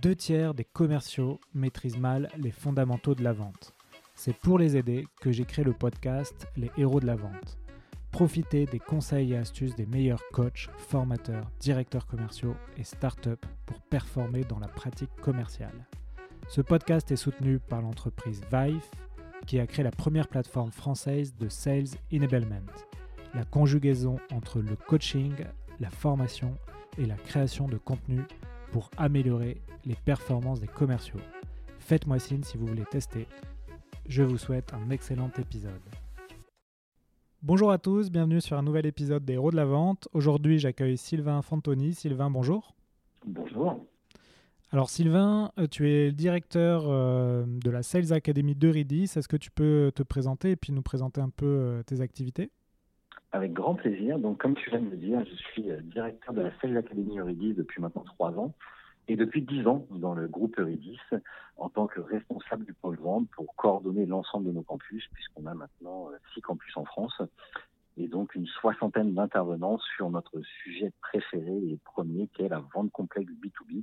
Deux 0.00 0.14
tiers 0.14 0.54
des 0.54 0.64
commerciaux 0.64 1.40
maîtrisent 1.54 1.98
mal 1.98 2.28
les 2.36 2.52
fondamentaux 2.52 3.16
de 3.16 3.24
la 3.24 3.32
vente. 3.32 3.74
C'est 4.14 4.36
pour 4.36 4.56
les 4.56 4.76
aider 4.76 5.08
que 5.20 5.32
j'ai 5.32 5.44
créé 5.44 5.64
le 5.64 5.72
podcast 5.72 6.46
Les 6.56 6.70
héros 6.76 7.00
de 7.00 7.06
la 7.06 7.16
vente. 7.16 7.58
Profitez 8.12 8.66
des 8.66 8.78
conseils 8.78 9.32
et 9.32 9.36
astuces 9.36 9.74
des 9.74 9.86
meilleurs 9.86 10.22
coachs, 10.32 10.68
formateurs, 10.76 11.50
directeurs 11.58 12.06
commerciaux 12.06 12.54
et 12.76 12.84
startups 12.84 13.44
pour 13.66 13.80
performer 13.80 14.44
dans 14.44 14.60
la 14.60 14.68
pratique 14.68 15.14
commerciale. 15.20 15.86
Ce 16.46 16.60
podcast 16.60 17.10
est 17.10 17.16
soutenu 17.16 17.58
par 17.58 17.82
l'entreprise 17.82 18.42
Vive, 18.52 18.86
qui 19.48 19.58
a 19.58 19.66
créé 19.66 19.82
la 19.82 19.90
première 19.90 20.28
plateforme 20.28 20.70
française 20.70 21.34
de 21.34 21.48
Sales 21.48 21.98
Enablement, 22.12 22.72
la 23.34 23.44
conjugaison 23.44 24.20
entre 24.32 24.60
le 24.60 24.76
coaching, 24.76 25.34
la 25.80 25.90
formation 25.90 26.56
et 26.98 27.04
la 27.06 27.16
création 27.16 27.66
de 27.66 27.78
contenu 27.78 28.22
pour 28.72 28.90
améliorer 28.96 29.60
les 29.84 29.96
performances 29.96 30.60
des 30.60 30.66
commerciaux. 30.66 31.20
Faites-moi 31.78 32.18
signe 32.18 32.42
si 32.42 32.56
vous 32.56 32.66
voulez 32.66 32.84
tester. 32.90 33.26
Je 34.06 34.22
vous 34.22 34.38
souhaite 34.38 34.72
un 34.74 34.90
excellent 34.90 35.30
épisode. 35.38 35.72
Bonjour 37.42 37.70
à 37.70 37.78
tous, 37.78 38.10
bienvenue 38.10 38.40
sur 38.40 38.56
un 38.58 38.62
nouvel 38.62 38.86
épisode 38.86 39.24
des 39.24 39.34
Héros 39.34 39.50
de 39.50 39.56
la 39.56 39.64
Vente. 39.64 40.08
Aujourd'hui, 40.12 40.58
j'accueille 40.58 40.98
Sylvain 40.98 41.40
Fantoni. 41.42 41.94
Sylvain, 41.94 42.30
bonjour. 42.30 42.74
Bonjour. 43.24 43.86
Alors 44.70 44.90
Sylvain, 44.90 45.50
euh, 45.58 45.66
tu 45.66 45.90
es 45.90 46.06
le 46.06 46.12
directeur 46.12 46.84
euh, 46.88 47.44
de 47.46 47.70
la 47.70 47.82
Sales 47.82 48.12
Academy 48.12 48.54
de 48.54 48.68
Ridis. 48.68 49.12
Est-ce 49.16 49.28
que 49.28 49.36
tu 49.36 49.50
peux 49.50 49.90
te 49.94 50.02
présenter 50.02 50.50
et 50.50 50.56
puis 50.56 50.72
nous 50.72 50.82
présenter 50.82 51.20
un 51.20 51.30
peu 51.30 51.46
euh, 51.46 51.82
tes 51.84 52.00
activités? 52.02 52.50
Avec 53.32 53.52
grand 53.52 53.74
plaisir. 53.74 54.18
Donc 54.18 54.38
comme 54.38 54.54
tu 54.54 54.70
viens 54.70 54.80
de 54.80 54.90
le 54.90 54.96
dire, 54.96 55.24
je 55.24 55.34
suis 55.34 55.64
directeur 55.84 56.34
de 56.34 56.40
la 56.40 56.50
Sales 56.60 56.76
Academy 56.76 57.18
Euridis 57.18 57.54
depuis 57.54 57.80
maintenant 57.80 58.04
trois 58.04 58.30
ans 58.38 58.54
et 59.06 59.16
depuis 59.16 59.42
dix 59.42 59.66
ans 59.66 59.86
dans 59.90 60.14
le 60.14 60.28
groupe 60.28 60.58
Euridis 60.58 61.00
en 61.56 61.68
tant 61.68 61.86
que 61.86 62.00
responsable 62.00 62.64
du 62.64 62.72
pôle 62.74 62.98
vente 62.98 63.28
pour 63.30 63.54
coordonner 63.56 64.06
l'ensemble 64.06 64.46
de 64.46 64.52
nos 64.52 64.62
campus 64.62 65.06
puisqu'on 65.12 65.46
a 65.46 65.54
maintenant 65.54 66.08
six 66.34 66.40
campus 66.40 66.76
en 66.76 66.84
France 66.84 67.20
et 67.98 68.06
donc 68.06 68.34
une 68.34 68.46
soixantaine 68.46 69.14
d'intervenants 69.14 69.78
sur 69.96 70.10
notre 70.10 70.40
sujet 70.62 70.92
préféré 71.00 71.56
et 71.68 71.78
premier 71.84 72.28
qui 72.28 72.42
est 72.42 72.48
la 72.48 72.62
vente 72.74 72.90
complexe 72.92 73.32
B2B 73.32 73.82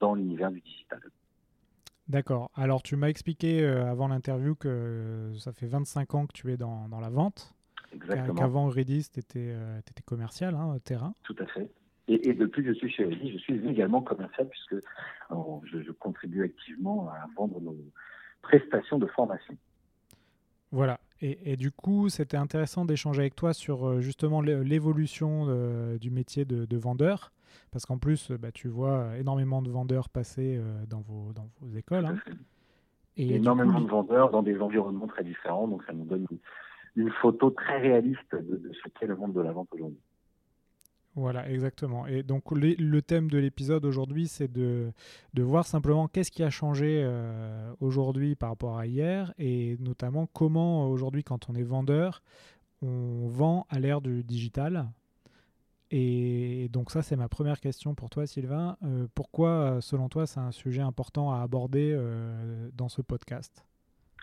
dans 0.00 0.14
l'univers 0.14 0.50
du 0.50 0.60
digital. 0.60 1.00
D'accord. 2.08 2.50
Alors, 2.54 2.82
tu 2.82 2.96
m'as 2.96 3.08
expliqué 3.08 3.62
euh, 3.62 3.88
avant 3.88 4.08
l'interview 4.08 4.56
que 4.56 5.30
ça 5.38 5.52
fait 5.52 5.66
25 5.68 6.14
ans 6.14 6.26
que 6.26 6.32
tu 6.32 6.52
es 6.52 6.56
dans 6.56 6.88
la 7.00 7.10
vente. 7.10 7.54
Exactement. 7.92 8.34
Qu'avant 8.34 8.68
Redis, 8.68 9.08
tu 9.12 9.20
étais, 9.20 9.54
étais, 9.78 10.02
commercial, 10.04 10.54
hein, 10.54 10.76
terrain. 10.84 11.14
Tout 11.24 11.36
à 11.38 11.46
fait. 11.46 11.70
Et, 12.08 12.32
depuis 12.34 12.62
que 12.62 12.72
je 12.72 12.78
suis 12.78 12.90
chez 12.90 13.04
Redis, 13.04 13.32
je 13.32 13.38
suis 13.38 13.68
également 13.68 14.02
commercial 14.02 14.48
puisque 14.48 14.82
je, 15.30 15.82
je, 15.82 15.92
contribue 15.92 16.42
activement 16.42 17.08
à 17.08 17.26
vendre 17.36 17.60
nos 17.60 17.76
prestations 18.42 18.98
de 18.98 19.06
formation. 19.06 19.56
Voilà. 20.72 21.00
Et, 21.20 21.52
et 21.52 21.56
du 21.56 21.70
coup, 21.70 22.08
c'était 22.08 22.36
intéressant 22.36 22.84
d'échanger 22.84 23.20
avec 23.20 23.36
toi 23.36 23.52
sur 23.52 23.86
euh, 23.86 24.00
justement 24.00 24.40
l'évolution 24.40 25.46
euh, 25.48 25.98
du 25.98 26.10
métier 26.10 26.44
de, 26.44 26.64
de 26.64 26.76
vendeur. 26.76 27.32
Parce 27.72 27.84
qu'en 27.84 27.98
plus, 27.98 28.30
bah, 28.30 28.52
tu 28.52 28.68
vois 28.68 29.16
énormément 29.18 29.62
de 29.62 29.70
vendeurs 29.70 30.08
passer 30.08 30.56
euh, 30.56 30.84
dans, 30.86 31.00
vos, 31.00 31.32
dans 31.32 31.48
vos 31.60 31.76
écoles. 31.76 32.06
Hein. 32.06 32.16
Et 33.16 33.36
énormément 33.36 33.78
coup, 33.78 33.84
de 33.84 33.90
vendeurs 33.90 34.30
dans 34.30 34.42
des 34.42 34.60
environnements 34.60 35.08
très 35.08 35.24
différents. 35.24 35.68
Donc, 35.68 35.82
ça 35.84 35.92
nous 35.92 36.04
donne 36.04 36.26
une, 36.96 37.10
photo 37.20 37.50
très 37.50 37.78
réaliste 37.78 38.32
de, 38.32 38.56
de 38.56 38.72
ce 38.72 38.88
qu'est 38.90 39.06
le 39.06 39.16
monde 39.16 39.32
de 39.32 39.40
la 39.40 39.52
vente 39.52 39.68
aujourd'hui. 39.72 39.98
Voilà, 41.16 41.50
exactement. 41.50 42.06
Et 42.06 42.22
donc 42.22 42.52
le, 42.52 42.74
le 42.78 43.02
thème 43.02 43.30
de 43.30 43.38
l'épisode 43.38 43.84
aujourd'hui, 43.84 44.28
c'est 44.28 44.50
de, 44.50 44.92
de, 45.34 45.42
voir 45.42 45.66
simplement 45.66 46.06
qu'est-ce 46.06 46.30
qui 46.30 46.44
a 46.44 46.50
changé 46.50 47.02
euh, 47.04 47.72
aujourd'hui 47.80 48.36
par 48.36 48.50
rapport 48.50 48.78
à 48.78 48.86
hier, 48.86 49.34
et 49.38 49.76
notamment 49.80 50.26
comment 50.26 50.88
aujourd'hui, 50.88 51.24
quand 51.24 51.50
on 51.50 51.54
est 51.56 51.64
vendeur, 51.64 52.22
on 52.80 53.26
vend 53.26 53.66
à 53.70 53.80
l'ère 53.80 54.00
du 54.00 54.22
digital. 54.22 54.86
Et 55.90 56.68
donc 56.72 56.92
ça, 56.92 57.02
c'est 57.02 57.16
ma 57.16 57.28
première 57.28 57.58
question 57.58 57.96
pour 57.96 58.08
toi, 58.08 58.24
Sylvain. 58.26 58.76
Euh, 58.84 59.08
pourquoi, 59.16 59.78
selon 59.80 60.08
toi, 60.08 60.26
c'est 60.26 60.38
un 60.38 60.52
sujet 60.52 60.82
important 60.82 61.32
à 61.32 61.40
aborder 61.40 61.92
euh, 61.92 62.70
dans 62.74 62.88
ce 62.88 63.02
podcast? 63.02 63.66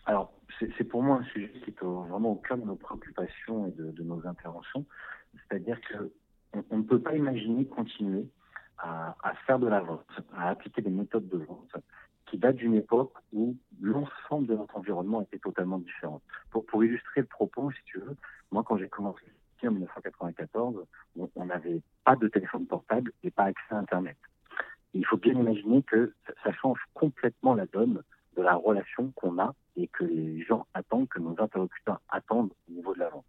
Alors, 0.05 0.31
c'est 0.59 0.83
pour 0.83 1.03
moi 1.03 1.17
un 1.17 1.23
sujet 1.25 1.51
qui 1.63 1.69
est 1.69 1.83
vraiment 1.83 2.31
au 2.31 2.35
cœur 2.35 2.57
de 2.57 2.65
nos 2.65 2.75
préoccupations 2.75 3.67
et 3.67 3.71
de, 3.71 4.03
nos 4.03 4.25
interventions. 4.25 4.85
C'est-à-dire 5.33 5.79
que 5.81 6.11
on 6.71 6.77
ne 6.77 6.83
peut 6.83 7.01
pas 7.01 7.15
imaginer 7.15 7.65
continuer 7.65 8.25
à, 8.79 9.15
faire 9.45 9.59
de 9.59 9.67
la 9.67 9.81
vente, 9.81 10.05
à 10.35 10.49
appliquer 10.49 10.81
des 10.81 10.89
méthodes 10.89 11.27
de 11.27 11.37
vente 11.37 11.75
qui 12.25 12.37
datent 12.37 12.57
d'une 12.57 12.75
époque 12.75 13.13
où 13.33 13.55
l'ensemble 13.79 14.47
de 14.47 14.55
notre 14.55 14.75
environnement 14.77 15.21
était 15.21 15.39
totalement 15.39 15.77
différent. 15.79 16.21
Pour, 16.51 16.83
illustrer 16.83 17.21
le 17.21 17.27
propos, 17.27 17.71
si 17.71 17.83
tu 17.85 17.99
veux, 17.99 18.15
moi 18.51 18.63
quand 18.63 18.77
j'ai 18.77 18.89
commencé 18.89 19.23
en 19.63 19.71
1994, 19.71 20.85
on 21.35 21.45
n'avait 21.45 21.81
pas 22.03 22.15
de 22.15 22.27
téléphone 22.27 22.67
portable 22.67 23.11
et 23.23 23.31
pas 23.31 23.45
accès 23.45 23.73
à 23.73 23.77
Internet. 23.77 24.17
Et 24.93 24.99
il 24.99 25.05
faut 25.05 25.17
bien 25.17 25.33
imaginer 25.33 25.81
que 25.83 26.13
ça 26.43 26.51
change 26.53 26.79
complètement 26.93 27.55
la 27.55 27.65
donne 27.65 28.03
de 28.37 28.43
la 28.43 28.55
relation 28.55 29.11
qu'on 29.15 29.39
a 29.39 29.53
et 29.75 29.87
que 29.87 30.03
les 30.03 30.41
gens 30.43 30.65
attendent, 30.73 31.09
que 31.09 31.19
nos 31.19 31.35
interlocuteurs 31.39 31.99
attendent 32.09 32.51
au 32.69 32.73
niveau 32.73 32.93
de 32.93 32.99
la 32.99 33.09
vente 33.09 33.25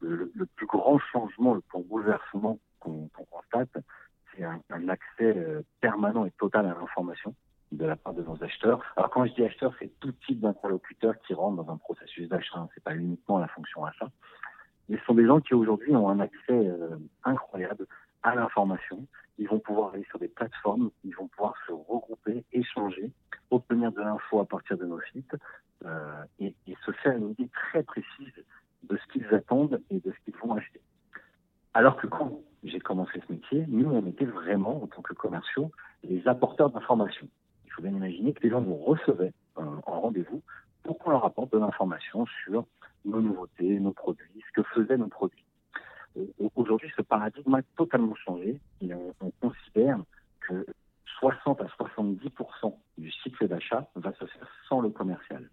le, 0.00 0.46
plus 0.56 0.66
grand 0.66 0.98
changement, 0.98 1.54
le 1.54 1.60
plus 1.60 1.82
bouleversement 1.82 2.58
qu'on 2.78 3.08
qu 3.08 3.24
constate, 3.30 3.84
c'est 4.34 4.44
un, 4.44 4.60
un, 4.70 4.88
accès 4.88 5.36
euh, 5.36 5.62
permanent 5.80 6.24
et 6.24 6.30
total 6.32 6.66
à 6.66 6.74
l'information 6.74 7.34
de 7.72 7.84
la 7.84 7.96
part 7.96 8.14
de 8.14 8.22
nos 8.22 8.42
acheteurs. 8.42 8.80
Alors 8.96 9.10
quand 9.10 9.24
je 9.26 9.34
dis 9.34 9.44
acheteurs, 9.44 9.74
c'est 9.78 9.90
tout 10.00 10.12
type 10.26 10.40
d'interlocuteurs 10.40 11.14
qui 11.26 11.34
rentrent 11.34 11.62
dans 11.62 11.72
un 11.72 11.76
processus 11.76 12.28
d'achat. 12.28 12.58
Hein. 12.58 12.68
C'est 12.74 12.82
pas 12.82 12.94
uniquement 12.94 13.38
la 13.38 13.48
fonction 13.48 13.84
achat. 13.84 14.10
Mais 14.88 14.98
ce 14.98 15.04
sont 15.04 15.14
des 15.14 15.26
gens 15.26 15.40
qui 15.40 15.54
aujourd'hui 15.54 15.94
ont 15.94 16.08
un 16.08 16.20
accès 16.20 16.38
euh, 16.50 16.96
incroyable 17.24 17.86
à 18.22 18.34
l'information. 18.34 19.06
Ils 19.40 19.48
vont 19.48 19.58
pouvoir 19.58 19.94
aller 19.94 20.04
sur 20.04 20.18
des 20.18 20.28
plateformes, 20.28 20.90
ils 21.02 21.16
vont 21.16 21.26
pouvoir 21.28 21.54
se 21.66 21.72
regrouper, 21.72 22.44
échanger, 22.52 23.10
obtenir 23.50 23.90
de 23.90 24.02
l'info 24.02 24.38
à 24.38 24.44
partir 24.44 24.76
de 24.76 24.84
nos 24.84 25.00
sites 25.12 25.34
euh, 25.86 26.22
et, 26.38 26.54
se 26.84 26.92
faire 26.92 27.16
une 27.16 27.30
idée 27.30 27.48
très 27.48 27.82
précise 27.82 28.44
de 28.82 28.96
ce 28.98 29.12
qu'ils 29.12 29.34
attendent 29.34 29.80
et 29.88 29.98
de 29.98 30.12
ce 30.12 30.24
qu'ils 30.24 30.36
vont 30.42 30.54
acheter. 30.54 30.82
Alors 31.72 31.96
que 31.96 32.06
quand 32.06 32.42
j'ai 32.64 32.80
commencé 32.80 33.18
ce 33.26 33.32
métier, 33.32 33.64
nous, 33.68 33.90
on 33.90 34.06
était 34.06 34.26
vraiment, 34.26 34.82
en 34.82 34.86
tant 34.86 35.00
que 35.00 35.14
commerciaux, 35.14 35.70
les 36.04 36.28
apporteurs 36.28 36.68
d'informations. 36.68 37.28
Il 37.64 37.72
faut 37.72 37.82
bien 37.82 37.92
imaginer 37.92 38.34
que 38.34 38.42
les 38.42 38.50
gens 38.50 38.60
nous 38.60 38.76
recevaient 38.76 39.32
euh, 39.56 39.62
en 39.86 40.00
rendez-vous 40.02 40.42
pour 40.82 40.98
qu'on 40.98 41.10
leur 41.10 41.24
apporte 41.24 41.50
de 41.52 41.58
l'information 41.58 42.26
sur 42.44 42.66
nos 43.06 43.22
nouveautés, 43.22 43.80
nos 43.80 43.92
produits, 43.92 44.44
ce 44.48 44.60
que 44.60 44.68
faisaient 44.74 44.98
nos 44.98 45.08
produits. 45.08 45.44
Aujourd'hui, 46.56 46.90
ce 46.96 47.02
paradigme 47.02 47.54
a 47.54 47.62
totalement 47.76 48.14
changé 48.14 48.60
on 49.20 49.30
considère 49.40 49.98
que 50.40 50.66
60 51.20 51.60
à 51.60 51.66
70% 51.66 52.74
du 52.98 53.10
cycle 53.10 53.48
d'achat 53.48 53.88
va 53.94 54.12
se 54.14 54.24
faire 54.24 54.48
sans 54.68 54.80
le 54.80 54.90
commercial. 54.90 55.48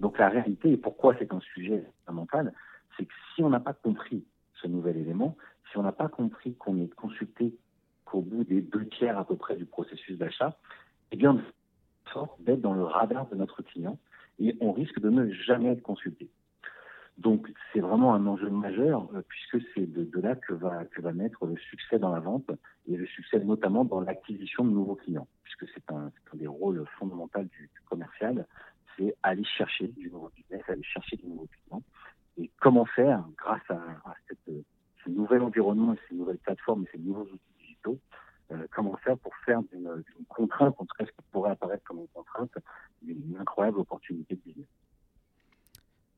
Donc 0.00 0.18
la 0.18 0.28
réalité, 0.28 0.72
et 0.72 0.76
pourquoi 0.76 1.14
c'est 1.18 1.32
un 1.32 1.40
sujet 1.40 1.84
fondamental, 2.06 2.52
c'est 2.96 3.04
que 3.04 3.14
si 3.34 3.42
on 3.42 3.50
n'a 3.50 3.60
pas 3.60 3.72
compris 3.72 4.24
ce 4.60 4.66
nouvel 4.66 4.96
élément, 4.96 5.36
si 5.70 5.78
on 5.78 5.82
n'a 5.82 5.92
pas 5.92 6.08
compris 6.08 6.54
qu'on 6.54 6.80
est 6.80 6.92
consulté 6.94 7.54
qu'au 8.04 8.20
bout 8.20 8.44
des 8.44 8.60
deux 8.60 8.86
tiers 8.88 9.18
à 9.18 9.24
peu 9.26 9.36
près 9.36 9.56
du 9.56 9.64
processus 9.64 10.16
d'achat, 10.18 10.56
eh 11.10 11.16
bien, 11.16 11.32
on 11.32 12.10
sort 12.12 12.36
d'être 12.40 12.60
dans 12.60 12.74
le 12.74 12.84
radar 12.84 13.26
de 13.28 13.34
notre 13.34 13.62
client 13.62 13.98
et 14.38 14.56
on 14.60 14.72
risque 14.72 15.00
de 15.00 15.10
ne 15.10 15.30
jamais 15.32 15.70
être 15.70 15.82
consulté. 15.82 16.28
Donc 17.18 17.48
c'est 17.72 17.80
vraiment 17.80 18.14
un 18.14 18.26
enjeu 18.26 18.50
majeur 18.50 19.08
euh, 19.14 19.22
puisque 19.28 19.64
c'est 19.74 19.86
de, 19.86 20.04
de, 20.04 20.20
là 20.20 20.34
que 20.34 20.52
va, 20.52 20.84
que 20.84 21.00
va 21.00 21.12
naître 21.12 21.46
le 21.46 21.56
succès 21.56 21.98
dans 21.98 22.10
la 22.10 22.20
vente 22.20 22.50
et 22.88 22.96
le 22.96 23.06
succès 23.06 23.38
notamment 23.38 23.84
dans 23.84 24.00
l'acquisition 24.00 24.64
de 24.64 24.70
nouveaux 24.70 24.96
clients 24.96 25.28
puisque 25.44 25.66
c'est 25.72 25.92
un, 25.92 26.06
un, 26.06 26.36
des 26.36 26.48
rôles 26.48 26.84
fondamentaux 26.98 27.42
du, 27.42 27.70
du 27.72 27.80
commercial 27.88 28.46
c'est 28.96 29.14
aller 29.22 29.44
chercher 29.44 29.88
du 29.88 30.10
nouveau 30.10 30.30
business, 30.34 30.62
aller 30.68 30.82
chercher 30.82 31.16
du 31.16 31.26
nouveau 31.26 31.46
client. 31.46 31.82
Et 32.36 32.50
comment 32.60 32.84
faire, 32.84 33.24
grâce 33.36 33.68
à, 33.68 33.74
à 33.74 34.14
cette, 34.28 34.54
ce 35.04 35.10
nouvel 35.10 35.42
environnement, 35.42 35.94
ces 36.08 36.14
nouvelles 36.14 36.38
plateformes 36.38 36.84
et 36.84 36.96
ces 36.96 36.98
nouveaux 36.98 37.24
outils 37.24 37.54
digitaux, 37.58 37.98
euh, 38.52 38.66
comment 38.72 38.96
faire 38.98 39.16
pour 39.18 39.34
faire 39.44 39.62
d'une 39.62 40.04
contrainte, 40.28 40.74
en 40.78 40.84
tout 40.84 40.94
cas 40.98 41.06
ce 41.06 41.10
qui 41.10 41.22
pourrait 41.32 41.52
apparaître 41.52 41.84
comme 41.84 42.00
une 42.00 42.08
contrainte, 42.08 42.52
une, 43.06 43.22
une 43.30 43.36
incroyable 43.38 43.78
opportunité 43.78 44.34
de 44.34 44.40
business. 44.40 44.66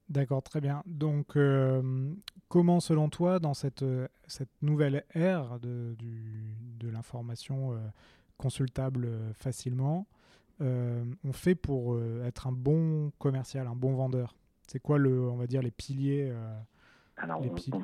D'accord, 0.08 0.42
très 0.42 0.60
bien. 0.60 0.82
Donc, 0.86 1.36
euh, 1.36 2.12
comment, 2.48 2.80
selon 2.80 3.08
toi, 3.08 3.38
dans 3.38 3.54
cette, 3.54 3.84
cette 4.26 4.62
nouvelle 4.62 5.04
ère 5.14 5.58
de, 5.60 5.94
du, 5.98 6.54
de 6.78 6.88
l'information 6.88 7.72
euh, 7.72 7.78
consultable 8.36 9.08
facilement, 9.34 10.06
euh, 10.62 11.04
on 11.24 11.32
fait 11.32 11.54
pour 11.54 11.94
euh, 11.94 12.24
être 12.24 12.46
un 12.46 12.52
bon 12.52 13.10
commercial, 13.18 13.66
un 13.66 13.74
bon 13.74 13.94
vendeur? 13.94 14.34
C'est 14.66 14.80
quoi, 14.80 14.98
le, 14.98 15.28
on 15.28 15.36
va 15.36 15.46
dire, 15.46 15.62
les 15.62 15.70
piliers, 15.70 16.30
euh, 16.30 16.58
Alors, 17.16 17.40
les, 17.42 17.50
piliers? 17.50 17.78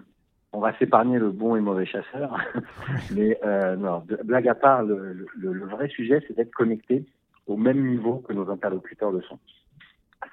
on, 0.52 0.58
on 0.58 0.60
va 0.60 0.76
s'épargner 0.78 1.18
le 1.18 1.30
bon 1.30 1.56
et 1.56 1.60
mauvais 1.60 1.86
chasseur. 1.86 2.36
Mais 3.14 3.38
euh, 3.44 3.76
non, 3.76 4.04
blague 4.24 4.48
à 4.48 4.54
part, 4.54 4.82
le, 4.82 5.26
vrai 5.66 5.88
sujet, 5.88 6.24
c'est 6.26 6.34
d'être 6.36 6.52
connecté 6.52 7.04
au 7.46 7.56
même 7.56 7.86
niveau 7.86 8.18
que 8.18 8.32
nos 8.32 8.48
interlocuteurs 8.50 9.10
le 9.10 9.20
sont. 9.22 9.38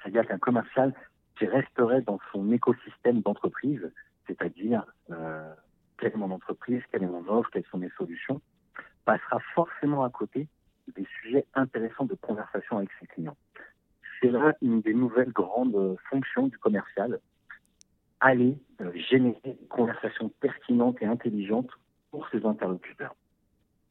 C'est-à-dire 0.02 0.26
qu'un 0.26 0.38
commercial 0.38 0.94
qui 1.40 1.46
resterait 1.46 2.02
dans 2.02 2.18
son 2.32 2.52
écosystème 2.52 3.22
d'entreprise, 3.22 3.90
c'est-à-dire 4.26 4.84
euh, 5.10 5.50
quelle 5.96 6.12
est 6.12 6.16
mon 6.18 6.30
entreprise, 6.30 6.82
quelle 6.92 7.02
est 7.02 7.06
mon 7.06 7.26
offre, 7.28 7.48
quelles 7.50 7.64
sont 7.70 7.78
mes 7.78 7.88
solutions, 7.96 8.42
passera 9.06 9.38
forcément 9.54 10.04
à 10.04 10.10
côté 10.10 10.48
des 10.94 11.06
sujets 11.22 11.46
intéressants 11.54 12.04
de 12.04 12.14
conversation 12.14 12.76
avec 12.76 12.90
ses 13.00 13.06
clients. 13.06 13.38
C'est 14.20 14.30
là 14.30 14.52
une 14.60 14.82
des 14.82 14.92
nouvelles 14.92 15.32
grandes 15.32 15.96
fonctions 16.10 16.48
du 16.48 16.58
commercial, 16.58 17.20
aller 18.20 18.58
euh, 18.82 18.92
générer 19.08 19.40
une 19.46 19.68
conversation 19.68 20.28
pertinente 20.40 20.98
et 21.00 21.06
intelligente 21.06 21.70
pour 22.10 22.28
ses 22.28 22.44
interlocuteurs. 22.44 23.14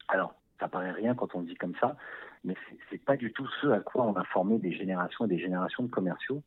Alors, 0.06 0.36
ça 0.60 0.68
paraît 0.68 0.92
rien 0.92 1.16
quand 1.16 1.34
on 1.34 1.42
dit 1.42 1.56
comme 1.56 1.74
ça, 1.80 1.96
mais 2.44 2.54
c'est 2.90 3.04
pas 3.04 3.16
du 3.16 3.32
tout 3.32 3.48
ce 3.60 3.66
à 3.66 3.80
quoi 3.80 4.04
on 4.04 4.14
a 4.14 4.22
formé 4.22 4.60
des 4.60 4.72
générations 4.72 5.24
et 5.24 5.28
des 5.28 5.40
générations 5.40 5.82
de 5.82 5.90
commerciaux 5.90 6.44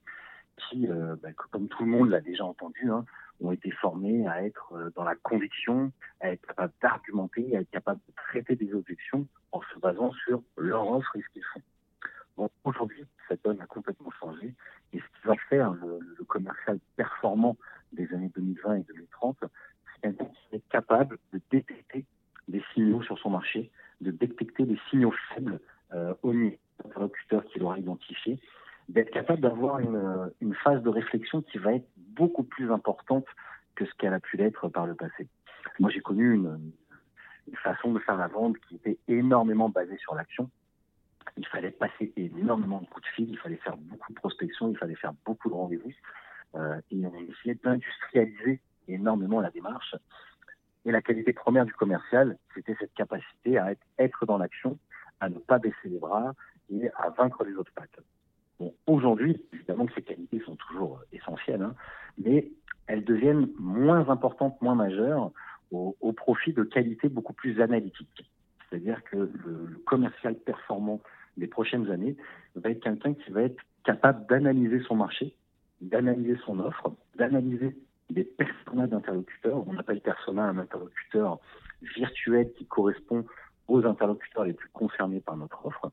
qui, 0.58 0.88
euh, 0.88 1.16
bah, 1.22 1.30
comme 1.34 1.68
tout 1.68 1.84
le 1.84 1.92
monde 1.92 2.10
l'a 2.10 2.22
déjà 2.22 2.46
entendu, 2.46 2.90
hein, 2.92 3.06
ont 3.42 3.52
été 3.52 3.72
formés 3.72 4.28
à 4.28 4.44
être 4.44 4.74
euh, 4.74 4.90
dans 4.96 5.04
la 5.04 5.16
conviction, 5.16 5.92
à 6.22 6.32
être 6.32 6.46
capables 6.46 6.74
d'argumenter, 6.82 7.56
à 7.56 7.62
être 7.62 7.72
capables 7.72 8.00
de 8.08 8.14
traiter 8.16 8.56
des 8.56 8.74
objections 8.74 9.28
en 9.52 9.62
se 9.62 9.80
basant 9.80 10.12
sur 10.12 10.42
leur 10.58 10.88
offre 10.88 11.16
et 11.16 11.22
ce 11.22 11.30
qu'ils 11.34 11.44
font. 11.54 11.62
Bon, 12.38 12.50
aujourd'hui, 12.64 13.06
cette 13.28 13.44
donne 13.44 13.62
a 13.62 13.68
complètement 13.68 14.12
changé. 14.20 14.54
Et 14.94 15.00
ce 15.00 15.04
qui 15.04 15.28
va 15.28 15.36
faire 15.50 15.74
le, 15.74 16.24
commercial 16.26 16.80
performant 16.96 17.58
des 17.92 18.12
années 18.14 18.32
2020 18.36 18.76
et 18.76 18.84
2030, 18.84 19.38
c'est 19.42 20.02
quelqu'un 20.02 20.26
qui 20.26 20.56
est 20.56 20.70
capable 20.70 21.18
de 21.32 21.40
détecter 21.52 22.06
des 22.48 22.64
signaux 22.74 23.04
sur 23.04 23.20
son 23.20 23.30
marché, 23.30 23.72
de 24.02 24.12
détecter 24.12 24.66
des 24.66 24.80
signaux 24.90 25.14
faibles 25.30 25.60
euh, 25.94 26.14
au 26.24 26.34
niveau 26.34 26.58
interlocuteur 26.86 27.46
qu'il 27.46 27.64
aura 27.64 27.78
identifié, 27.78 28.40
d'être 28.90 29.12
capable 29.12 29.42
d'avoir 29.42 29.80
une, 29.80 30.32
une 30.42 30.56
phase 30.56 30.82
de 30.84 30.90
réflexion 30.90 31.42
qui 31.42 31.58
va 31.58 31.74
être 31.74 31.88
beaucoup 31.98 32.44
plus 32.44 32.72
importante 32.72 33.26
que 33.76 33.86
ce 33.86 33.94
qu'elle 33.96 34.14
a 34.14 34.20
pu 34.20 34.38
l'être 34.38 34.70
par 34.70 34.86
le 34.86 34.96
passé. 34.96 35.28
Moi, 35.80 35.90
j'ai 35.90 36.02
connu 36.02 36.34
une, 36.34 36.72
une 37.48 37.56
façon 37.58 37.94
de 37.94 38.00
faire 38.00 38.18
la 38.18 38.28
vente 38.28 38.58
qui 38.60 38.76
était 38.76 38.98
énormément 39.08 39.70
basée 39.70 39.98
sur 39.98 40.16
l'action. 40.16 40.50
Il 41.38 41.48
fallait 41.48 41.72
passer 41.72 42.14
énormément 42.16 42.82
de 42.82 42.86
coups 42.86 43.08
de 43.08 43.14
fil, 43.16 43.30
il 43.30 43.38
fallait 43.38 43.58
faire 43.58 43.78
beaucoup 43.78 44.14
de 44.14 44.20
prospection, 44.20 44.70
il 44.70 44.78
fallait 44.78 44.96
faire 44.96 45.14
beaucoup 45.26 45.50
de 45.50 45.54
rendez-vous. 45.54 45.92
Euh, 46.56 46.80
et 46.92 47.06
on 47.06 47.16
essayait 47.16 47.58
d'industrialiser 47.64 48.62
énormément 48.88 49.42
la 49.42 49.50
démarche. 49.50 49.96
Et 50.86 50.92
la 50.92 51.02
qualité 51.02 51.34
première 51.34 51.66
du 51.66 51.74
commercial, 51.74 52.38
c'était 52.54 52.76
cette 52.80 52.94
capacité 52.94 53.58
à 53.58 53.74
être, 53.98 54.26
dans 54.26 54.38
l'action, 54.38 54.78
à 55.20 55.30
ne 55.30 55.40
pas 55.40 55.58
baisser 55.58 55.88
les 55.88 55.98
bras 55.98 56.34
et 56.70 56.90
à 56.98 57.10
vaincre 57.10 57.44
les 57.46 57.56
obstacles. 57.56 58.04
Bon, 58.60 58.74
aujourd'hui, 58.88 59.42
évidemment 59.54 59.86
que 59.86 59.94
ces 59.94 60.02
qualités 60.02 60.40
sont 60.42 60.56
toujours 60.56 61.02
essentielles, 61.12 61.62
hein, 61.62 61.76
mais 62.18 62.52
elles 62.88 63.04
deviennent 63.04 63.50
moins 63.58 64.10
importantes, 64.10 64.62
moins 64.62 64.76
majeures 64.76 65.32
au, 65.72 66.14
profit 66.14 66.54
de 66.54 66.64
qualités 66.64 67.10
beaucoup 67.10 67.34
plus 67.34 67.60
analytiques. 67.60 68.30
C'est-à-dire 68.70 69.04
que 69.06 69.18
le, 69.18 69.32
le, 69.68 69.78
commercial 69.86 70.36
performant 70.36 71.02
des 71.36 71.48
prochaines 71.48 71.90
années 71.90 72.16
va 72.56 72.70
être 72.70 72.84
quelqu'un 72.84 73.16
qui 73.16 73.32
va 73.32 73.42
être 73.42 73.60
capable 73.84 74.28
d'analyser 74.28 74.82
son 74.82 74.96
marché, 74.96 75.36
d'analyser 75.82 76.38
son 76.46 76.60
offre, 76.60 76.94
d'analyser 77.16 77.76
des 78.10 78.24
personas 78.24 78.88
d'interlocuteurs. 78.88 79.68
On 79.68 79.78
appelle 79.78 80.02
persona 80.02 80.44
un 80.44 80.58
interlocuteur 80.58 81.40
virtuel 81.82 82.52
qui 82.54 82.66
correspond 82.66 83.26
aux 83.68 83.86
interlocuteurs 83.86 84.46
les 84.46 84.54
plus 84.54 84.70
concernés 84.70 85.22
par 85.22 85.38
notre 85.38 85.66
offre 85.66 85.92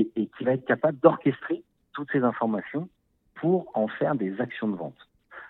et, 0.00 0.26
qui 0.36 0.44
va 0.44 0.52
être 0.52 0.66
capable 0.66 0.98
d'orchestrer 0.98 1.62
toutes 1.92 2.10
ces 2.12 2.22
informations 2.22 2.88
pour 3.34 3.70
en 3.74 3.88
faire 3.88 4.14
des 4.14 4.40
actions 4.40 4.68
de 4.68 4.76
vente. 4.76 4.96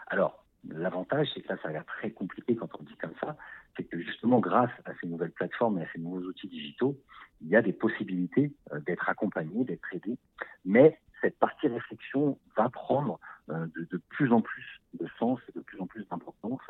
Alors, 0.08 0.44
l'avantage, 0.68 1.28
c'est 1.34 1.42
que 1.42 1.48
là, 1.48 1.58
ça 1.62 1.68
a 1.68 1.72
l'air 1.72 1.84
très 1.84 2.10
compliqué 2.10 2.56
quand 2.56 2.68
on 2.78 2.82
dit 2.82 2.96
comme 2.96 3.14
ça, 3.20 3.36
c'est 3.76 3.84
que 3.84 3.98
justement, 4.00 4.40
grâce 4.40 4.70
à 4.84 4.92
ces 5.00 5.06
nouvelles 5.06 5.32
plateformes 5.32 5.78
et 5.78 5.82
à 5.82 5.86
ces 5.92 5.98
nouveaux 5.98 6.22
outils 6.22 6.48
digitaux, 6.48 6.96
il 7.40 7.48
y 7.48 7.56
a 7.56 7.62
des 7.62 7.72
possibilités 7.72 8.52
euh, 8.72 8.80
d'être 8.80 9.08
accompagné, 9.08 9.64
d'être 9.64 9.92
aidé, 9.92 10.16
mais 10.64 10.98
cette 11.20 11.38
partie 11.38 11.68
réflexion 11.68 12.38
va 12.56 12.68
prendre 12.68 13.18
euh, 13.50 13.66
de, 13.74 13.86
de, 13.90 14.00
plus 14.10 14.32
en 14.32 14.40
plus 14.40 14.80
de 14.94 15.06
sens 15.18 15.40
et 15.48 15.52
de 15.52 15.60
plus 15.60 15.80
en 15.80 15.86
plus 15.86 16.06
d'importance. 16.08 16.60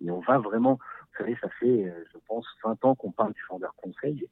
Et 0.00 0.10
on 0.10 0.20
va 0.20 0.38
vraiment, 0.38 0.74
vous 0.74 1.18
savez, 1.18 1.36
ça 1.40 1.48
fait, 1.60 1.86
euh, 1.86 2.04
je 2.12 2.18
pense, 2.26 2.46
20 2.64 2.84
ans 2.84 2.94
qu'on 2.94 3.10
parle 3.10 3.32
du 3.32 3.42
vendeur 3.48 3.74
conseil. 3.76 4.28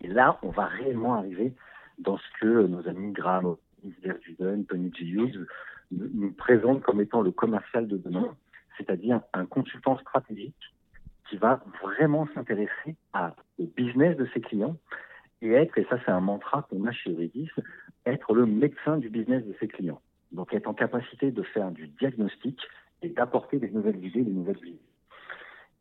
Et 0.00 0.08
là, 0.08 0.38
on 0.42 0.50
va 0.50 0.66
réellement 0.66 1.14
arriver 1.14 1.54
dans 1.98 2.18
ce 2.18 2.40
que 2.40 2.66
nos 2.66 2.86
amis 2.88 3.12
Graham 3.12 3.56
Verduden, 4.02 4.64
Tony 4.66 4.92
G. 4.94 5.04
Hughes 5.04 5.46
nous 5.90 6.32
présentent 6.32 6.82
comme 6.82 7.00
étant 7.00 7.20
le 7.20 7.30
commercial 7.30 7.86
de 7.86 7.96
demain, 7.96 8.34
c'est-à-dire 8.78 9.20
un 9.32 9.46
consultant 9.46 9.98
stratégique 9.98 10.54
qui 11.28 11.36
va 11.36 11.62
vraiment 11.82 12.26
s'intéresser 12.34 12.96
au 13.58 13.66
business 13.76 14.16
de 14.16 14.26
ses 14.32 14.40
clients 14.40 14.76
et 15.40 15.50
être, 15.52 15.76
et 15.78 15.84
ça 15.90 15.98
c'est 16.04 16.10
un 16.10 16.20
mantra 16.20 16.62
qu'on 16.62 16.86
a 16.86 16.92
chez 16.92 17.10
Redis, 17.10 17.50
être 18.06 18.34
le 18.34 18.46
médecin 18.46 18.96
du 18.98 19.10
business 19.10 19.44
de 19.44 19.54
ses 19.60 19.68
clients. 19.68 20.00
Donc 20.30 20.54
être 20.54 20.66
en 20.66 20.74
capacité 20.74 21.30
de 21.30 21.42
faire 21.42 21.70
du 21.70 21.88
diagnostic 21.88 22.60
et 23.02 23.08
d'apporter 23.08 23.58
des 23.58 23.70
nouvelles 23.70 24.04
idées, 24.04 24.22
des 24.22 24.30
nouvelles 24.30 24.58
idées. 24.58 24.78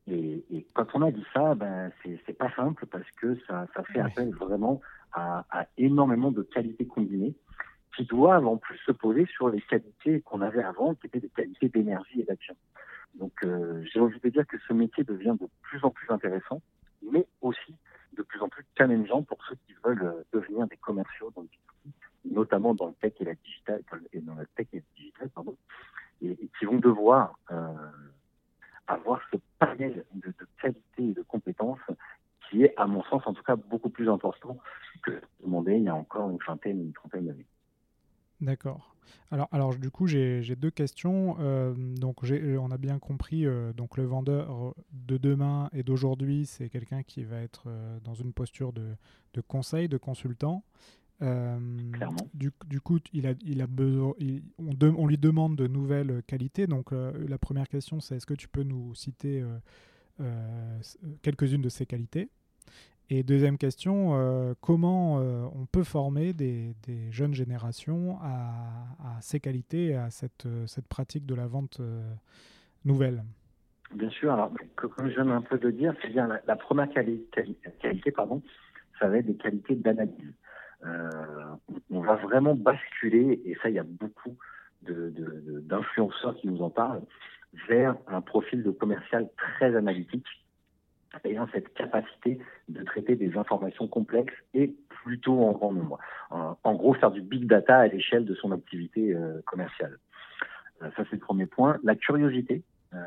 Et, 0.08 0.44
et, 0.52 0.66
quand 0.74 0.88
on 0.96 1.04
a 1.04 1.12
dit 1.12 1.26
ça, 1.34 1.54
ben 1.56 1.92
c'est 2.04 2.38
pas 2.38 2.52
simple 2.56 2.86
parce 2.88 3.10
que 3.12 3.38
ça, 3.48 3.68
ça 3.76 3.84
fait 3.84 4.00
appel 4.00 4.32
vraiment 4.32 4.82
à, 5.14 5.46
à, 5.52 5.68
énormément 5.78 6.32
de 6.32 6.42
qualités 6.42 6.88
combinées 6.88 7.36
qui 7.96 8.06
doivent 8.06 8.48
en 8.48 8.58
plus 8.58 8.78
se 8.80 8.92
poser 8.92 9.26
sur 9.28 9.50
les 9.50 9.62
qualités 9.62 10.22
qu'on 10.22 10.42
avait 10.42 10.64
avant, 10.64 10.96
qui 10.96 11.08
étaient 11.08 11.20
des 11.20 11.30
qualités 11.30 11.70
d'énergie 11.70 12.22
et 12.22 12.24
d'action. 12.24 12.56
Donc 13.16 13.34
euh, 13.44 13.84
j'ai 13.94 14.00
envie 14.00 14.20
de 14.20 14.30
dire 14.30 14.48
que 14.48 14.58
ce 14.68 14.74
métier 14.74 15.04
devient 15.04 15.36
de 15.40 15.48
plus 15.62 15.84
en 15.84 15.92
plus 15.92 16.10
intéressant, 16.10 16.62
mais 17.12 17.28
aussi 17.42 17.76
de 18.18 18.24
plus 18.24 18.42
en 18.42 18.50
plus 18.50 18.66
challengeant 18.78 19.22
pour 19.24 19.38
ceux 19.46 19.56
qui 19.68 19.74
veulent 19.84 20.04
euh, 20.04 20.24
devenir 20.34 20.68
des 20.68 20.78
commerciaux 20.78 21.32
dans 21.36 21.42
le 21.42 21.48
notamment 22.24 22.74
dans 22.76 22.88
le 22.88 22.94
tech 22.94 23.14
et 23.20 23.26
la 23.26 23.34
digital, 23.34 23.82
et 24.14 24.22
dans 24.22 24.36
la 24.36 24.46
tech 24.56 24.68
et 24.74 24.78
la 24.78 24.84
digital, 24.96 25.30
pardon, 25.30 25.58
et, 26.22 26.32
et 26.32 26.50
qui 26.60 26.66
vont 26.66 26.78
devoir 26.78 27.38
euh, 27.52 27.74
avoir 28.88 29.22
ce 29.32 29.38
panel 29.60 30.06
de, 30.14 30.34
qualité 30.62 31.10
et 31.10 31.14
de 31.14 31.22
compétences 31.24 31.80
qui 32.50 32.64
est, 32.64 32.74
à 32.78 32.86
mon 32.86 33.04
sens, 33.04 33.24
en 33.26 33.34
tout 33.34 33.44
cas, 33.44 33.56
beaucoup 33.56 33.90
plus 33.90 34.10
important 34.10 34.58
que 35.04 35.22
demandé 35.44 35.76
il 35.76 35.84
y 35.84 35.88
a 35.88 35.96
encore 35.96 36.30
une 36.30 36.40
vingtaine, 36.46 36.82
une 36.82 36.94
trentaine 36.94 37.28
d'années. 37.28 37.46
D'accord. 38.42 38.96
Alors, 39.30 39.48
alors, 39.52 39.76
du 39.76 39.90
coup, 39.90 40.08
j'ai 40.08 40.56
deux 40.56 40.72
questions. 40.72 41.38
Euh, 41.40 41.74
donc, 41.76 42.18
on 42.24 42.72
a 42.72 42.78
bien 42.78 43.00
compris, 43.00 43.46
euh, 43.46 43.72
donc 43.74 43.98
le 43.98 44.06
vendeur 44.06 44.74
de 44.92 45.18
demain 45.18 45.70
et 45.74 45.84
d'aujourd'hui, 45.84 46.46
c'est 46.46 46.70
quelqu'un 46.70 47.04
qui 47.04 47.24
va 47.24 47.42
être 47.42 47.64
euh, 47.68 48.00
dans 48.04 48.14
une 48.14 48.34
posture 48.34 48.74
de, 48.74 48.96
de 49.34 49.42
conseil, 49.42 49.88
de 49.88 49.98
consultant. 49.98 50.64
Euh, 51.22 51.58
du, 52.34 52.52
du, 52.66 52.82
coup, 52.82 53.00
il 53.14 53.28
a, 53.28 53.34
il 53.46 53.62
a 53.62 53.68
besoin, 53.68 54.14
il, 54.18 54.42
on, 54.58 54.74
de, 54.74 54.90
on, 54.90 55.06
lui 55.06 55.18
demande 55.18 55.56
de 55.56 55.68
nouvelles 55.68 56.24
qualités. 56.24 56.66
Donc, 56.66 56.92
euh, 56.92 57.12
la 57.28 57.38
première 57.38 57.68
question, 57.68 58.00
c'est 58.00 58.16
est-ce 58.16 58.26
que 58.26 58.34
tu 58.34 58.48
peux 58.48 58.64
nous 58.64 58.96
citer 58.96 59.44
euh, 60.20 60.80
quelques-unes 61.22 61.62
de 61.62 61.70
ces 61.70 61.86
qualités? 61.86 62.30
Et 63.10 63.24
deuxième 63.24 63.58
question, 63.58 64.56
comment 64.62 65.18
on 65.18 65.66
peut 65.66 65.84
former 65.84 66.32
des, 66.32 66.74
des 66.88 67.12
jeunes 67.12 67.34
générations 67.34 68.18
à, 68.22 68.88
à, 69.04 69.22
ces 69.22 69.42
qualités 69.42 69.96
à 69.96 70.10
cette, 70.10 70.48
cette 70.66 70.88
pratique 70.88 71.26
de 71.26 71.36
la 71.36 71.46
vente 71.46 71.82
nouvelle? 72.86 73.26
Bien 73.94 74.10
sûr. 74.12 74.32
Alors, 74.32 74.54
comme 74.78 75.10
je 75.10 75.16
viens 75.16 75.28
un 75.30 75.42
peu 75.42 75.58
de 75.58 75.72
dire, 75.72 75.94
c'est 76.02 76.08
bien 76.08 76.26
la, 76.26 76.40
la 76.48 76.56
première 76.56 76.90
quali 76.90 77.26
qualité, 77.82 78.12
pardon, 78.12 78.42
ça 78.98 79.10
va 79.10 79.18
être 79.18 79.26
des 79.26 79.36
qualités 79.36 79.76
d'analyse 79.76 80.34
on 80.84 82.02
va 82.02 82.16
vraiment 82.16 82.56
basculer, 82.56 83.42
et 83.46 83.56
ça, 83.62 83.70
il 83.70 83.76
y 83.76 83.80
a 83.80 83.84
beaucoup 83.84 84.38
d'influenceurs 84.82 86.36
qui 86.38 86.48
nous 86.48 86.62
en 86.62 86.70
parlent, 86.70 87.04
vers 87.68 87.96
un 88.08 88.22
profil 88.22 88.64
de 88.64 88.72
commercial 88.72 89.30
très 89.38 89.76
analytique, 89.76 90.26
ayant 91.26 91.48
cette 91.52 91.74
capacité 91.74 92.40
de 92.70 92.84
traiter 92.84 93.16
des 93.16 93.38
informations 93.38 93.88
complexes 93.88 94.34
et 94.54 94.74
plutôt 95.04 95.44
en 95.44 95.52
grand 95.52 95.74
nombre. 95.74 96.00
En, 96.30 96.76
gros, 96.76 96.94
faire 96.94 97.12
du 97.12 97.22
big 97.22 97.46
data 97.46 97.80
à 97.80 97.88
l'échelle 97.88 98.26
de 98.26 98.36
son 98.36 98.52
activité 98.52 99.14
euh, 99.14 99.42
commerciale. 99.46 99.98
Euh, 100.82 100.90
ça, 100.96 101.04
c'est 101.10 101.18
le 101.18 101.20
premier 101.20 101.46
point. 101.46 101.78
La 101.84 101.96
curiosité 101.96 102.64
euh, 102.94 102.98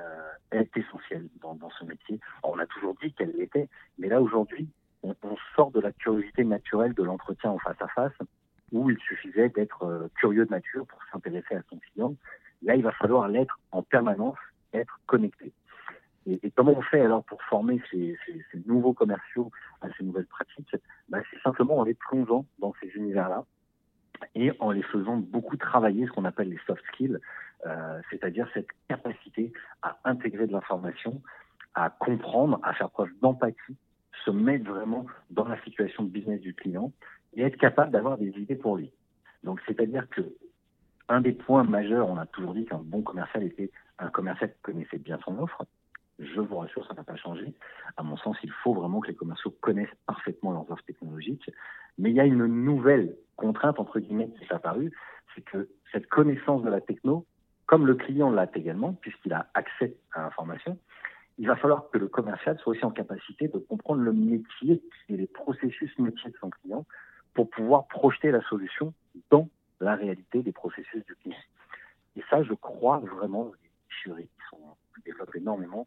est 0.50 0.76
essentielle 0.76 1.28
dans, 1.40 1.70
ce 1.78 1.84
métier. 1.84 2.20
On 2.42 2.58
a 2.58 2.66
toujours 2.66 2.94
dit 3.02 3.12
qu'elle 3.12 3.32
l'était, 3.32 3.68
mais 3.98 4.08
là, 4.08 4.20
aujourd'hui, 4.20 4.68
on, 5.04 5.36
sort 5.54 5.70
de 5.70 5.80
la 5.80 5.92
curiosité 5.92 6.44
naturelle 6.44 6.94
de 6.94 7.02
l'entretien 7.02 7.50
en 7.50 7.58
face 7.58 7.80
à 7.80 7.88
face, 7.88 8.12
où 8.72 8.90
il 8.90 8.98
suffisait 8.98 9.50
d'être 9.50 9.84
euh, 9.84 10.08
curieux 10.16 10.46
de 10.46 10.50
nature 10.50 10.86
pour 10.86 10.98
s'intéresser 11.12 11.54
à 11.54 11.62
son 11.68 11.78
client. 11.78 12.14
Là, 12.62 12.76
il 12.76 12.82
va 12.82 12.92
falloir 12.92 13.28
l'être 13.28 13.58
en 13.72 13.82
permanence, 13.82 14.38
être 14.72 14.98
connecté. 15.06 15.52
Et, 16.26 16.50
comment 16.52 16.72
on 16.72 16.82
fait 16.82 17.00
alors 17.00 17.22
pour 17.24 17.42
former 17.42 17.80
ces, 17.90 18.16
nouveaux 18.66 18.94
commerciaux 18.94 19.50
à 19.82 19.88
ces 19.96 20.04
nouvelles 20.04 20.26
pratiques? 20.26 20.74
Bah, 21.08 21.18
C'est 21.30 21.40
simplement 21.42 21.78
en 21.78 21.84
les 21.84 21.94
plongeant 21.94 22.46
dans 22.58 22.72
ces 22.80 22.88
univers-là 22.88 23.44
et 24.34 24.52
en 24.58 24.70
les 24.70 24.82
faisant 24.82 25.16
beaucoup 25.16 25.56
travailler 25.56 26.06
ce 26.06 26.12
qu'on 26.12 26.24
appelle 26.24 26.48
les 26.48 26.60
soft 26.66 26.82
skills, 26.88 27.18
euh, 27.66 28.00
c'est-à-dire 28.10 28.48
cette 28.54 28.68
capacité 28.88 29.52
à 29.82 29.98
intégrer 30.04 30.46
de 30.46 30.52
l'information, 30.52 31.20
à 31.74 31.90
comprendre, 31.90 32.58
à 32.62 32.72
faire 32.72 32.88
preuve 32.90 33.10
d'empathie, 33.20 33.76
se 34.24 34.30
mettre 34.30 34.70
vraiment 34.70 35.06
dans 35.30 35.46
la 35.46 35.60
situation 35.62 36.04
de 36.04 36.08
business 36.08 36.40
du 36.40 36.54
client 36.54 36.92
et 37.34 37.42
être 37.42 37.56
capable 37.56 37.92
d'avoir 37.92 38.18
des 38.18 38.30
idées 38.38 38.56
pour 38.56 38.76
lui. 38.76 38.92
Donc, 39.42 39.60
c'est-à-dire 39.66 40.08
que 40.08 40.22
un 41.08 41.20
des 41.20 41.32
points 41.32 41.64
majeurs, 41.64 42.08
on 42.08 42.16
a 42.16 42.26
toujours 42.26 42.54
dit 42.54 42.64
qu'un 42.64 42.78
bon 42.78 43.02
commercial 43.02 43.42
était 43.42 43.70
un 43.98 44.08
commercial 44.08 44.50
qui 44.50 44.60
connaissait 44.62 44.98
bien 44.98 45.18
son 45.24 45.38
offre. 45.38 45.64
Je 46.18 46.40
vous 46.40 46.56
rassure, 46.56 46.86
ça 46.86 46.94
n'a 46.94 47.02
pas 47.02 47.16
changé. 47.16 47.52
À 47.96 48.02
mon 48.02 48.16
sens, 48.16 48.36
il 48.42 48.50
faut 48.62 48.72
vraiment 48.72 49.00
que 49.00 49.08
les 49.08 49.14
commerciaux 49.14 49.54
connaissent 49.60 49.94
parfaitement 50.06 50.52
leurs 50.52 50.70
offres 50.70 50.84
technologiques. 50.84 51.50
Mais 51.98 52.10
il 52.10 52.16
y 52.16 52.20
a 52.20 52.24
une 52.24 52.46
nouvelle 52.46 53.16
contrainte, 53.36 53.80
entre 53.80 54.00
guillemets, 54.00 54.30
qui 54.38 54.44
est 54.44 54.52
apparue, 54.52 54.92
c'est 55.34 55.42
que 55.42 55.68
cette 55.92 56.06
connaissance 56.06 56.62
de 56.62 56.70
la 56.70 56.80
techno, 56.80 57.26
comme 57.66 57.86
le 57.86 57.94
client 57.94 58.30
l'a 58.30 58.48
également, 58.54 58.94
puisqu'il 58.94 59.32
a 59.32 59.48
accès 59.54 59.96
à 60.12 60.22
l'information, 60.22 60.78
il 61.38 61.46
va 61.46 61.56
falloir 61.56 61.90
que 61.90 61.98
le 61.98 62.08
commercial 62.08 62.58
soit 62.58 62.72
aussi 62.72 62.84
en 62.84 62.90
capacité 62.90 63.48
de 63.48 63.58
comprendre 63.58 64.02
le 64.02 64.12
métier 64.12 64.82
et 65.08 65.16
les 65.16 65.26
processus 65.26 65.98
métiers 65.98 66.30
de 66.30 66.36
son 66.36 66.50
client 66.50 66.86
pour 67.34 67.50
pouvoir 67.50 67.86
projeter 67.88 68.30
la 68.30 68.40
solution 68.42 68.94
dans 69.30 69.48
la 69.80 69.96
réalité 69.96 70.42
des 70.42 70.52
processus 70.52 71.04
du 71.04 71.14
client. 71.16 71.36
Et 72.16 72.22
ça, 72.30 72.42
je 72.44 72.54
crois 72.54 72.98
vraiment, 72.98 73.52
les 73.62 73.70
chéris 73.88 74.28
qui 74.28 74.42
sont 74.50 74.76
développent 75.04 75.34
énormément, 75.34 75.86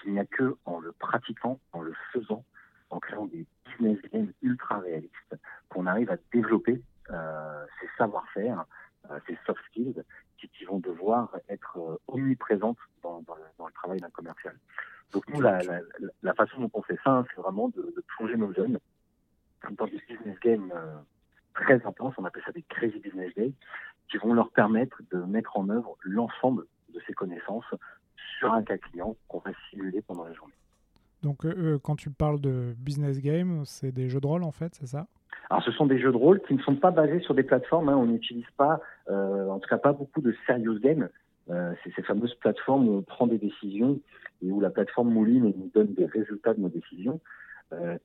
qu'il 0.00 0.12
n'y 0.12 0.18
a 0.18 0.26
que 0.26 0.56
en 0.64 0.80
le 0.80 0.92
pratiquant, 0.92 1.58
en 1.72 1.80
le 1.80 1.94
faisant, 2.12 2.44
en 2.90 3.00
créant 3.00 3.26
des 3.26 3.46
business 3.66 3.98
games 4.12 4.32
ultra 4.42 4.78
réalistes, 4.78 5.36
qu'on 5.68 5.86
arrive 5.86 6.10
à 6.10 6.16
développer 6.32 6.82
euh, 7.10 7.64
ces 7.80 7.88
savoir-faire, 7.96 8.64
euh, 9.10 9.18
ces 9.26 9.38
soft 9.46 9.60
skills 9.66 10.02
qui, 10.38 10.64
vont 10.64 10.78
devoir 10.78 11.36
être 11.48 11.78
euh, 11.78 11.96
omniprésentes 12.08 12.78
dans, 13.02 13.18
le, 13.18 13.72
travail 13.74 14.00
d'un 14.00 14.10
commercial. 14.10 14.56
Donc 15.12 15.28
nous, 15.28 15.40
la, 15.40 15.60
façon 16.34 16.60
dont 16.60 16.70
on 16.74 16.82
fait 16.82 16.98
ça, 17.02 17.24
c'est 17.28 17.40
vraiment 17.40 17.68
de, 17.68 17.82
de, 17.82 18.04
plonger 18.16 18.36
nos 18.36 18.52
jeunes 18.52 18.78
dans 19.70 19.86
des 19.86 20.02
business 20.08 20.38
games 20.40 20.72
euh, 20.74 20.96
très 21.54 21.84
intenses, 21.86 22.14
on 22.18 22.24
appelle 22.24 22.42
ça 22.44 22.52
des 22.52 22.62
crazy 22.62 22.98
business 23.00 23.32
games, 23.34 23.52
qui 24.10 24.18
vont 24.18 24.32
leur 24.32 24.50
permettre 24.50 25.02
de 25.10 25.18
mettre 25.18 25.56
en 25.56 25.68
œuvre 25.68 25.96
l'ensemble 26.02 26.66
de 26.94 27.00
ces 27.06 27.12
connaissances 27.12 27.74
sur 28.38 28.52
un 28.52 28.62
cas 28.62 28.78
client 28.78 29.16
qu'on 29.26 29.38
va 29.38 29.50
simuler 29.68 30.02
pendant 30.02 30.24
la 30.24 30.32
journée. 30.32 30.54
Donc, 31.22 31.44
euh, 31.44 31.54
euh, 31.56 31.78
quand 31.78 31.96
tu 31.96 32.10
parles 32.10 32.40
de 32.40 32.74
business 32.78 33.20
game, 33.20 33.62
c'est 33.64 33.92
des 33.92 34.08
jeux 34.08 34.20
de 34.20 34.26
rôle 34.26 34.44
en 34.44 34.52
fait, 34.52 34.74
c'est 34.74 34.86
ça? 34.86 35.06
Alors, 35.50 35.62
ce 35.62 35.72
sont 35.72 35.86
des 35.86 35.98
jeux 35.98 36.12
de 36.12 36.16
rôle 36.16 36.40
qui 36.42 36.54
ne 36.54 36.60
sont 36.60 36.76
pas 36.76 36.90
basés 36.90 37.20
sur 37.20 37.34
des 37.34 37.42
plateformes. 37.42 37.88
Hein. 37.88 37.96
On 37.96 38.06
n'utilise 38.06 38.50
pas, 38.56 38.80
euh, 39.08 39.48
en 39.48 39.58
tout 39.58 39.68
cas, 39.68 39.78
pas 39.78 39.92
beaucoup 39.92 40.20
de 40.20 40.34
serious 40.46 40.78
games. 40.78 41.08
c'est 41.48 41.94
ces 41.96 42.02
fameuses 42.02 42.34
plateformes 42.34 42.86
où 42.88 42.98
on 42.98 43.02
prend 43.02 43.26
des 43.26 43.38
décisions 43.38 43.98
et 44.42 44.50
où 44.50 44.60
la 44.60 44.70
plateforme 44.70 45.10
mouline 45.10 45.46
et 45.46 45.54
nous 45.56 45.70
donne 45.74 45.94
des 45.94 46.04
résultats 46.04 46.52
de 46.52 46.60
nos 46.60 46.68
décisions. 46.68 47.20
Euh, 47.72 47.98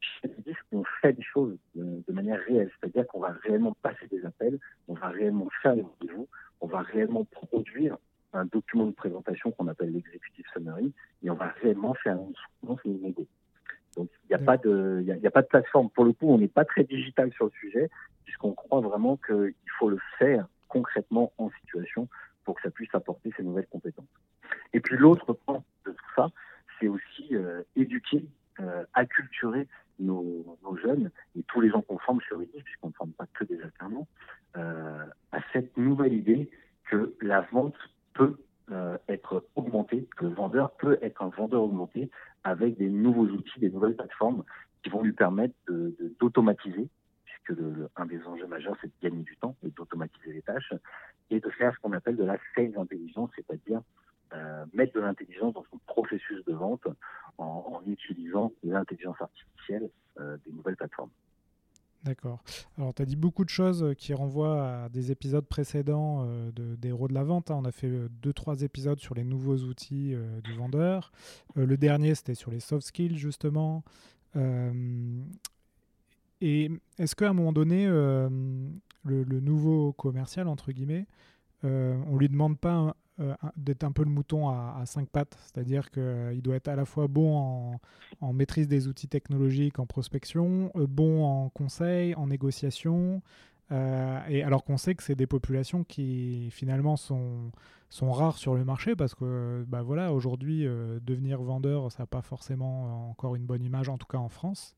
qu'on 0.72 0.84
fait 1.01 1.13
des 1.13 1.24
choses 1.24 1.58
de 1.75 2.13
manière 2.13 2.39
réelle, 2.48 2.70
c'est-à-dire 2.79 3.08
qu'on 3.08 3.22
va 3.22 3.34
réellement 3.43 3.74
passer 3.82 4.08
des 4.12 4.25
appels, 4.25 4.60
on 4.89 4.93
va 4.93 5.08
réellement 5.08 5.48
faire 5.62 5.75
des 5.75 5.84
rendez-vous, 5.84 6.27
on 6.60 6.67
va 6.67 6.82
réellement 6.82 7.24
produire 7.24 7.98
un 8.33 8.45
document 8.45 8.85
de 8.85 8.91
présentation 8.91 9.51
qu'on 9.51 9.67
appelle 9.67 9.91
l'executive 9.91 10.45
summary 10.53 10.91
et 11.23 11.29
on 11.29 11.35
va 11.35 11.47
réellement 11.61 11.93
faire 11.95 12.17
une 12.17 12.33
soutenance 12.35 12.79
et 12.85 12.89
une. 12.89 13.13
Donc 13.95 14.09
il 14.23 14.29
n'y 14.29 14.35
a 14.35 14.39
pas 14.39 14.57
de 14.57 15.03
y 15.05 15.27
a, 15.27 15.31
pas 15.31 15.41
de 15.41 15.47
plateforme. 15.47 15.89
Pour 15.89 16.05
le 16.05 16.13
coup, 16.13 16.29
on 16.29 16.37
n'est 16.37 16.47
pas 16.47 16.65
très 16.65 16.83
digital 16.83 17.31
sur 17.33 17.45
le 17.45 17.51
sujet 17.51 17.89
puisqu'on 18.25 18.53
croit 18.53 18.81
vraiment 18.81 19.17
qu'il 19.17 19.53
faut 19.77 19.89
le 19.89 19.99
faire 20.17 20.47
concrètement 20.67 21.31
en 21.37 21.51
situation 21.61 22.07
pour 22.43 22.55
que 22.55 22.61
ça 22.63 22.71
puisse 22.71 22.93
apporter 22.93 23.31
ces 23.37 23.43
nouvelles 23.43 23.67
compétences. 23.67 24.05
Et 24.73 24.79
puis 24.79 24.97
l'autre 24.97 25.33
point 25.33 25.63
de 25.85 25.91
tout 25.91 26.11
ça, 26.15 26.29
c'est 26.79 26.87
aussi 26.87 27.29
euh, 27.31 27.61
éduquer, 27.75 28.25
euh, 28.59 28.83
acculturer 28.93 29.67
nos, 29.99 30.57
jeunes 30.81 31.11
et 31.37 31.43
tous 31.43 31.61
les 31.61 31.69
gens 31.69 31.81
qu'on 31.81 31.99
forme 31.99 32.19
sur 32.21 32.41
EDIF, 32.41 32.63
puisqu'on 32.63 32.87
ne 32.87 32.93
forme 32.93 33.11
pas 33.11 33.27
que 33.33 33.43
des 33.43 33.61
alternants, 33.61 34.07
euh, 34.57 35.05
à 35.31 35.39
cette 35.53 35.77
nouvelle 35.77 36.13
idée 36.13 36.49
que 36.89 37.15
la 37.21 37.41
vente 37.51 37.75
peut 38.13 38.38
euh, 38.72 38.98
être 39.08 39.46
augmenté, 39.55 40.08
le 40.22 40.29
vendeur 40.29 40.72
peut 40.77 40.98
être 41.01 41.22
un 41.22 41.29
vendeur 41.29 41.63
augmenté 41.63 42.10
avec 42.43 42.77
des 42.77 42.89
nouveaux 42.89 43.27
outils, 43.27 43.60
des 43.60 43.70
nouvelles 43.70 43.96
plateformes 43.96 44.43
qui 44.84 44.89
vont 44.89 45.01
lui 45.01 45.13
permettre 45.13 45.53
d'automatiser, 46.20 46.84
de, 46.84 46.89
puisque 47.25 47.60
le, 47.60 47.89
un 47.96 48.05
des 48.05 48.22
enjeux 48.24 48.48
majeurs, 48.48 48.75
c'est 48.82 48.88
de 48.88 48.93
gagner 49.01 49.24
du 49.24 49.36
temps 49.38 49.55
et 49.65 49.70
d'automatiser 49.70 50.34
les 50.34 50.41
tâches, 50.41 50.74
et 51.29 51.39
de 51.39 51.50
faire 51.50 51.74
ce 51.74 51.79
qu'on 51.79 51.93
appelle 51.93 52.15
de 52.15 52.24
la 52.24 52.38
sales 52.55 52.77
intelligence, 52.77 53.32
c'est-à-dire 53.36 53.82
euh, 54.34 54.65
mettre 54.74 54.93
de 54.93 55.01
l'intelligence 55.01 55.53
dans 55.53 55.65
son 55.70 55.77
processus 55.86 56.43
de 56.46 56.53
vente 56.53 56.88
en, 57.38 57.82
en 57.82 57.82
utilisant 57.86 58.51
l'intelligence 58.63 59.22
artificielle 59.22 59.89
euh, 60.20 60.38
des 60.46 60.51
nouvelles 60.51 60.75
plateformes. 60.75 61.12
D'accord. 62.03 62.43
Alors, 62.77 62.93
tu 62.93 63.01
as 63.01 63.05
dit 63.05 63.15
beaucoup 63.15 63.45
de 63.45 63.50
choses 63.50 63.81
euh, 63.81 63.93
qui 63.93 64.13
renvoient 64.13 64.83
à 64.83 64.89
des 64.89 65.12
épisodes 65.12 65.45
précédents 65.45 66.25
euh, 66.25 66.51
de, 66.51 66.75
des 66.75 66.89
héros 66.89 67.07
de 67.07 67.13
la 67.13 67.24
vente. 67.24 67.50
Hein. 67.50 67.55
On 67.62 67.65
a 67.65 67.72
fait 67.72 67.88
euh, 67.88 68.10
deux, 68.22 68.33
trois 68.33 68.62
épisodes 68.62 69.00
sur 69.00 69.15
les 69.15 69.24
nouveaux 69.24 69.57
outils 69.57 70.13
du 70.43 70.53
vendeur. 70.53 71.12
le 71.55 71.77
dernier, 71.77 72.13
c'était 72.15 72.36
sur 72.36 72.51
les 72.51 72.60
soft 72.60 72.86
skills, 72.86 73.17
justement. 73.17 73.83
et 76.41 76.72
est-ce 77.00 77.15
qu'à 77.15 77.29
un 77.29 77.33
moment 77.33 77.53
donné, 77.53 77.88
le, 77.88 78.29
le, 79.03 79.39
nouveau 79.39 79.93
commercial, 79.93 80.48
entre 80.48 80.72
guillemets, 80.72 81.05
on 81.63 82.17
lui 82.17 82.29
demande 82.29 82.60
pas 82.60 82.96
euh, 83.20 83.36
d'être 83.58 83.84
un 83.84 83.91
peu 83.91 84.03
le 84.03 84.10
mouton 84.10 84.50
à, 84.50 84.82
cinq 84.86 85.08
pattes, 85.08 85.38
c'est-à-dire 85.39 85.91
qu'il 85.91 86.01
euh, 86.01 86.34
doit 86.41 86.55
être 86.55 86.67
à 86.67 86.75
la 86.75 86.84
fois 86.84 87.05
bon 87.08 87.77
en, 88.22 88.34
maîtrise 88.34 88.67
des 88.67 88.88
outils 88.88 89.08
technologiques, 89.08 89.77
en 89.77 89.86
prospection, 89.86 90.72
euh, 90.75 90.88
bon 90.88 91.24
en 91.24 91.50
conseil, 91.50 92.15
en 92.15 92.25
négociation, 92.25 93.22
et 94.29 94.43
alors 94.43 94.63
qu'on 94.63 94.77
sait 94.77 94.93
que 94.93 95.01
c'est 95.01 95.15
des 95.15 95.25
populations 95.25 95.84
qui 95.84 96.50
finalement 96.51 96.96
sont, 96.96 97.51
sont 97.89 98.12
rares 98.12 98.38
sur 98.38 98.53
le 98.53 98.63
marché 98.63 98.96
parce 98.96 99.15
que 99.15 99.65
bah 99.67 99.82
voilà, 99.82 100.13
aujourd'hui, 100.13 100.63
devenir 101.01 101.41
vendeur, 101.41 101.91
ça 101.91 102.03
n'a 102.03 102.08
pas 102.08 102.22
forcément 102.22 103.10
encore 103.10 103.36
une 103.36 103.48
bonne 103.48 103.63
image, 103.63 103.89
en 103.89 103.98
tout 103.98 104.05
cas 104.05 104.20
en 104.20 104.29
France. 104.29 104.77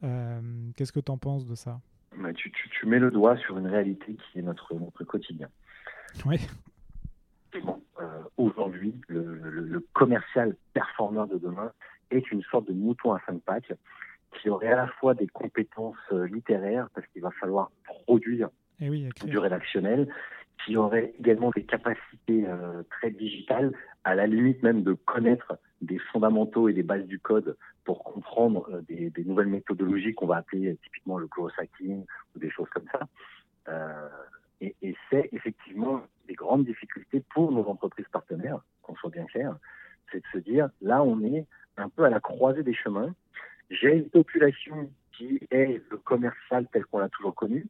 Qu'est-ce 0.00 0.92
que 0.92 1.00
tu 1.00 1.12
en 1.12 1.18
penses 1.18 1.44
de 1.44 1.54
ça? 1.54 1.80
Bah, 2.16 2.32
tu, 2.32 2.50
mets 2.86 2.98
le 2.98 3.10
doigt 3.10 3.36
sur 3.36 3.58
une 3.58 3.66
réalité 3.66 4.16
qui 4.16 4.38
est 4.38 4.42
notre, 4.42 4.74
notre 4.74 5.04
quotidien. 5.04 5.48
Oui. 6.26 6.40
Euh, 7.54 8.22
aujourd'hui, 8.36 8.94
le, 9.08 9.22
le, 9.22 9.80
commercial 9.92 10.56
performeur 10.72 11.28
de 11.28 11.38
demain 11.38 11.72
est 12.10 12.30
une 12.32 12.42
sorte 12.42 12.66
de 12.66 12.72
mouton 12.72 13.12
à 13.12 13.20
cinq 13.26 13.40
pattes 13.42 13.72
qui 14.40 14.48
aurait 14.48 14.72
à 14.72 14.76
la 14.76 14.88
fois 14.88 15.14
des 15.14 15.28
compétences 15.28 15.96
euh, 16.12 16.26
littéraires, 16.26 16.88
parce 16.94 17.06
qu'il 17.08 17.22
va 17.22 17.30
falloir 17.32 17.70
produire 17.84 18.48
eh 18.80 18.90
oui, 18.90 19.08
du 19.24 19.38
rédactionnel, 19.38 20.08
qui 20.64 20.76
aurait 20.76 21.14
également 21.18 21.50
des 21.54 21.64
capacités 21.64 22.46
euh, 22.46 22.82
très 22.90 23.10
digitales, 23.10 23.72
à 24.04 24.14
la 24.14 24.26
limite 24.26 24.62
même 24.62 24.82
de 24.82 24.94
connaître 24.94 25.58
des 25.80 25.98
fondamentaux 25.98 26.68
et 26.68 26.72
des 26.72 26.82
bases 26.82 27.06
du 27.06 27.18
code 27.18 27.56
pour 27.84 28.02
comprendre 28.02 28.68
euh, 28.72 28.80
des, 28.82 29.10
des, 29.10 29.24
nouvelles 29.24 29.48
méthodologies 29.48 30.14
qu'on 30.14 30.26
va 30.26 30.36
appeler 30.36 30.76
typiquement 30.82 31.18
le 31.18 31.26
growth 31.26 31.52
hacking 31.58 32.04
ou 32.34 32.38
des 32.38 32.50
choses 32.50 32.68
comme 32.70 32.86
ça. 32.92 33.08
Et, 34.82 34.96
c'est 35.10 35.28
effectivement 35.32 36.02
des 36.26 36.34
grandes 36.34 36.64
difficultés 36.64 37.22
pour 37.34 37.52
nos 37.52 37.66
entreprises 37.66 38.08
partenaires, 38.10 38.60
qu'on 38.82 38.94
soit 38.96 39.10
bien 39.10 39.26
clair, 39.26 39.56
c'est 40.10 40.18
de 40.18 40.26
se 40.32 40.38
dire, 40.38 40.70
là, 40.80 41.02
on 41.02 41.20
est 41.22 41.46
un 41.76 41.88
peu 41.88 42.04
à 42.04 42.10
la 42.10 42.20
croisée 42.20 42.62
des 42.62 42.74
chemins. 42.74 43.14
J'ai 43.70 43.94
une 43.94 44.08
population 44.08 44.90
qui 45.12 45.40
est 45.50 45.82
le 45.90 45.96
commercial 45.98 46.66
tel 46.72 46.84
qu'on 46.86 46.98
l'a 46.98 47.08
toujours 47.08 47.34
connu. 47.34 47.66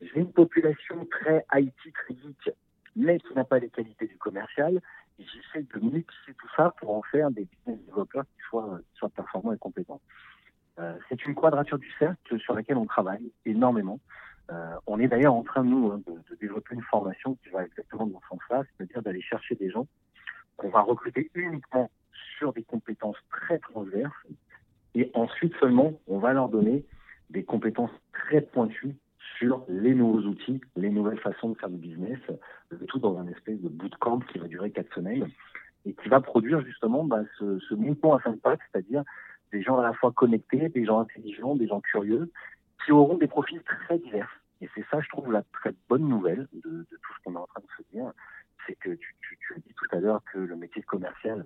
J'ai 0.00 0.20
une 0.20 0.32
population 0.32 1.06
très 1.06 1.44
IT, 1.54 1.74
très 1.94 2.14
mais 2.96 3.18
qui 3.20 3.34
n'a 3.34 3.44
pas 3.44 3.58
les 3.58 3.68
qualités 3.68 4.06
du 4.06 4.16
commercial. 4.16 4.80
J'essaie 5.18 5.66
de 5.74 5.80
mixer 5.80 6.34
tout 6.38 6.48
ça 6.56 6.74
pour 6.78 6.94
en 6.94 7.02
faire 7.02 7.30
des 7.30 7.44
business 7.44 7.78
développeurs 7.86 8.24
qui 8.24 8.42
soient, 8.48 8.78
qui 8.90 8.98
soient 8.98 9.10
performants 9.10 9.52
et 9.52 9.58
compétents. 9.58 10.00
Euh, 10.78 10.94
c'est 11.08 11.24
une 11.24 11.34
quadrature 11.34 11.78
du 11.78 11.90
cercle 11.98 12.38
sur 12.38 12.54
laquelle 12.54 12.76
on 12.76 12.86
travaille 12.86 13.32
énormément. 13.46 13.98
Euh, 14.50 14.74
on 14.86 15.00
est 15.00 15.08
d'ailleurs 15.08 15.34
en 15.34 15.42
train, 15.42 15.64
nous, 15.64 15.90
hein, 15.90 16.00
de, 16.06 16.12
de, 16.12 16.36
développer 16.40 16.74
une 16.74 16.82
formation 16.82 17.34
qui 17.42 17.48
va 17.48 17.64
exactement 17.64 18.06
dans 18.06 18.20
ce 18.20 18.28
sens-là, 18.28 18.62
c'est-à-dire 18.64 19.02
d'aller 19.02 19.22
chercher 19.22 19.56
des 19.56 19.70
gens 19.70 19.86
qu'on 20.56 20.68
va 20.68 20.82
recruter 20.82 21.30
uniquement 21.34 21.90
sur 22.38 22.52
des 22.52 22.62
compétences 22.62 23.16
très 23.30 23.58
transverses 23.58 24.14
et 24.96 25.10
ensuite 25.12 25.54
seulement, 25.60 25.92
on 26.06 26.18
va 26.18 26.32
leur 26.32 26.48
donner 26.48 26.84
des 27.28 27.44
compétences 27.44 27.90
très 28.14 28.40
pointues 28.40 28.96
sur 29.36 29.62
les 29.68 29.94
nouveaux 29.94 30.22
outils, 30.22 30.60
les 30.74 30.88
nouvelles 30.88 31.20
façons 31.20 31.50
de 31.50 31.58
faire 31.58 31.68
du 31.68 31.76
business, 31.76 32.18
le 32.70 32.78
tout 32.86 32.98
dans 32.98 33.18
un 33.18 33.26
espèce 33.28 33.60
de 33.60 33.68
bootcamp 33.68 34.20
qui 34.20 34.38
va 34.38 34.48
durer 34.48 34.70
quatre 34.70 34.94
semaines. 34.94 35.28
et 35.84 35.92
qui 35.92 36.08
va 36.08 36.20
produire 36.20 36.62
justement 36.62 37.04
bah, 37.04 37.22
ce, 37.38 37.58
ce 37.58 37.74
mouton 37.74 38.14
à 38.14 38.22
cinq 38.22 38.40
pattes, 38.40 38.60
c'est-à-dire 38.72 39.04
des 39.52 39.62
gens 39.62 39.78
à 39.78 39.82
la 39.82 39.92
fois 39.92 40.12
connectés, 40.12 40.70
des 40.70 40.86
gens 40.86 41.00
intelligents, 41.00 41.54
des 41.54 41.68
gens 41.68 41.80
curieux, 41.80 42.30
qui 42.86 42.92
auront 42.92 43.18
des 43.18 43.26
profils 43.26 43.62
très 43.64 43.98
divers. 43.98 44.40
Et 44.60 44.70
c'est 44.74 44.84
ça, 44.90 45.00
je 45.00 45.08
trouve, 45.08 45.30
la 45.32 45.42
très 45.52 45.74
bonne 45.88 46.08
nouvelle 46.08 46.46
de, 46.52 46.86
tout 46.88 47.12
ce 47.18 47.24
qu'on 47.24 47.34
est 47.34 47.38
en 47.38 47.46
train 47.46 47.60
de 47.60 47.84
se 47.84 47.90
dire, 47.92 48.12
c'est 48.66 48.76
que 48.76 48.90
tu, 48.90 49.54
as 49.54 49.58
dit 49.58 49.74
tout 49.74 49.96
à 49.96 50.00
l'heure 50.00 50.22
que 50.32 50.38
le 50.38 50.56
métier 50.56 50.82
commercial 50.82 51.44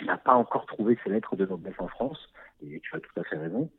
n'a 0.00 0.16
pas 0.16 0.34
encore 0.34 0.66
trouvé 0.66 0.98
ses 1.04 1.10
lettres 1.10 1.36
de 1.36 1.46
noblesse 1.46 1.78
en 1.78 1.88
France, 1.88 2.32
et 2.62 2.80
tu 2.80 2.96
as 2.96 3.00
tout 3.00 3.20
à 3.20 3.24
fait 3.24 3.36
raison. 3.36 3.70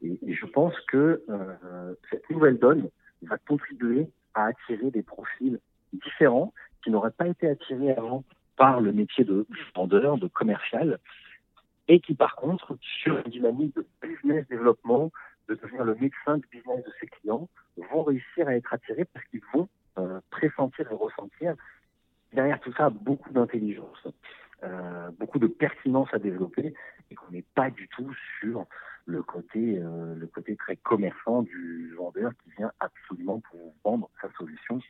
Et, 0.00 0.18
et 0.22 0.32
je 0.32 0.46
pense 0.46 0.78
que 0.86 1.22
euh, 1.28 1.94
cette 2.10 2.30
nouvelle 2.30 2.58
donne 2.58 2.88
va 3.22 3.36
contribuer 3.36 4.08
à 4.34 4.46
attirer 4.46 4.90
des 4.90 5.02
profils 5.02 5.58
différents 5.92 6.54
qui 6.84 6.90
n'auraient 6.90 7.10
pas 7.10 7.26
été 7.26 7.48
attirés 7.48 7.92
avant 7.92 8.24
par 8.56 8.80
le 8.80 8.92
métier 8.92 9.24
de 9.24 9.44
vendeur, 9.74 10.18
de 10.18 10.28
commercial, 10.28 10.98
et 11.88 12.00
qui 12.00 12.14
par 12.14 12.36
contre, 12.36 12.78
sur 12.80 13.18
une 13.18 13.30
dynamique 13.30 13.74
de 13.74 13.86
business 14.02 14.46
développement, 14.48 15.10
de 15.48 15.54
devenir 15.54 15.84
le 15.84 15.94
médecin 15.94 16.38
du 16.38 16.46
business 16.50 16.84
de 16.84 16.92
ses 17.00 17.06
clients, 17.06 17.48
vont 17.90 18.02
réussir 18.02 18.48
à 18.48 18.54
être 18.54 18.72
attirés 18.72 19.04
parce 19.06 19.24
qu'ils 19.26 19.42
vont 19.54 19.68
euh, 19.98 20.20
pressentir 20.30 20.90
et 20.90 20.94
ressentir 20.94 21.54
derrière 22.32 22.60
tout 22.60 22.72
ça 22.74 22.90
beaucoup 22.90 23.32
d'intelligence, 23.32 24.06
euh, 24.62 25.10
beaucoup 25.18 25.38
de 25.38 25.46
pertinence 25.46 26.08
à 26.12 26.18
développer 26.18 26.74
et 27.10 27.14
qu'on 27.14 27.30
n'est 27.30 27.44
pas 27.54 27.70
du 27.70 27.88
tout 27.88 28.12
sur 28.40 28.66
le 29.06 29.22
côté, 29.22 29.78
euh, 29.78 30.14
le 30.14 30.26
côté 30.26 30.56
très 30.56 30.76
commerçant 30.76 31.42
du 31.42 31.94
vendeur 31.96 32.32
qui 32.42 32.50
vient 32.58 32.70
absolument 32.80 33.40
pour 33.50 33.74
vendre 33.82 34.10
sa 34.20 34.30
solution 34.32 34.80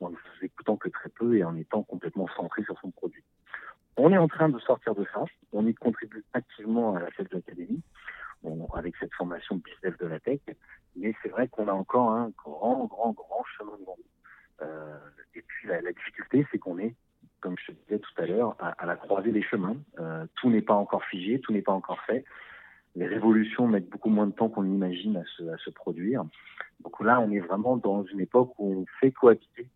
en 0.00 0.10
ne 0.10 0.14
vous 0.14 0.44
écoutant 0.44 0.76
que 0.76 0.88
très 0.88 1.08
peu 1.08 1.36
et 1.36 1.44
en 1.44 1.56
étant 1.56 1.82
complètement 1.82 2.28
centré 2.36 2.62
sur 2.64 2.78
son 2.80 2.90
produit. 2.90 3.24
On 3.96 4.12
est 4.12 4.18
en 4.18 4.28
train 4.28 4.48
de 4.48 4.58
sortir 4.58 4.94
de 4.94 5.06
ça. 5.12 5.24
On 5.52 5.66
y 5.66 5.74
contribue 5.74 6.24
activement 6.32 6.96
à 6.96 7.00
la 7.00 7.10
Sales 7.12 7.28
Academy 7.32 7.80
avec 8.74 8.94
cette 8.98 9.12
formation 9.14 9.56
business 9.56 9.96
de 9.98 10.06
la 10.06 10.20
tech. 10.20 10.40
Mais 10.96 11.14
c'est 11.22 11.28
vrai 11.28 11.48
qu'on 11.48 11.68
a 11.68 11.72
encore 11.72 12.10
un 12.10 12.30
grand, 12.36 12.84
grand, 12.86 13.12
grand 13.12 13.44
chemin 13.56 13.76
devant 13.78 13.96
nous. 13.98 14.66
Euh, 14.66 14.98
et 15.34 15.42
puis 15.42 15.68
la, 15.68 15.92
difficulté, 15.92 16.46
c'est 16.50 16.58
qu'on 16.58 16.78
est, 16.78 16.94
comme 17.40 17.56
je 17.58 17.72
te 17.72 17.72
disais 17.72 17.98
tout 17.98 18.22
à 18.22 18.26
l'heure, 18.26 18.56
à, 18.58 18.86
la 18.86 18.96
croisée 18.96 19.32
des 19.32 19.42
chemins. 19.42 19.76
Euh, 19.98 20.26
tout 20.36 20.50
n'est 20.50 20.62
pas 20.62 20.74
encore 20.74 21.04
figé, 21.04 21.40
tout 21.40 21.52
n'est 21.52 21.62
pas 21.62 21.72
encore 21.72 22.00
fait. 22.02 22.24
Les 22.96 23.06
révolutions 23.06 23.66
mettent 23.66 23.88
beaucoup 23.88 24.08
moins 24.08 24.26
de 24.26 24.32
temps 24.32 24.48
qu'on 24.48 24.64
imagine 24.64 25.16
à 25.16 25.24
se, 25.58 25.70
produire. 25.70 26.24
Donc 26.80 27.00
là, 27.00 27.20
on 27.20 27.30
est 27.32 27.40
vraiment 27.40 27.76
dans 27.76 28.04
une 28.04 28.20
époque 28.20 28.52
où 28.58 28.72
on 28.72 28.86
fait 29.00 29.10
cohabiter 29.10 29.68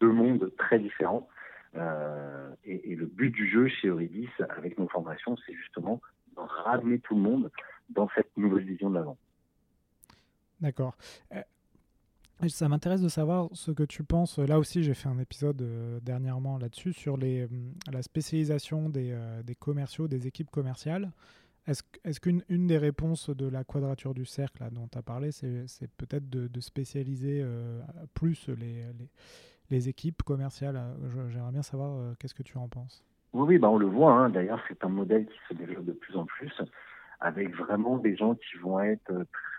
deux 0.00 0.10
mondes 0.10 0.50
très 0.58 0.80
différents. 0.80 1.28
Euh, 1.76 2.50
et, 2.64 2.96
le 2.96 3.06
but 3.06 3.30
du 3.30 3.48
jeu 3.48 3.68
chez 3.68 3.88
Eurydice, 3.88 4.30
avec 4.50 4.78
nos 4.78 4.88
formations, 4.88 5.36
c'est 5.46 5.54
justement 5.54 6.00
de 6.34 6.40
ramener 6.40 6.98
tout 6.98 7.14
le 7.14 7.20
monde 7.20 7.50
dans 7.90 8.08
cette 8.14 8.36
nouvelle 8.36 8.64
vision 8.64 8.90
de 8.90 8.94
l'avant. 8.96 9.16
D'accord. 10.60 10.96
Euh, 11.34 11.42
ça 12.48 12.68
m'intéresse 12.68 13.00
de 13.00 13.08
savoir 13.08 13.48
ce 13.52 13.70
que 13.70 13.82
tu 13.82 14.04
penses. 14.04 14.38
Là 14.38 14.58
aussi, 14.58 14.82
j'ai 14.82 14.94
fait 14.94 15.08
un 15.08 15.18
épisode 15.18 15.62
euh, 15.62 16.00
dernièrement 16.00 16.58
là-dessus 16.58 16.92
sur 16.92 17.16
les, 17.16 17.42
euh, 17.42 17.48
la 17.90 18.02
spécialisation 18.02 18.88
des, 18.88 19.10
euh, 19.12 19.42
des, 19.42 19.54
commerciaux, 19.54 20.06
des 20.06 20.26
équipes 20.26 20.50
commerciales. 20.50 21.10
Est-ce 21.66 21.82
est 22.04 22.20
qu'une 22.20 22.42
une 22.48 22.66
des 22.66 22.78
réponses 22.78 23.30
de 23.30 23.48
la 23.48 23.64
quadrature 23.64 24.14
du 24.14 24.24
cercle 24.24 24.62
là, 24.62 24.70
dont 24.70 24.86
tu 24.86 24.98
as 24.98 25.02
parlé, 25.02 25.32
c'est 25.32 25.90
peut-être 25.96 26.30
de, 26.30 26.46
de, 26.46 26.60
spécialiser 26.60 27.44
plus 28.14 28.48
les, 28.50 28.84
les, 28.92 29.08
les, 29.70 29.88
équipes 29.88 30.22
commerciales? 30.22 30.80
J'aimerais 31.28 31.50
bien 31.50 31.62
savoir 31.62 32.16
qu'est-ce 32.20 32.36
que 32.36 32.44
tu 32.44 32.56
en 32.56 32.68
penses? 32.68 33.04
Oui, 33.32 33.46
oui 33.48 33.58
bah 33.58 33.68
on 33.68 33.78
le 33.78 33.86
voit. 33.86 34.12
Hein. 34.12 34.30
D'ailleurs, 34.30 34.62
c'est 34.68 34.84
un 34.84 34.88
modèle 34.88 35.26
qui 35.26 35.38
se 35.48 35.54
développe 35.54 35.86
de 35.86 35.92
plus 35.92 36.14
en 36.14 36.24
plus 36.24 36.52
avec 37.20 37.54
vraiment 37.54 37.98
des 37.98 38.16
gens 38.16 38.34
qui 38.34 38.58
vont 38.58 38.80
être 38.80 39.12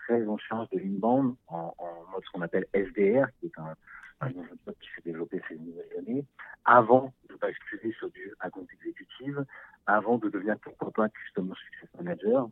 très 0.04 0.26
en 0.26 0.38
charge 0.38 0.68
de 0.70 0.78
l'inbound 0.78 1.34
en, 1.48 1.74
en 1.78 2.10
mode 2.12 2.22
ce 2.24 2.30
qu'on 2.32 2.42
appelle 2.42 2.66
SDR, 2.72 3.26
qui 3.40 3.46
est 3.46 3.58
un, 3.58 3.74
un 4.20 4.30
qui 4.30 4.88
s'est 4.94 5.02
développé 5.04 5.40
ces 5.48 5.56
nouvelles 5.58 5.98
années, 5.98 6.24
avant 6.64 7.12
de 7.28 7.34
basculer 7.36 7.92
sur 7.92 8.10
du 8.10 8.32
account 8.40 8.66
exécutive, 8.72 9.44
avant 9.86 10.18
de 10.18 10.28
devenir 10.28 10.58
pourquoi 10.60 10.90
pas 10.90 11.08
Customer 11.08 11.54
Success 11.54 11.88
Manager. 11.96 12.48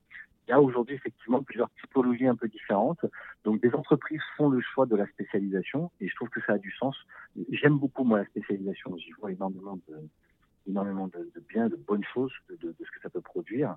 Il 0.47 0.53
y 0.53 0.55
a 0.55 0.61
aujourd'hui 0.61 0.95
effectivement 0.95 1.43
plusieurs 1.43 1.71
typologies 1.81 2.27
un 2.27 2.37
peu 2.37 2.49
différentes. 2.49 3.05
Donc 3.45 3.61
des 3.61 3.75
entreprises 3.75 4.21
font 4.37 4.49
le 4.49 4.61
choix 4.61 4.87
de 4.87 4.95
la 4.95 5.07
spécialisation 5.09 5.91
et 6.01 6.09
je 6.09 6.15
trouve 6.15 6.29
que 6.29 6.41
ça 6.43 6.53
a 6.53 6.59
du 6.59 6.71
sens. 6.73 6.97
J'aime 7.51 7.79
beaucoup 7.79 8.05
moi 8.05 8.19
la 8.19 8.27
spécialisation. 8.27 8.97
J'y 8.97 9.11
vois 9.13 9.33
énormément 9.33 9.79
de 9.89 9.97
énormément 10.69 11.07
de, 11.07 11.31
de 11.33 11.41
bien, 11.49 11.69
de 11.69 11.77
bonnes 11.77 12.05
choses, 12.13 12.33
de, 12.49 12.57
de, 12.57 12.69
de 12.69 12.85
ce 12.85 12.91
que 12.91 13.01
ça 13.01 13.09
peut 13.09 13.21
produire. 13.21 13.77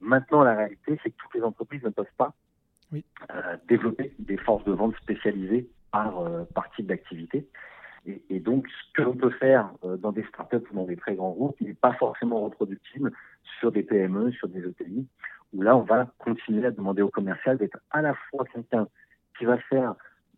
Maintenant, 0.00 0.42
la 0.42 0.54
réalité, 0.54 0.98
c'est 1.02 1.10
que 1.10 1.16
toutes 1.16 1.34
les 1.34 1.42
entreprises 1.42 1.82
ne 1.82 1.90
peuvent 1.90 2.06
pas 2.16 2.34
oui. 2.92 3.04
euh, 3.30 3.56
développer 3.68 4.14
des 4.18 4.36
forces 4.36 4.64
de 4.64 4.72
vente 4.72 4.94
spécialisées 4.96 5.68
par, 5.90 6.20
euh, 6.20 6.44
par 6.54 6.70
type 6.72 6.86
d'activité. 6.86 7.48
Et, 8.06 8.22
et, 8.30 8.40
donc, 8.40 8.68
ce 8.68 8.92
que 8.94 9.02
l'on 9.02 9.16
peut 9.16 9.30
faire 9.30 9.70
euh, 9.84 9.96
dans 9.96 10.12
des 10.12 10.22
startups 10.24 10.62
ou 10.70 10.74
dans 10.74 10.84
des 10.84 10.96
très 10.96 11.14
grands 11.14 11.32
groupes 11.32 11.60
n'est 11.60 11.74
pas 11.74 11.92
forcément 11.94 12.40
reproductible 12.42 13.12
sur 13.58 13.72
des 13.72 13.82
PME, 13.82 14.30
sur 14.32 14.48
des 14.48 14.60
ETI, 14.60 15.06
où 15.52 15.62
là, 15.62 15.76
on 15.76 15.82
va 15.82 16.12
continuer 16.18 16.66
à 16.66 16.70
demander 16.70 17.02
au 17.02 17.10
commercial 17.10 17.58
d'être 17.58 17.78
à 17.90 18.02
la 18.02 18.14
fois 18.14 18.44
quelqu'un 18.52 18.86
qui 19.38 19.44
va 19.44 19.58
faire 19.58 19.94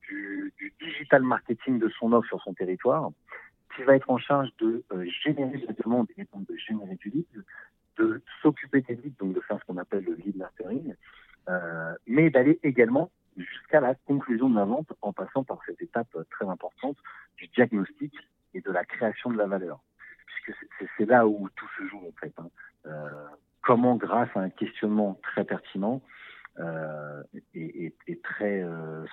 du, 0.08 0.52
du, 0.56 0.72
digital 0.80 1.22
marketing 1.22 1.78
de 1.78 1.88
son 1.88 2.12
offre 2.12 2.28
sur 2.28 2.42
son 2.42 2.54
territoire, 2.54 3.10
qui 3.76 3.82
va 3.82 3.96
être 3.96 4.10
en 4.10 4.18
charge 4.18 4.48
de 4.60 4.82
euh, 4.92 5.06
générer 5.24 5.58
de 5.58 5.66
la 5.66 5.72
demande 5.72 6.06
et 6.16 6.24
donc 6.32 6.46
de 6.48 6.56
générer 6.56 6.96
du 6.96 7.10
lead, 7.10 7.26
de 7.98 8.22
s'occuper 8.42 8.82
des 8.82 8.94
leads, 8.94 9.18
donc 9.18 9.34
de 9.34 9.40
faire 9.40 9.58
ce 9.58 9.64
qu'on 9.64 9.76
appelle 9.76 10.04
le 10.04 10.14
lead 10.14 10.36
nurturing, 10.36 10.94
euh, 11.48 11.94
mais 12.06 12.30
d'aller 12.30 12.58
également 12.62 13.10
jusqu'à 13.36 13.80
la 13.80 13.94
conclusion 13.94 14.48
de 14.50 14.56
la 14.56 14.64
vente 14.64 14.92
en 15.02 15.12
passant 15.12 15.44
par 15.44 15.58
cette 15.66 15.80
étape 15.80 16.08
très 16.30 16.46
importante 16.46 16.96
du 17.36 17.46
diagnostic 17.48 18.12
et 18.54 18.60
de 18.60 18.70
la 18.70 18.84
création 18.84 19.30
de 19.30 19.38
la 19.38 19.46
valeur. 19.46 19.80
Puisque 20.26 20.58
c'est 20.96 21.06
là 21.06 21.26
où 21.26 21.48
tout 21.56 21.68
se 21.78 21.86
joue 21.86 21.98
en 22.06 22.12
fait. 22.20 22.32
Hein. 22.38 22.48
Euh, 22.86 23.08
comment, 23.62 23.96
grâce 23.96 24.30
à 24.34 24.40
un 24.40 24.50
questionnement 24.50 25.18
très 25.22 25.44
pertinent 25.44 26.02
euh, 26.58 27.22
et, 27.54 27.94
et, 28.08 28.18
très 28.18 28.64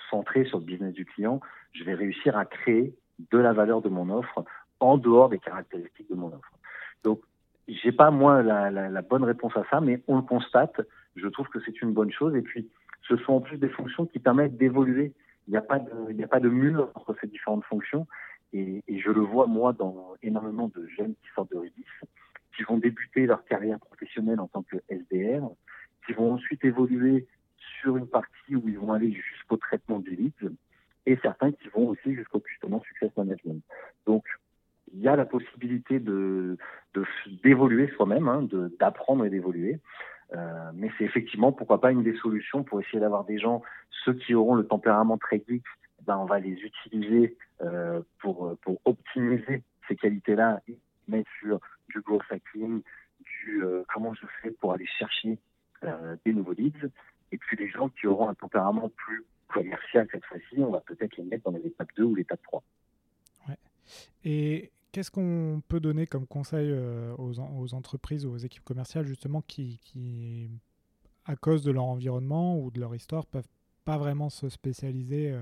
centré 0.10 0.46
sur 0.46 0.58
le 0.58 0.66
business 0.66 0.94
du 0.94 1.06
client, 1.06 1.40
je 1.74 1.84
vais 1.84 1.94
réussir 1.94 2.36
à 2.38 2.46
créer 2.46 2.96
de 3.32 3.38
la 3.38 3.54
valeur 3.54 3.82
de 3.82 3.90
mon 3.90 4.10
offre 4.10 4.44
en 4.80 4.98
dehors 4.98 5.30
des 5.30 5.40
caractéristiques 5.40 6.10
de 6.10 6.16
mon 6.16 6.28
offre. 6.28 6.52
Donc, 7.04 7.22
j'ai 7.68 7.92
pas 7.92 8.12
moi 8.12 8.44
la, 8.44 8.70
la, 8.70 8.90
la, 8.90 9.02
bonne 9.02 9.24
réponse 9.24 9.56
à 9.56 9.64
ça, 9.70 9.82
mais 9.82 10.02
on 10.08 10.18
le 10.18 10.22
constate. 10.22 10.82
Je 11.16 11.28
trouve 11.28 11.48
que 11.48 11.60
c'est 11.66 11.82
une 11.82 11.94
bonne 11.94 12.12
chose. 12.12 12.36
Et 12.36 12.42
puis, 12.42 12.70
ce 13.08 13.18
sont 13.18 13.34
en 13.34 13.42
plus 13.42 13.58
des 13.58 13.70
fonctions 13.70 14.06
qui 14.06 14.20
permettent 14.20 14.58
d'évoluer. 14.58 15.14
Il 15.48 15.52
n'y 15.52 15.58
a 15.58 15.62
pas 15.62 15.80
de, 15.80 15.92
il 16.10 16.18
n'y 16.18 16.24
a 16.24 16.28
pas 16.28 16.40
de 16.40 16.50
mur 16.50 16.92
entre 16.96 17.16
ces 17.22 17.28
différentes 17.28 17.66
fonctions. 17.66 18.08
Et, 18.54 18.84
et, 18.88 19.00
je 19.00 19.10
le 19.10 19.22
vois 19.22 19.48
moi 19.48 19.74
dans 19.74 20.14
énormément 20.22 20.72
de 20.74 20.88
jeunes 20.88 21.14
qui 21.16 21.30
sortent 21.36 21.52
de 21.52 21.58
Rudis, 21.58 21.86
qui 22.56 22.64
vont 22.64 22.78
débuter 22.78 23.26
leur 23.26 23.44
carrière 23.46 23.80
professionnelle 23.80 24.40
en 24.40 24.48
tant 24.48 24.64
que 24.64 24.78
SDR, 24.90 25.48
qui 26.06 26.14
vont 26.14 26.34
ensuite 26.34 26.64
évoluer 26.64 27.28
sur 27.82 27.98
une 27.98 28.08
partie 28.08 28.56
où 28.56 28.68
ils 28.68 28.78
vont 28.78 28.94
aller 28.94 29.12
jusqu'au 29.12 29.58
traitement 29.58 30.00
des 30.00 30.16
leads, 30.16 30.52
et 31.06 31.18
certains 31.22 31.52
qui 31.52 31.68
vont 31.70 31.90
aussi 31.90 32.16
jusqu'au 32.16 32.42
justement 32.48 32.82
success 32.82 33.12
management. 33.18 33.62
Donc 34.06 34.24
il 34.94 35.02
y 35.02 35.08
a 35.08 35.16
la 35.16 35.26
possibilité 35.26 36.00
de 36.00 36.58
d'évoluer 37.44 37.90
soi-même, 37.96 38.28
hein, 38.28 38.48
d'apprendre 38.80 39.26
et 39.26 39.30
d'évoluer. 39.30 39.80
Euh, 40.34 40.72
mais 40.74 40.90
c'est 40.98 41.04
effectivement, 41.04 41.52
pourquoi 41.52 41.82
pas, 41.82 41.92
une 41.92 42.04
des 42.04 42.16
solutions 42.18 42.64
pour 42.64 42.82
essayer 42.82 43.00
d'avoir 43.00 43.26
des 43.26 43.38
gens, 43.38 43.62
ceux 44.04 44.14
qui 44.14 44.34
auront 44.34 44.56
le 44.56 44.66
tempérament 44.66 45.18
très 45.18 45.44
geek, 45.48 45.64
ben 46.04 46.18
on 46.18 46.26
va 46.26 46.40
les 46.40 46.54
utiliser 46.54 47.38
euh, 47.62 48.02
pour, 48.20 48.58
pour 48.62 48.80
optimiser 48.86 49.64
ces 49.88 49.96
qualités-là, 49.96 50.62
mettre 51.08 51.30
sur 51.40 51.60
du 51.90 52.02
growth 52.02 52.24
hacking, 52.30 52.82
du 53.20 53.64
euh, 53.64 53.84
comment 53.94 54.14
je 54.14 54.26
fais 54.42 54.52
pour 54.52 54.74
aller 54.74 54.86
chercher 54.86 55.38
euh, 55.84 56.16
des 56.26 56.34
nouveaux 56.34 56.54
leads. 56.54 56.90
Et 57.32 57.38
puis 57.38 57.58
les 57.58 57.70
gens 57.70 57.90
qui 57.90 58.08
auront 58.08 58.30
un 58.30 58.34
tempérament 58.34 58.90
plus 58.90 59.24
commercial 59.48 60.08
cette 60.12 60.26
fois-ci, 60.26 60.60
on 60.60 60.72
va 60.72 60.82
peut-être 60.82 61.16
les 61.18 61.24
mettre 61.24 61.50
dans 61.50 61.58
l'étape 61.58 61.90
2 61.96 62.04
ou 62.04 62.16
l'étape 62.16 62.42
3. 62.44 62.64
Et 64.24 64.72
Qu'est-ce 64.96 65.12
qu'on 65.12 65.62
peut 65.68 65.82
donner 65.82 66.08
comme 66.08 66.26
conseil 66.26 66.70
euh, 66.72 67.14
aux, 67.18 67.38
aux, 67.38 67.74
entreprises 67.74 68.26
ou 68.26 68.32
aux 68.32 68.38
équipes 68.38 68.64
commerciales 68.64 69.06
justement 69.06 69.42
qui, 69.42 69.78
qui, 69.84 70.50
à 71.26 71.36
cause 71.36 71.64
de 71.66 71.72
leur 71.74 71.84
environnement 71.84 72.58
ou 72.58 72.72
de 72.72 72.80
leur 72.80 72.96
histoire, 72.96 73.26
peuvent 73.26 73.50
pas 73.84 73.98
vraiment 73.98 74.30
se 74.30 74.48
spécialiser 74.48 75.34
euh, 75.34 75.42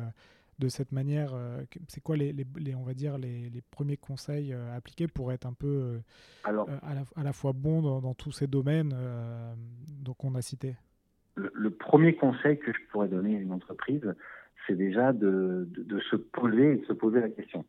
de 0.58 0.70
cette 0.70 0.92
manière 0.92 1.36
euh, 1.36 1.62
C'est 1.88 2.02
quoi 2.02 2.18
les, 2.18 2.34
les, 2.34 2.48
les, 2.58 2.74
on 2.74 2.82
va 2.82 2.96
dire 2.96 3.20
les, 3.20 3.52
les 3.52 3.62
premiers 3.62 3.96
conseils 3.96 4.56
appliqués 4.76 5.08
pour 5.08 5.32
être 5.32 5.46
un 5.46 5.54
peu 5.54 6.00
Alors, 6.46 6.68
à, 6.82 6.96
la, 6.96 7.04
à, 7.16 7.24
la, 7.24 7.32
fois 7.32 7.54
bon 7.54 7.84
dans, 7.84 8.02
dans 8.02 8.16
tous 8.16 8.32
ces 8.32 8.48
domaines 8.48 8.96
euh, 8.96 9.54
donc 10.02 10.24
on 10.24 10.34
a 10.34 10.42
cité? 10.42 10.78
Le, 11.36 11.52
le, 11.54 11.70
premier 11.70 12.16
conseil 12.16 12.58
que 12.58 12.74
je 12.74 12.80
pourrais 12.92 13.08
donner 13.08 13.38
à 13.38 13.40
une 13.40 13.52
entreprise, 13.52 14.16
c'est 14.66 14.76
déjà 14.76 15.14
de, 15.14 15.68
de, 15.70 15.84
de 15.84 16.00
se 16.00 16.16
poser 16.16 16.78
de 16.78 16.86
se 16.86 16.94
poser 16.94 17.20
la 17.20 17.30
question 17.30 17.66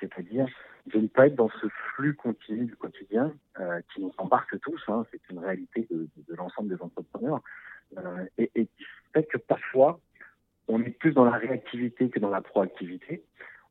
c'est-à-dire 0.00 0.46
de 0.86 0.98
ne 0.98 1.06
pas 1.06 1.26
être 1.26 1.36
dans 1.36 1.50
ce 1.60 1.68
flux 1.68 2.14
continu 2.14 2.64
du 2.64 2.76
quotidien 2.76 3.32
euh, 3.58 3.80
qui 3.92 4.00
nous 4.00 4.12
embarque 4.18 4.58
tous, 4.60 4.80
hein, 4.88 5.04
c'est 5.10 5.20
une 5.30 5.38
réalité 5.38 5.86
de, 5.90 6.08
l'ensemble 6.34 6.74
des 6.74 6.82
entrepreneurs, 6.82 7.40
euh, 7.98 8.24
et, 8.38 8.50
et, 8.54 8.66
qui 8.66 8.84
fait 9.12 9.24
que 9.24 9.36
parfois 9.36 10.00
on 10.70 10.82
est 10.82 10.90
plus 10.90 11.12
dans 11.12 11.24
la 11.24 11.36
réactivité 11.36 12.08
que 12.08 12.20
dans 12.20 12.30
la 12.30 12.40
proactivité. 12.40 13.24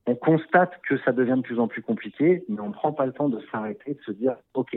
On 0.06 0.15
constate 0.15 0.82
que 0.88 0.98
ça 1.00 1.12
devient 1.12 1.36
de 1.38 1.42
plus 1.42 1.60
en 1.60 1.68
plus 1.68 1.82
compliqué, 1.82 2.44
mais 2.50 2.60
on 2.60 2.70
ne 2.70 2.74
prend 2.74 2.94
pas 2.94 3.06
le 3.06 3.13
temps 3.13 3.30
de 3.30 3.39
s'arrêter, 3.52 3.94
de 3.94 4.02
se 4.02 4.12
dire, 4.12 4.36
OK, 4.54 4.76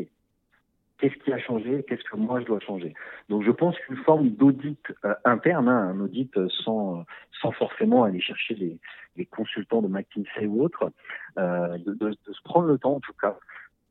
qu'est-ce 1.03 1.17
qui 1.25 1.33
a 1.33 1.39
changé, 1.39 1.85
qu'est-ce 1.89 2.05
que 2.05 2.17
moi 2.17 2.41
je 2.41 2.47
dois 2.47 2.61
changer. 2.61 2.95
Donc 3.29 3.43
je 3.43 3.51
pense 3.51 3.77
qu'une 3.81 3.97
forme 3.97 4.29
d'audit 4.31 4.81
euh, 5.05 5.15
interne, 5.25 5.69
hein, 5.69 5.89
un 5.89 6.01
audit 6.01 6.33
sans, 6.65 7.05
sans 7.41 7.51
forcément 7.51 8.05
aller 8.05 8.21
chercher 8.21 8.55
les, 8.55 9.27
consultants 9.27 9.83
de 9.83 9.89
McKinsey 9.89 10.47
ou 10.47 10.63
autres, 10.63 10.93
euh, 11.39 11.77
de, 11.85 12.13
se 12.13 12.43
prendre 12.45 12.69
le 12.69 12.79
temps 12.79 12.95
en 12.95 13.01
tout 13.01 13.13
cas, 13.21 13.37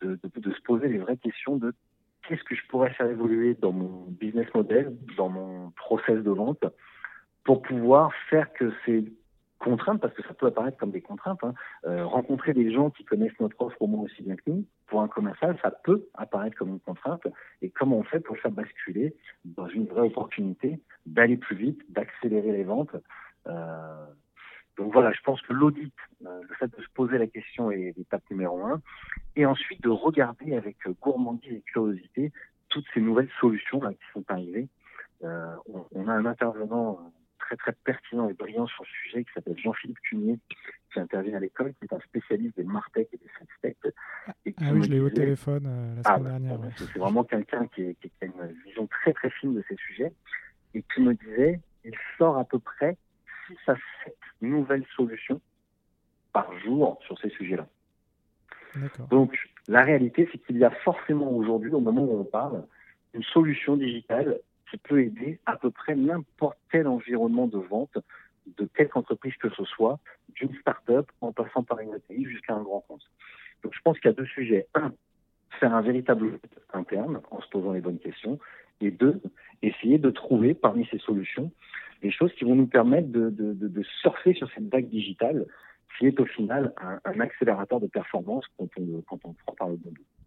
de, 0.01 0.17
de, 0.23 0.51
se 0.51 0.61
poser 0.61 0.87
les 0.87 0.99
vraies 0.99 1.17
questions 1.17 1.57
de 1.57 1.73
qu'est-ce 2.27 2.43
que 2.43 2.55
je 2.55 2.65
pourrais 2.69 2.91
faire 2.91 3.07
évoluer 3.07 3.55
dans 3.55 3.73
mon 3.73 4.05
business 4.07 4.47
model, 4.55 4.95
dans 5.17 5.29
mon 5.29 5.71
process 5.71 6.23
de 6.23 6.31
vente, 6.31 6.63
pour 7.43 7.61
pouvoir 7.61 8.13
faire 8.29 8.51
que 8.53 8.71
ces 8.85 9.05
contraintes, 9.61 10.01
parce 10.01 10.13
que 10.13 10.23
ça 10.23 10.33
peut 10.33 10.47
apparaître 10.47 10.77
comme 10.77 10.91
des 10.91 11.01
contraintes, 11.01 11.43
hein, 11.43 11.53
euh, 11.85 12.05
rencontrer 12.05 12.53
des 12.53 12.71
gens 12.73 12.89
qui 12.89 13.05
connaissent 13.05 13.39
notre 13.39 13.59
offre 13.61 13.81
au 13.81 13.87
moins 13.87 14.01
aussi 14.03 14.23
bien 14.23 14.35
que 14.35 14.41
nous, 14.47 14.65
pour 14.87 15.01
un 15.01 15.07
commercial, 15.07 15.57
ça 15.61 15.71
peut 15.71 16.07
apparaître 16.15 16.57
comme 16.57 16.69
une 16.69 16.79
contrainte. 16.79 17.25
Et 17.61 17.69
comment 17.69 17.97
on 17.97 18.03
fait 18.03 18.19
pour 18.19 18.35
le 18.35 18.41
faire 18.41 18.51
basculer 18.51 19.15
dans 19.45 19.67
une 19.67 19.85
vraie 19.85 20.07
opportunité 20.07 20.79
d'aller 21.05 21.37
plus 21.37 21.55
vite, 21.55 21.81
d'accélérer 21.89 22.51
les 22.51 22.63
ventes 22.63 22.95
euh, 23.47 24.05
donc 24.77 24.93
voilà, 24.93 25.11
je 25.11 25.19
pense 25.23 25.41
que 25.41 25.53
l'audit, 25.53 25.93
euh, 26.25 26.41
le 26.47 26.55
fait 26.55 26.67
de 26.67 26.81
se 26.81 26.89
poser 26.93 27.17
la 27.17 27.27
question 27.27 27.71
est 27.71 27.93
l'étape 27.97 28.23
numéro 28.31 28.63
un, 28.63 28.81
et 29.35 29.45
ensuite 29.45 29.81
de 29.83 29.89
regarder 29.89 30.55
avec 30.55 30.77
gourmandise 31.01 31.51
et 31.51 31.61
curiosité 31.61 32.31
toutes 32.69 32.85
ces 32.93 33.01
nouvelles 33.01 33.29
solutions 33.39 33.81
là, 33.81 33.91
qui 33.91 34.05
sont 34.13 34.23
arrivées. 34.29 34.69
Euh, 35.23 35.53
on, 35.67 35.85
on, 35.91 36.07
a 36.07 36.13
un 36.13 36.25
intervenant 36.25 37.11
très 37.41 37.57
très 37.57 37.73
pertinent 37.73 38.29
et 38.29 38.33
brillant 38.33 38.67
sur 38.67 38.83
le 38.83 38.89
sujet 39.03 39.23
qui 39.23 39.31
s'appelle 39.33 39.57
Jean-Philippe 39.57 39.99
Cunier, 40.01 40.39
qui 40.93 40.99
intervient 40.99 41.37
à 41.37 41.39
l'école, 41.39 41.73
qui 41.73 41.85
est 41.85 41.93
un 41.93 41.99
spécialiste 41.99 42.55
des 42.57 42.63
Martech 42.63 43.09
et 43.13 43.17
des 43.17 43.27
Fintech. 43.27 43.77
Ah 44.25 44.33
oui, 44.73 44.83
je 44.83 44.89
l'ai 44.89 44.97
eu 44.97 45.01
au 45.01 45.09
téléphone 45.09 45.65
euh, 45.65 45.95
la 45.95 46.03
semaine 46.03 46.33
ah, 46.35 46.39
dernière. 46.39 46.71
C'est 46.77 46.97
vraiment 46.97 47.23
quelqu'un 47.23 47.67
qui, 47.67 47.95
qui, 47.95 48.11
a 48.21 48.25
une 48.25 48.53
vision 48.65 48.87
très 48.87 49.13
très 49.13 49.29
fine 49.29 49.55
de 49.55 49.63
ces 49.67 49.75
sujets 49.75 50.13
et 50.73 50.83
qui 50.93 51.01
me 51.01 51.13
disait, 51.13 51.59
il 51.83 51.95
sort 52.17 52.37
à 52.37 52.45
peu 52.45 52.59
près 52.59 52.97
6 53.47 53.57
à 53.67 53.75
7 54.05 54.15
nouvelles 54.41 54.85
solutions 54.95 55.41
par 56.33 56.57
jour 56.59 56.99
sur 57.05 57.19
ces 57.19 57.29
sujets-là. 57.29 57.67
Donc 59.09 59.37
la 59.67 59.81
réalité, 59.81 60.29
c'est 60.31 60.37
qu'il 60.37 60.57
y 60.57 60.63
a 60.63 60.71
forcément 60.71 61.31
aujourd'hui, 61.31 61.71
au 61.71 61.81
moment 61.81 62.03
où 62.03 62.19
on 62.19 62.23
parle, 62.23 62.63
une 63.13 63.23
solution 63.23 63.75
digitale 63.75 64.39
qui 64.71 64.77
peut 64.77 65.01
aider 65.01 65.39
à 65.45 65.57
peu 65.57 65.69
près 65.69 65.95
n'importe 65.95 66.57
quel 66.71 66.87
environnement 66.87 67.45
de 67.45 67.59
vente 67.59 67.97
de 68.57 68.65
quelque 68.65 68.97
entreprise 68.97 69.35
que 69.35 69.49
ce 69.49 69.63
soit, 69.65 69.99
d'une 70.35 70.53
start-up 70.55 71.07
en 71.21 71.31
passant 71.31 71.63
par 71.63 71.79
une 71.79 71.93
API 71.93 72.25
jusqu'à 72.25 72.55
un 72.55 72.63
grand 72.63 72.79
compte. 72.87 73.07
Donc 73.63 73.73
je 73.75 73.79
pense 73.83 73.99
qu'il 73.99 74.09
y 74.09 74.13
a 74.13 74.15
deux 74.15 74.25
sujets. 74.25 74.65
Un, 74.73 74.93
faire 75.59 75.75
un 75.75 75.81
véritable 75.81 76.39
interne 76.73 77.21
en 77.29 77.41
se 77.41 77.47
posant 77.49 77.73
les 77.73 77.81
bonnes 77.81 77.99
questions. 77.99 78.39
Et 78.79 78.89
deux, 78.89 79.21
essayer 79.61 79.99
de 79.99 80.09
trouver 80.09 80.55
parmi 80.55 80.87
ces 80.89 80.97
solutions 80.97 81.51
des 82.01 82.09
choses 82.09 82.33
qui 82.33 82.45
vont 82.45 82.55
nous 82.55 82.65
permettre 82.65 83.09
de, 83.09 83.29
de, 83.29 83.83
surfer 84.01 84.33
sur 84.33 84.49
cette 84.53 84.67
vague 84.71 84.89
digitale 84.89 85.45
qui 85.97 86.07
est 86.07 86.19
au 86.19 86.25
final 86.25 86.73
un, 87.05 87.19
accélérateur 87.19 87.79
de 87.79 87.85
performance 87.85 88.45
quand 88.57 88.67
on, 88.79 89.01
quand 89.01 89.17
prend 89.19 89.55
par 89.55 89.69
le 89.69 89.75
bon 89.75 89.91
bout. 89.91 90.20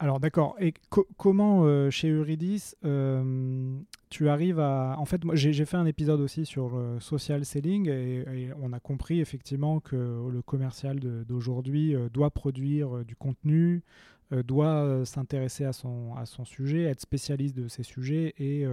Alors 0.00 0.18
d'accord. 0.18 0.56
Et 0.58 0.74
comment 1.16 1.64
euh, 1.64 1.88
chez 1.88 2.10
Eurydice 2.10 2.76
euh, 2.84 3.78
tu 4.10 4.28
arrives 4.28 4.58
à... 4.58 4.96
En 4.98 5.04
fait, 5.04 5.24
moi 5.24 5.34
j'ai 5.36 5.64
fait 5.64 5.76
un 5.76 5.86
épisode 5.86 6.20
aussi 6.20 6.46
sur 6.46 6.76
le 6.76 7.00
social 7.00 7.44
selling 7.44 7.88
et, 7.88 8.50
on 8.60 8.72
a 8.72 8.80
compris 8.80 9.20
effectivement 9.20 9.80
que 9.80 9.96
le 9.96 10.42
commercial 10.42 10.98
d'aujourd'hui 10.98 11.94
euh, 11.94 12.08
doit 12.08 12.30
produire 12.30 13.04
du 13.04 13.16
contenu, 13.16 13.82
doit 14.30 15.04
s'intéresser 15.04 15.64
à 15.64 15.72
son, 15.72 16.14
à 16.16 16.26
son 16.26 16.44
sujet, 16.44 16.82
être 16.82 17.00
spécialiste 17.00 17.56
de 17.56 17.68
ces 17.68 17.84
sujets 17.84 18.34
et, 18.38 18.64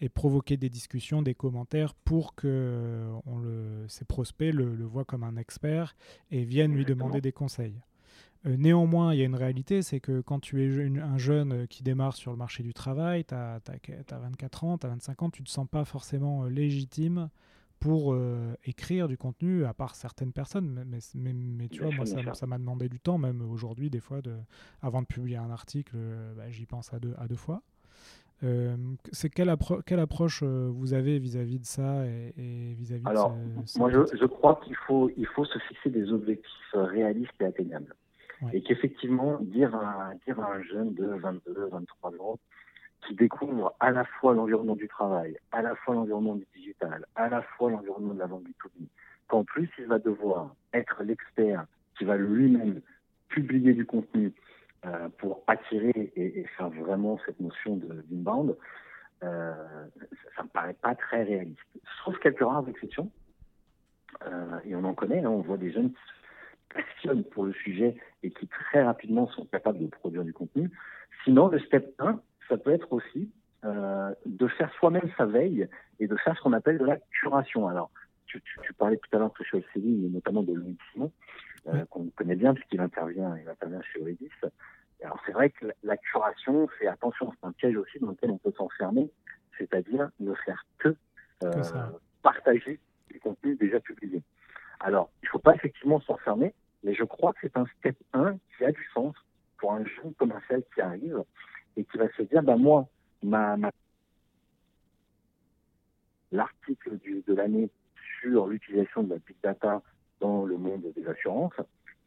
et 0.00 0.08
provoquer 0.08 0.56
des 0.56 0.70
discussions, 0.70 1.20
des 1.20 1.34
commentaires 1.34 1.94
pour 1.94 2.34
que 2.34 3.06
on 3.26 3.38
le, 3.38 3.84
ses 3.88 4.06
prospects 4.06 4.54
le, 4.54 4.74
le 4.74 4.84
voient 4.84 5.04
comme 5.04 5.24
un 5.24 5.36
expert 5.36 5.94
et 6.30 6.44
viennent 6.44 6.74
lui 6.74 6.86
demander 6.86 7.20
des 7.20 7.32
conseils. 7.32 7.74
Euh, 8.46 8.56
néanmoins, 8.56 9.14
il 9.14 9.18
y 9.18 9.22
a 9.22 9.26
une 9.26 9.34
réalité, 9.34 9.82
c'est 9.82 10.00
que 10.00 10.20
quand 10.20 10.40
tu 10.40 10.62
es 10.64 11.00
un 11.00 11.18
jeune 11.18 11.52
euh, 11.52 11.66
qui 11.66 11.82
démarre 11.82 12.14
sur 12.14 12.30
le 12.30 12.36
marché 12.36 12.62
du 12.62 12.72
travail, 12.72 13.24
tu 13.24 13.34
as, 13.34 13.60
24 14.10 14.64
ans, 14.64 14.78
tu 14.78 14.86
as 14.86 14.90
25 14.90 15.22
ans, 15.22 15.30
tu 15.30 15.42
ne 15.42 15.46
te 15.46 15.50
sens 15.50 15.66
pas 15.68 15.84
forcément 15.84 16.44
euh, 16.44 16.48
légitime 16.48 17.30
pour 17.80 18.16
écrire 18.64 19.06
du 19.06 19.16
contenu, 19.16 19.64
à 19.64 19.72
part 19.72 19.94
certaines 19.94 20.32
personnes. 20.32 20.84
Mais, 20.84 20.98
mais, 21.14 21.68
tu 21.68 21.80
vois, 21.80 21.94
moi, 21.94 22.06
ça 22.06 22.46
m'a 22.48 22.58
demandé 22.58 22.88
du 22.88 22.98
temps, 22.98 23.18
même 23.18 23.40
aujourd'hui, 23.40 23.88
des 23.88 24.00
fois, 24.00 24.20
de, 24.20 24.34
avant 24.82 25.00
de 25.00 25.06
publier 25.06 25.36
un 25.36 25.52
article, 25.52 25.96
bah, 26.36 26.50
j'y 26.50 26.66
pense 26.66 26.92
à 26.92 26.98
deux, 26.98 27.14
à 27.18 27.28
deux 27.28 27.36
fois. 27.36 27.62
c'est 29.12 29.30
quelle, 29.30 29.54
quelle, 29.86 30.00
approche 30.00 30.42
vous 30.42 30.92
avez 30.92 31.20
vis-à-vis 31.20 31.60
de 31.60 31.66
ça 31.66 32.04
et 32.04 32.74
vis-à-vis 32.76 33.06
Alors, 33.06 33.36
moi, 33.76 33.92
je, 33.92 34.00
je, 34.12 34.24
crois 34.24 34.60
qu'il 34.64 34.74
faut, 34.74 35.08
il 35.16 35.26
faut 35.28 35.44
se 35.44 35.60
fixer 35.68 35.90
des 35.90 36.10
objectifs 36.10 36.74
réalistes 36.74 37.30
et 37.38 37.44
atteignables. 37.44 37.94
Et 38.52 38.62
qu'effectivement, 38.62 39.38
dire 39.40 39.74
à, 39.74 40.12
dire 40.26 40.38
un 40.40 40.62
jeune 40.62 40.94
de 40.94 41.06
22, 41.06 41.68
23 41.70 42.12
ans, 42.20 42.38
qui 43.06 43.14
découvre 43.14 43.74
à 43.80 43.90
la 43.90 44.04
fois 44.04 44.34
l'environnement 44.34 44.76
du 44.76 44.88
travail, 44.88 45.36
à 45.52 45.62
la 45.62 45.74
fois 45.76 45.94
l'environnement 45.94 46.36
du 46.36 46.46
digital, 46.54 47.06
à 47.14 47.28
la 47.28 47.42
fois 47.42 47.70
l'environnement 47.70 48.14
de 48.14 48.18
la 48.18 48.26
vente 48.26 48.42
B2B, 48.42 48.86
qu'en 49.28 49.44
plus 49.44 49.70
il 49.78 49.86
va 49.86 49.98
devoir 49.98 50.54
être 50.72 51.02
l'expert 51.02 51.64
qui 51.96 52.04
va 52.04 52.16
lui-même 52.16 52.80
publier 53.28 53.74
du 53.74 53.84
contenu 53.84 54.32
euh, 54.86 55.08
pour 55.18 55.42
attirer 55.46 56.12
et, 56.16 56.44
faire 56.56 56.70
vraiment 56.70 57.18
cette 57.26 57.40
notion 57.40 57.76
d'inbound, 57.76 58.56
euh, 59.22 59.52
ça 60.36 60.42
me 60.42 60.48
paraît 60.48 60.76
pas 60.80 60.94
très 60.94 61.24
réaliste. 61.24 61.58
Sauf 62.04 62.18
quelques 62.20 62.40
rares 62.40 62.68
exceptions, 62.68 63.10
euh, 64.26 64.58
et 64.64 64.74
on 64.74 64.84
en 64.84 64.94
connaît, 64.94 65.24
hein, 65.24 65.30
on 65.30 65.40
voit 65.40 65.56
des 65.56 65.72
jeunes 65.72 65.90
qui 65.90 65.98
passionnent 66.74 67.24
pour 67.24 67.44
le 67.44 67.52
sujet 67.52 67.96
et 68.22 68.30
qui 68.30 68.46
très 68.46 68.82
rapidement 68.82 69.28
sont 69.28 69.44
capables 69.46 69.78
de 69.78 69.86
produire 69.86 70.24
du 70.24 70.32
contenu. 70.32 70.70
Sinon, 71.24 71.48
le 71.48 71.58
step 71.60 71.94
1, 71.98 72.20
ça 72.48 72.56
peut 72.56 72.72
être 72.72 72.92
aussi 72.92 73.30
euh, 73.64 74.14
de 74.26 74.46
faire 74.46 74.72
soi-même 74.74 75.10
sa 75.16 75.26
veille 75.26 75.68
et 76.00 76.06
de 76.06 76.16
faire 76.16 76.36
ce 76.36 76.42
qu'on 76.42 76.52
appelle 76.52 76.78
de 76.78 76.84
la 76.84 76.98
curation. 77.10 77.68
Alors, 77.68 77.90
tu, 78.26 78.40
tu, 78.42 78.60
tu 78.62 78.72
parlais 78.74 78.96
tout 78.96 79.16
à 79.16 79.18
l'heure 79.18 79.32
de 79.32 79.44
Social 79.44 79.62
Selling 79.72 80.06
et 80.06 80.08
notamment 80.10 80.42
de 80.42 80.52
Louis 80.52 80.76
Simon, 80.92 81.10
euh, 81.66 81.84
qu'on 81.86 82.06
connaît 82.10 82.36
bien 82.36 82.54
puisqu'il 82.54 82.80
intervient, 82.80 83.36
il 83.36 83.48
intervient 83.48 83.80
chez 83.82 84.00
Oedis. 84.00 84.30
Alors, 85.02 85.20
c'est 85.26 85.32
vrai 85.32 85.50
que 85.50 85.66
la, 85.82 85.96
curation, 85.96 86.68
c'est 86.78 86.86
attention, 86.86 87.32
c'est 87.32 87.46
un 87.46 87.52
piège 87.52 87.76
aussi 87.76 87.98
dans 88.00 88.10
lequel 88.10 88.30
on 88.30 88.38
peut 88.38 88.52
s'enfermer, 88.56 89.10
c'est-à-dire 89.56 90.08
ne 90.20 90.34
faire 90.34 90.64
que, 90.78 90.94
euh, 91.44 91.62
partager 92.22 92.80
du 93.10 93.20
contenu 93.20 93.54
déjà 93.56 93.80
publié. 93.80 94.22
Alors, 94.80 95.10
il 95.22 95.26
ne 95.26 95.30
faut 95.30 95.38
pas 95.38 95.54
effectivement 95.54 96.00
s'enfermer, 96.00 96.54
mais 96.84 96.94
je 96.94 97.04
crois 97.04 97.32
que 97.32 97.40
c'est 97.42 97.56
un 97.56 97.66
step 97.78 97.96
1 98.12 98.36
qui 98.56 98.64
a 98.64 98.72
du 98.72 98.84
sens 98.94 99.14
pour 99.58 99.72
un 99.72 99.84
jeune 99.84 100.14
commercial 100.14 100.62
qui 100.74 100.80
arrive 100.80 101.22
et 101.76 101.84
qui 101.84 101.98
va 101.98 102.08
se 102.12 102.22
dire, 102.22 102.42
bah 102.42 102.56
moi, 102.56 102.88
ma, 103.22 103.56
l'article 106.32 106.98
de 107.26 107.34
l'année 107.34 107.70
sur 108.20 108.46
l'utilisation 108.46 109.02
de 109.02 109.10
la 109.10 109.18
big 109.18 109.36
data 109.42 109.82
dans 110.20 110.44
le 110.44 110.56
monde 110.56 110.84
des 110.94 111.06
assurances. 111.06 111.54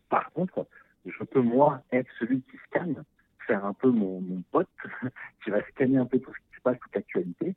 Par 0.09 0.31
contre, 0.31 0.67
je 1.05 1.23
peux 1.23 1.41
moi 1.41 1.81
être 1.91 2.09
celui 2.19 2.41
qui 2.41 2.57
scanne, 2.67 3.03
faire 3.47 3.65
un 3.65 3.73
peu 3.73 3.89
mon, 3.89 4.21
mon 4.21 4.41
pote, 4.51 4.69
qui 5.43 5.49
va 5.49 5.61
scanner 5.69 5.97
un 5.97 6.05
peu 6.05 6.19
tout 6.19 6.33
ce 6.33 6.39
qui 6.39 6.57
se 6.57 6.61
passe, 6.61 6.79
toute 6.79 6.95
l'actualité, 6.95 7.55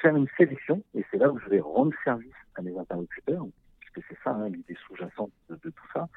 faire 0.00 0.16
une 0.16 0.28
sélection, 0.36 0.82
et 0.94 1.04
c'est 1.10 1.18
là 1.18 1.30
où 1.30 1.38
je 1.38 1.48
vais 1.48 1.60
rendre 1.60 1.92
service 2.04 2.32
à 2.54 2.62
mes 2.62 2.76
interlocuteurs, 2.76 3.46
c'est 4.08 4.18
ça 4.22 4.30
hein, 4.30 4.48
l'idée 4.48 4.76
sous-jacente 4.86 5.32
de, 5.48 5.56
tout 5.56 5.86
ça. 5.92 6.08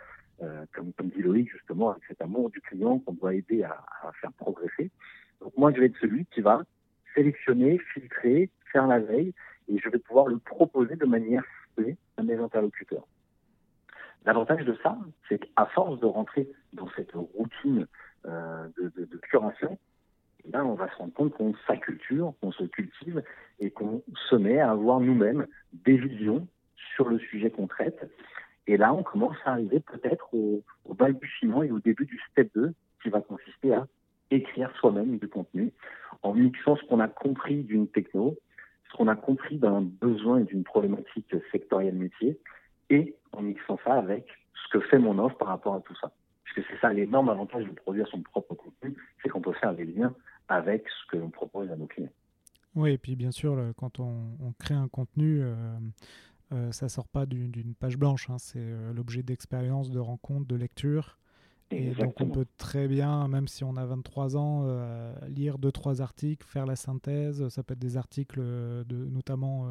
Euh, 0.42 0.66
comme, 0.74 0.92
dit 1.10 1.22
Loïc, 1.22 1.52
justement, 1.52 1.92
avec 1.92 2.04
cet 2.08 2.22
amour 2.22 2.50
du 2.50 2.62
client 2.62 3.00
qu'on 3.00 3.14
doit 3.14 3.34
aider 3.34 3.64
à, 3.64 3.84
faire 4.22 4.32
progresser. 4.34 4.90
Donc 5.42 5.56
moi, 5.58 5.72
je 5.74 5.80
vais 5.80 5.88
être 5.88 5.98
celui 6.00 6.26
qui 6.28 6.42
va 6.42 6.64
sélectionner, 7.14 7.80
filtrer, 7.94 8.50
faire 8.72 8.88
la 8.88 9.00
veille, 9.00 9.34
et 9.68 9.78
je 9.78 9.90
vais 9.90 10.00
pouvoir 10.00 10.28
le 10.28 10.38
proposer 10.38 10.96
de 10.96 11.06
manière 11.06 11.44
ciblée 11.76 11.98
à 12.18 12.24
mes 12.24 12.38
interlocuteurs. 12.38 13.06
L'avantage 14.26 14.66
de 14.66 14.78
ça, 14.84 14.98
c'est 15.28 15.40
qu'à 15.40 15.66
force 15.68 16.00
de 16.00 16.06
rentrer 16.06 16.50
dans 16.74 16.90
cette 16.96 17.12
routine 17.14 17.88
euh, 18.26 18.68
de, 18.78 19.06
de, 19.06 19.18
curation, 19.18 19.78
eh 20.46 20.50
ben, 20.50 20.64
on 20.64 20.76
va 20.76 20.90
se 20.90 20.96
rendre 20.96 21.14
compte 21.14 21.34
qu'on 21.34 21.54
s'acculture, 21.68 22.34
qu'on 22.42 22.52
se 22.52 22.64
cultive 22.64 23.24
et 23.60 23.72
qu'on 23.72 24.04
se 24.30 24.36
met 24.36 24.60
à 24.60 24.72
avoir 24.72 25.00
nous-mêmes 25.00 25.48
des 25.74 25.98
visions 25.98 26.48
sur 26.96 27.10
le 27.10 27.20
sujet 27.20 27.50
qu'on 27.50 27.68
traite. 27.68 28.10
Et 28.68 28.78
là, 28.78 28.94
on 28.94 29.04
commence 29.04 29.36
à 29.46 29.52
arriver 29.54 29.80
peut-être 29.80 30.34
au, 30.34 30.64
balbutiement 30.94 31.64
et 31.64 31.72
au 31.72 31.80
début 31.80 32.06
du 32.06 32.20
step 32.32 32.52
2, 32.56 32.74
qui 33.02 33.10
va 33.10 33.22
consister 33.22 33.74
à 33.74 33.88
écrire 34.32 34.72
soi-même 34.78 35.18
du 35.18 35.28
contenu 35.28 35.72
en 36.22 36.34
mixant 36.34 36.76
ce 36.76 36.84
qu'on 36.86 37.00
a 37.00 37.08
compris 37.08 37.64
d'une 37.64 37.88
techno, 37.88 38.38
ce 38.92 38.98
qu'on 38.98 39.08
a 39.08 39.16
compris 39.16 39.58
d'un 39.58 39.82
besoin 39.82 40.42
et 40.42 40.44
d'une 40.44 40.64
problématique 40.64 41.34
sectorielle 41.52 41.96
métier, 41.96 42.38
et 42.90 43.16
en 43.32 43.42
mixant 43.42 43.80
ça 43.84 43.94
avec 43.94 44.28
ce 44.54 44.78
que 44.78 44.86
fait 44.86 45.00
mon 45.00 45.18
offre 45.18 45.38
par 45.38 45.48
rapport 45.48 45.76
à 45.76 45.82
tout 45.82 45.96
ça. 45.96 46.12
Parce 46.44 46.56
que 46.56 46.62
c'est 46.70 46.80
ça 46.80 46.92
l'énorme 46.92 47.30
avantage 47.30 47.66
de 47.66 47.72
produire 47.72 48.08
son 48.08 48.22
propre 48.22 48.56
contenu, 48.56 48.96
c'est 49.22 49.30
qu'on 49.30 49.42
peut 49.42 49.54
faire 49.54 49.74
des 49.74 49.86
liens 49.86 50.14
avec 50.48 50.86
ce 50.90 51.12
que 51.12 51.18
l'on 51.18 51.30
propose 51.30 51.72
à 51.72 51.76
nos 51.76 51.88
clients. 51.88 52.10
Oui, 52.76 52.94
et 52.94 52.98
puis 52.98 53.16
bien 53.16 53.32
sûr, 53.32 53.58
quand 53.78 54.00
on, 54.00 54.54
crée 54.60 54.76
un 54.76 54.88
contenu, 54.88 55.42
euh, 55.42 55.56
euh, 56.52 56.72
ça 56.72 56.90
sort 56.90 57.08
pas 57.08 57.26
d'une 57.26 57.76
page 57.76 57.98
blanche. 57.98 58.30
Hein. 58.30 58.38
c'est 58.40 58.58
euh, 58.58 58.94
l'objet 58.94 59.24
d'expérience, 59.24 59.92
de 59.92 60.00
rencontre, 60.00 60.48
de 60.48 60.56
lecture. 60.56 61.18
Et 61.72 61.92
donc 61.92 62.20
on 62.20 62.30
peut 62.30 62.48
très 62.58 62.88
bien, 62.88 63.28
même 63.28 63.48
si 63.48 63.64
on 63.64 63.76
a 63.76 63.86
23 63.86 64.36
ans, 64.36 64.64
euh, 64.64 65.14
lire 65.28 65.60
deux 65.60 65.72
trois 65.72 66.02
articles, 66.02 66.44
faire 66.44 66.66
la 66.66 66.76
synthèse. 66.76 67.48
Ça 67.50 67.62
peut 67.62 67.74
être 67.74 67.80
des 67.80 67.96
articles 67.96 68.40
de, 68.40 68.86
notamment 68.90 69.68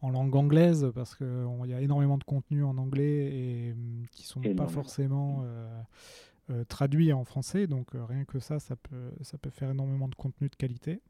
en 0.00 0.08
langue 0.08 0.34
anglaise 0.34 0.90
parce 0.94 1.14
qu'il 1.14 1.66
y 1.66 1.74
a 1.74 1.82
énormément 1.82 2.16
de 2.16 2.24
contenu 2.24 2.64
en 2.64 2.78
anglais 2.78 3.34
et 3.34 3.74
mm, 3.74 4.06
qui 4.12 4.26
sont 4.26 4.40
pas 4.56 4.68
forcément 4.68 5.44
traduits 6.68 7.12
en 7.12 7.24
français. 7.24 7.66
Donc 7.66 7.88
rien 7.92 8.24
que 8.24 8.38
ça, 8.38 8.58
ça 8.58 8.76
peut, 8.76 9.12
ça 9.20 9.36
peut 9.36 9.50
faire 9.50 9.72
énormément 9.72 10.08
de 10.08 10.14
contenu 10.14 10.48
de 10.48 10.56
qualité. 10.56 11.02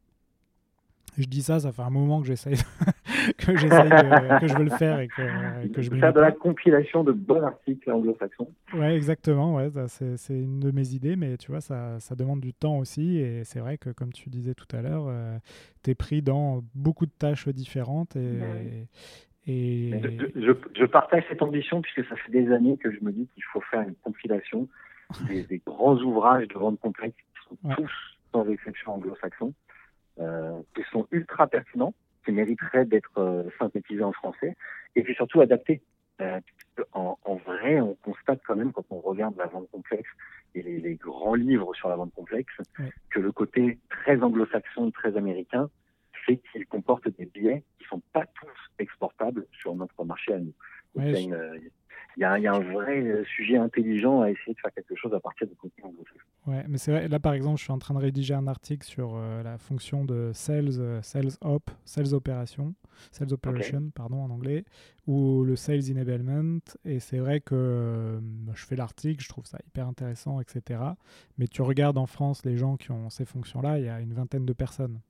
Je 1.19 1.27
dis 1.27 1.43
ça, 1.43 1.61
ça 1.61 1.73
fait 1.73 1.83
un 1.83 1.91
moment 1.91 2.21
que 2.21 2.27
j'essaye, 2.27 2.55
que, 3.39 3.53
que 3.53 4.47
je 4.47 4.57
veux 4.57 4.65
le 4.65 4.71
faire 4.71 5.01
et 5.01 5.09
que, 5.09 5.69
que 5.69 5.83
je 5.83 5.91
Faire 5.91 6.13
de 6.13 6.21
la 6.21 6.33
compilation 6.33 7.05
de 7.05 7.13
bons 7.13 7.43
articles 7.43 7.91
anglo-saxons. 7.91 8.49
Ouais, 8.75 8.95
exactement. 8.97 9.57
Ouais, 9.57 9.69
c'est 9.89 10.35
une 10.35 10.61
de 10.61 10.71
mes 10.71 10.95
idées, 10.95 11.17
mais 11.17 11.37
tu 11.37 11.51
vois, 11.51 11.61
ça, 11.61 11.99
ça 12.01 12.15
demande 12.15 12.41
du 12.41 12.55
temps 12.55 12.79
aussi. 12.79 13.19
Et 13.19 13.45
c'est 13.45 13.61
vrai 13.61 13.77
que, 13.77 13.91
comme 13.91 14.13
tu 14.13 14.31
disais 14.31 14.55
tout 14.55 14.75
à 14.75 14.83
l'heure, 14.83 15.07
euh, 15.09 15.37
tu 15.83 15.91
es 15.91 15.95
pris 15.95 16.23
dans 16.23 16.63
beaucoup 16.75 17.07
de 17.07 17.13
tâches 17.13 17.49
différentes. 17.49 18.17
Et, 18.17 18.87
et... 19.47 19.91
Je, 20.37 20.53
je, 20.77 20.85
partage 20.85 21.25
cette 21.29 21.43
ambition 21.43 21.81
puisque 21.83 22.09
ça 22.09 22.17
fait 22.17 22.31
des 22.31 22.53
années 22.53 22.77
que 22.77 22.91
je 22.93 22.99
me 23.03 23.11
dis 23.11 23.27
qu'il 23.35 23.45
faut 23.45 23.61
faire 23.63 23.81
une 23.81 23.95
compilation 23.97 24.69
des, 25.29 25.63
grands 25.67 25.97
ouvrages 25.97 26.49
de 26.49 26.55
vente 26.55 26.79
complexe 26.81 27.17
qui 27.17 27.49
sont 27.49 27.75
tous, 27.75 27.93
sans 28.33 28.49
exception, 28.49 28.95
anglo-saxons. 28.95 29.55
Euh, 30.19 30.61
qui 30.75 30.83
sont 30.91 31.07
ultra 31.13 31.47
pertinents, 31.47 31.95
qui 32.25 32.33
mériteraient 32.33 32.85
d'être 32.85 33.19
euh, 33.19 33.45
synthétisés 33.59 34.03
en 34.03 34.13
français, 34.13 34.55
et 34.95 35.03
puis 35.03 35.15
surtout 35.15 35.41
adaptés. 35.41 35.81
Euh, 36.21 36.41
en, 36.93 37.17
en, 37.25 37.37
vrai, 37.37 37.81
on 37.81 37.95
constate 37.95 38.41
quand 38.47 38.57
même, 38.57 38.73
quand 38.73 38.85
on 38.91 39.01
regarde 39.01 39.37
la 39.39 39.47
vente 39.47 39.71
complexe 39.71 40.11
et 40.55 40.63
les, 40.63 40.79
les 40.79 40.97
grands 40.97 41.35
livres 41.35 41.75
sur 41.75 41.89
la 41.89 41.97
vente 41.97 42.13
complexe, 42.13 42.53
que 43.09 43.21
le 43.21 43.33
côté 43.33 43.79
très 43.89 44.21
anglo-saxon, 44.21 44.91
très 44.91 45.17
américain, 45.17 45.71
fait 46.27 46.39
qu'il 46.53 46.67
comporte 46.67 47.09
des 47.17 47.27
biais 47.27 47.65
qui 47.79 47.87
sont 47.87 48.03
pas 48.13 48.27
tous 48.27 48.49
exportables 48.79 49.47
sur 49.53 49.75
notre 49.75 50.05
marché 50.05 50.35
à 50.35 50.39
nous. 50.39 50.55
une, 50.97 51.39
il 52.17 52.21
y, 52.21 52.25
a, 52.25 52.53
un 52.53 52.61
vrai 52.61 53.01
euh, 53.01 53.25
sujet 53.25 53.57
intelligent 53.57 54.21
à 54.21 54.31
essayer 54.31 54.55
de 54.55 54.61
faire 54.61 54.73
quelque 54.73 54.95
chose 54.95 55.13
à 55.15 55.21
partir 55.21 55.47
de 55.47 55.55
contenu 55.55 55.85
anglo-saxon. 55.85 56.27
Ouais, 56.47 56.65
mais 56.69 56.79
c'est 56.79 56.91
vrai, 56.91 57.09
là 57.09 57.21
par 57.21 57.35
exemple, 57.35 57.59
je 57.59 57.65
suis 57.65 57.73
en 57.73 57.79
train 57.79 57.95
de 57.95 58.01
rédiger 58.01 58.35
un 58.35 58.47
article 58.47 58.87
sur 58.87 59.13
euh, 59.15 59.43
la 59.43 59.59
fonction 59.59 60.05
de 60.05 60.31
sales, 60.35 60.79
euh, 60.79 61.03
sales 61.03 61.33
op, 61.41 61.71
sales 61.85 62.15
operation, 62.15 62.75
sales 63.13 63.33
operation, 63.33 63.91
pardon, 63.95 64.23
en 64.23 64.31
anglais, 64.31 64.65
ou 65.07 65.45
le 65.45 65.57
sales 65.57 65.91
enablement. 65.91 66.61
Et 66.85 67.01
c'est 67.01 67.19
vrai 67.19 67.41
que 67.41 68.21
je 68.55 68.65
fais 68.65 68.77
l'article, 68.77 69.23
je 69.23 69.29
trouve 69.29 69.47
ça 69.47 69.59
hyper 69.67 69.87
intéressant, 69.87 70.41
etc. 70.41 70.81
Mais 71.39 71.47
tu 71.47 71.63
regardes 71.63 71.99
en 71.99 72.07
France 72.07 72.45
les 72.45 72.57
gens 72.57 72.77
qui 72.77 72.91
ont 72.91 73.11
ces 73.11 73.25
fonctions-là, 73.25 73.79
il 73.79 73.85
y 73.85 73.89
a 73.89 74.01
une 74.01 74.15
vingtaine 74.15 74.47
de 74.47 74.53
personnes. 74.53 75.01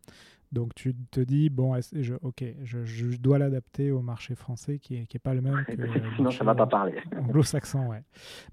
Donc 0.53 0.75
tu 0.75 0.95
te 1.13 1.21
dis, 1.21 1.49
bon, 1.49 1.79
je, 1.93 2.15
ok, 2.23 2.45
je, 2.65 2.85
je 2.85 3.17
dois 3.19 3.39
l'adapter 3.39 3.93
au 3.93 4.03
marché 4.03 4.35
français 4.35 4.81
qui 4.81 4.95
n'est 4.95 5.07
qui 5.07 5.17
est 5.17 5.21
pas 5.21 5.35
le 5.35 5.43
même 5.43 5.65
que 5.65 5.73
Sinon, 6.17 6.31
ça 6.33 6.43
va 6.43 6.57
pas 6.57 6.67
parler. 6.67 6.97
Anglo-saxon, 7.17 7.87
ouais. 7.87 8.03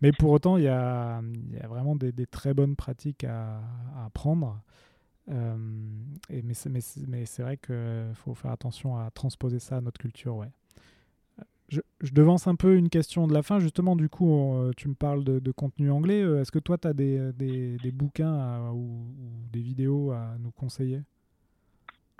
Mais 0.02 0.12
pour 0.12 0.30
autant, 0.32 0.58
il 0.58 0.66
y 0.66 0.68
a, 0.68 1.22
y 1.52 1.60
a, 1.60 1.68
vraiment 1.68 1.96
des, 1.96 2.12
des, 2.12 2.28
très 2.28 2.54
bonnes 2.54 2.76
pratiques 2.76 3.24
à, 3.24 3.62
à 3.96 4.06
apprendre. 4.06 4.62
Euh, 5.30 5.58
et 6.30 6.44
mais 6.44 6.54
c'est 6.54 6.70
mais, 6.70 7.24
vrai 7.40 7.58
qu'il 7.58 8.14
faut 8.14 8.36
faire 8.36 8.52
attention 8.52 8.96
à 8.96 9.10
transposer 9.10 9.60
ça 9.60 9.78
à 9.78 9.82
notre 9.82 10.00
culture, 10.00 10.36
ouais. 10.36 10.52
Je, 11.70 11.82
je, 12.00 12.14
devance 12.14 12.48
un 12.48 12.56
peu 12.56 12.78
une 12.78 12.90
question 12.90 13.28
de 13.28 13.34
la 13.34 13.42
fin. 13.42 13.60
Justement, 13.60 13.96
du 13.98 14.08
coup, 14.08 14.56
tu 14.78 14.88
me 14.88 14.94
parles 14.94 15.24
de, 15.26 15.40
de 15.40 15.52
contenu 15.52 15.92
anglais. 15.92 16.22
Est-ce 16.22 16.52
que 16.52 16.60
toi, 16.60 16.78
tu 16.78 16.88
as 16.88 16.94
des, 16.94 17.34
des, 17.34 17.76
des 17.78 17.92
bouquins 17.92 18.70
ou, 18.70 18.76
ou, 18.76 19.50
des 19.52 19.62
vidéos 19.62 20.12
à 20.12 20.38
nous 20.40 20.52
conseiller? 20.52 21.02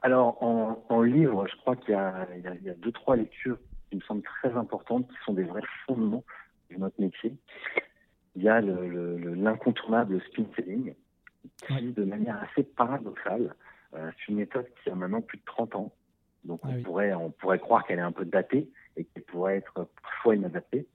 Alors, 0.08 0.42
en, 0.42 0.86
en, 0.88 1.02
livre, 1.02 1.46
je 1.52 1.56
crois 1.58 1.76
qu'il 1.76 1.94
y, 1.94 2.38
y, 2.38 2.66
y, 2.66 2.70
a 2.70 2.74
deux, 2.76 2.94
trois 2.94 3.18
lectures 3.18 3.58
qui 3.90 3.98
me 3.98 4.02
semblent 4.04 4.24
très 4.24 4.56
importantes, 4.56 5.06
qui 5.10 5.18
sont 5.26 5.34
des 5.34 5.44
vrais 5.44 5.60
fondements 5.86 6.24
de 6.72 6.78
notre 6.78 6.96
métier. 7.02 7.36
Il 8.38 8.42
y 8.44 8.48
a 8.48 8.62
l'incontournable 8.62 10.14
le, 10.14 10.20
le, 10.20 10.24
spin 10.24 10.46
selling, 10.56 10.94
qui, 11.68 11.92
de 11.92 12.06
manière 12.06 12.42
assez 12.42 12.64
paradoxale, 12.64 13.54
euh, 13.96 14.10
c'est 14.16 14.32
une 14.32 14.38
méthode 14.38 14.66
qui 14.82 14.90
a 14.90 14.96
maintenant 14.96 15.20
plus 15.20 15.40
de 15.40 15.44
30 15.44 15.76
ans. 15.76 15.94
Donc, 16.46 16.62
ah 16.64 16.70
on, 16.72 16.84
pourrait, 16.84 17.14
on 17.14 17.32
pourrait 17.32 17.60
croire 17.60 17.86
qu'elle 17.86 18.00
est 18.00 18.02
un 18.02 18.14
peu 18.14 18.24
datée 18.24 18.70
et 18.96 19.04
qu'elle 19.04 19.24
pourrait 19.24 19.58
être 19.58 19.90
parfois 20.02 20.38
inadaptée. 20.38 20.88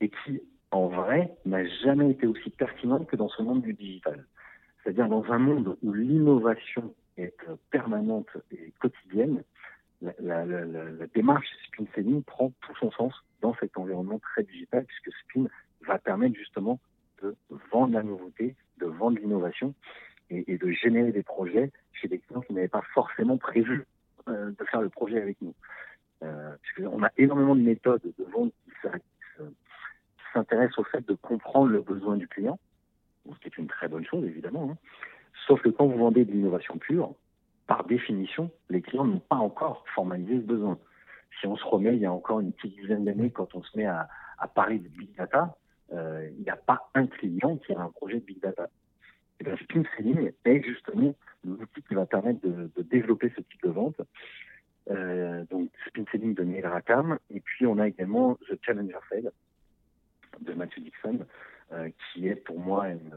Et 0.00 0.08
qui, 0.08 0.42
en 0.72 0.88
vrai, 0.88 1.36
n'a 1.46 1.64
jamais 1.84 2.10
été 2.10 2.26
aussi 2.26 2.50
pertinente 2.50 3.06
que 3.06 3.14
dans 3.14 3.28
ce 3.28 3.42
monde 3.42 3.62
du 3.62 3.74
digital. 3.74 4.26
C'est-à-dire 4.82 5.06
dans 5.06 5.24
un 5.30 5.38
monde 5.38 5.76
où 5.84 5.92
l'innovation 5.92 6.92
est 7.16 7.36
permanente 7.70 8.28
et 8.50 8.72
quotidienne, 8.80 9.42
la, 10.00 10.44
démarche 11.14 11.46
Spin 11.66 11.84
Selling 11.94 12.22
prend 12.22 12.52
tout 12.60 12.74
son 12.76 12.90
sens 12.90 13.14
dans 13.40 13.54
cet 13.54 13.76
environnement 13.78 14.18
très 14.18 14.42
digital, 14.42 14.84
puisque 14.84 15.16
Spin 15.20 15.46
va 15.86 15.98
permettre 15.98 16.36
justement 16.36 16.80
de 17.22 17.36
vendre 17.72 17.94
la 17.94 18.02
nouveauté, 18.02 18.56
de 18.78 18.86
vendre 18.86 19.18
l'innovation 19.18 19.74
et, 20.30 20.52
et, 20.52 20.58
de 20.58 20.70
générer 20.72 21.12
des 21.12 21.22
projets 21.22 21.70
chez 21.92 22.08
des 22.08 22.18
clients 22.18 22.40
qui 22.40 22.52
n'avaient 22.52 22.68
pas 22.68 22.84
forcément 22.92 23.38
prévu 23.38 23.86
euh, 24.28 24.50
de 24.58 24.64
faire 24.64 24.80
le 24.80 24.88
projet 24.88 25.20
avec 25.20 25.40
nous. 25.42 25.54
Euh, 26.22 26.56
puisqu'on 26.62 27.02
a 27.02 27.10
énormément 27.18 27.54
de 27.54 27.60
méthodes 27.60 28.00
de 28.02 28.24
vente 28.32 28.52
qui 28.70 28.88
s'intéressent 30.32 30.78
au 30.78 30.84
fait 30.84 31.06
de 31.06 31.14
comprendre 31.14 31.68
le 31.68 31.82
besoin 31.82 32.16
du 32.16 32.26
client, 32.26 32.58
ce 33.30 33.38
qui 33.40 33.48
est 33.48 33.58
une 33.58 33.66
très 33.66 33.88
bonne 33.88 34.06
chose 34.06 34.24
évidemment, 34.24 34.70
hein, 34.70 34.76
Sauf 35.46 35.60
que 35.62 35.68
quand 35.68 35.86
vous 35.86 35.98
vendez 35.98 36.24
de 36.24 36.32
l'innovation 36.32 36.78
pure, 36.78 37.14
par 37.66 37.84
définition, 37.84 38.50
les 38.70 38.82
clients 38.82 39.04
n'ont 39.04 39.20
pas 39.20 39.36
encore 39.36 39.84
formalisé 39.94 40.36
ce 40.36 40.46
besoin. 40.46 40.78
Si 41.40 41.46
on 41.46 41.56
se 41.56 41.64
remet 41.64 41.96
il 41.96 42.02
y 42.02 42.06
a 42.06 42.12
encore 42.12 42.40
une 42.40 42.52
petite 42.52 42.78
dizaine 42.80 43.04
d'années, 43.04 43.30
quand 43.30 43.54
on 43.54 43.62
se 43.62 43.76
met 43.76 43.86
à, 43.86 44.08
à 44.38 44.48
parler 44.48 44.78
de 44.78 44.88
big 44.88 45.14
data, 45.16 45.56
euh, 45.92 46.28
il 46.36 46.42
n'y 46.42 46.50
a 46.50 46.56
pas 46.56 46.90
un 46.94 47.06
client 47.06 47.56
qui 47.58 47.72
a 47.72 47.80
un 47.80 47.90
projet 47.90 48.20
de 48.20 48.24
big 48.24 48.40
data. 48.40 48.68
Et 49.40 49.44
bien, 49.44 49.56
Spin 49.56 49.82
Selling 49.96 50.32
est 50.44 50.62
justement 50.62 51.14
l'outil 51.44 51.82
qui 51.82 51.94
va 51.94 52.06
permettre 52.06 52.40
de, 52.46 52.70
de, 52.76 52.82
développer 52.82 53.32
ce 53.36 53.40
type 53.42 53.62
de 53.62 53.70
vente. 53.70 54.00
Euh, 54.90 55.44
donc, 55.50 55.70
Spin 55.88 56.04
Selling 56.10 56.34
de 56.34 56.44
Neil 56.44 56.64
Rackham. 56.64 57.18
Et 57.30 57.40
puis, 57.40 57.66
on 57.66 57.78
a 57.78 57.88
également 57.88 58.36
The 58.48 58.58
Challenger 58.62 58.98
Sale 59.10 59.32
de 60.40 60.52
Matthew 60.52 60.80
Dixon, 60.80 61.18
euh, 61.72 61.90
qui 62.12 62.28
est 62.28 62.36
pour 62.36 62.58
moi 62.58 62.88
une, 62.88 63.10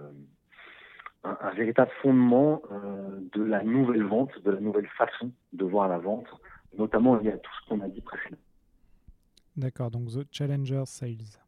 un, 1.24 1.52
véritable 1.52 1.92
fondement 2.02 2.62
euh, 2.72 3.20
de 3.34 3.44
la 3.44 3.64
nouvelle 3.64 4.04
vente, 4.04 4.32
de 4.44 4.52
la 4.52 4.60
nouvelle 4.60 4.88
façon 4.98 5.32
de 5.54 5.66
voir 5.66 5.88
la 5.88 5.98
vente, 5.98 6.28
notamment 6.78 7.20
y 7.22 7.30
a 7.30 7.38
tout 7.38 7.52
ce 7.62 7.70
qu'on 7.70 7.82
a 7.82 7.88
dit 7.88 8.02
précédemment. 8.02 8.42
D'accord, 9.56 9.90
donc 9.90 10.10
The 10.10 10.28
Challenger 10.32 10.84
Sales. 10.86 11.40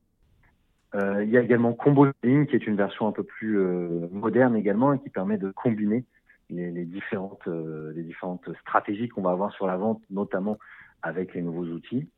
Euh, 0.95 1.23
il 1.23 1.29
y 1.29 1.37
a 1.37 1.41
également 1.41 1.73
Combo 1.73 2.07
Selling, 2.21 2.47
qui 2.47 2.55
est 2.55 2.65
une 2.65 2.75
version 2.75 3.07
un 3.07 3.11
peu 3.11 3.23
plus 3.23 3.59
euh, 3.59 4.07
moderne 4.11 4.55
également, 4.55 4.93
et 4.93 4.99
qui 4.99 5.09
permet 5.09 5.37
de 5.37 5.51
combiner 5.51 6.05
les, 6.49 6.71
les 6.71 6.85
différentes, 6.85 7.47
euh, 7.47 7.93
les 7.95 8.01
différentes 8.01 8.49
stratégies 8.61 9.07
qu'on 9.09 9.21
va 9.21 9.31
avoir 9.31 9.53
sur 9.53 9.67
la 9.67 9.77
vente, 9.77 10.01
notamment 10.09 10.57
avec 11.03 11.35
les 11.35 11.43
nouveaux 11.43 11.65
outils. 11.65 12.09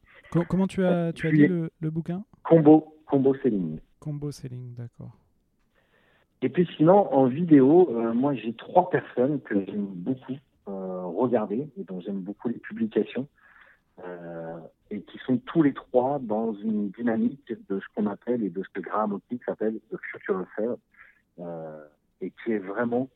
comment 0.48 0.68
tu 0.68 0.86
as, 0.86 1.12
tu 1.12 1.28
as 1.28 1.32
dit 1.32 1.48
le, 1.48 1.70
le 1.82 1.90
bouquin? 1.92 2.24
Combo, 2.44 2.96
Combo 3.06 3.36
Selling. 3.36 3.80
Combo 4.00 4.32
Selling, 4.32 4.74
d'accord. 4.74 5.18
Et 6.42 6.50
puis 6.50 6.68
sinon, 6.76 7.14
en 7.14 7.28
vidéo, 7.28 7.90
euh, 7.92 8.14
moi 8.14 8.34
j'ai 8.34 8.54
trois 8.54 8.90
personnes 8.90 9.42
que 9.42 9.64
j'aime 9.66 9.86
beaucoup 9.86 10.38
euh, 10.68 11.04
regarder 11.06 11.70
et 11.78 11.84
dont 11.84 12.00
j'aime 12.02 12.22
beaucoup 12.22 12.50
les 12.50 12.58
publications 12.58 13.28
euh, 14.04 14.60
et 14.90 15.02
qui 15.02 15.20
sont 15.20 15.38
tous 15.38 15.62
les 15.62 15.74
trois 15.74 16.20
dans 16.20 16.54
une 16.54 16.90
dynamique 16.90 17.54
de 17.70 17.80
ce 17.80 17.86
qu'on 17.96 18.08
appelle 18.08 18.44
et 18.44 18.50
de 18.50 18.64
ce 18.64 18.70
que 18.70 18.82
Graham 18.82 19.14
Oakley 19.14 19.40
appelle 19.48 19.80
le 19.92 19.98
future 20.00 20.40
affair 20.40 20.76
euh, 21.40 21.86
et 22.22 22.32
qui 22.32 22.54
est 22.54 22.60
vraiment, 22.60 23.08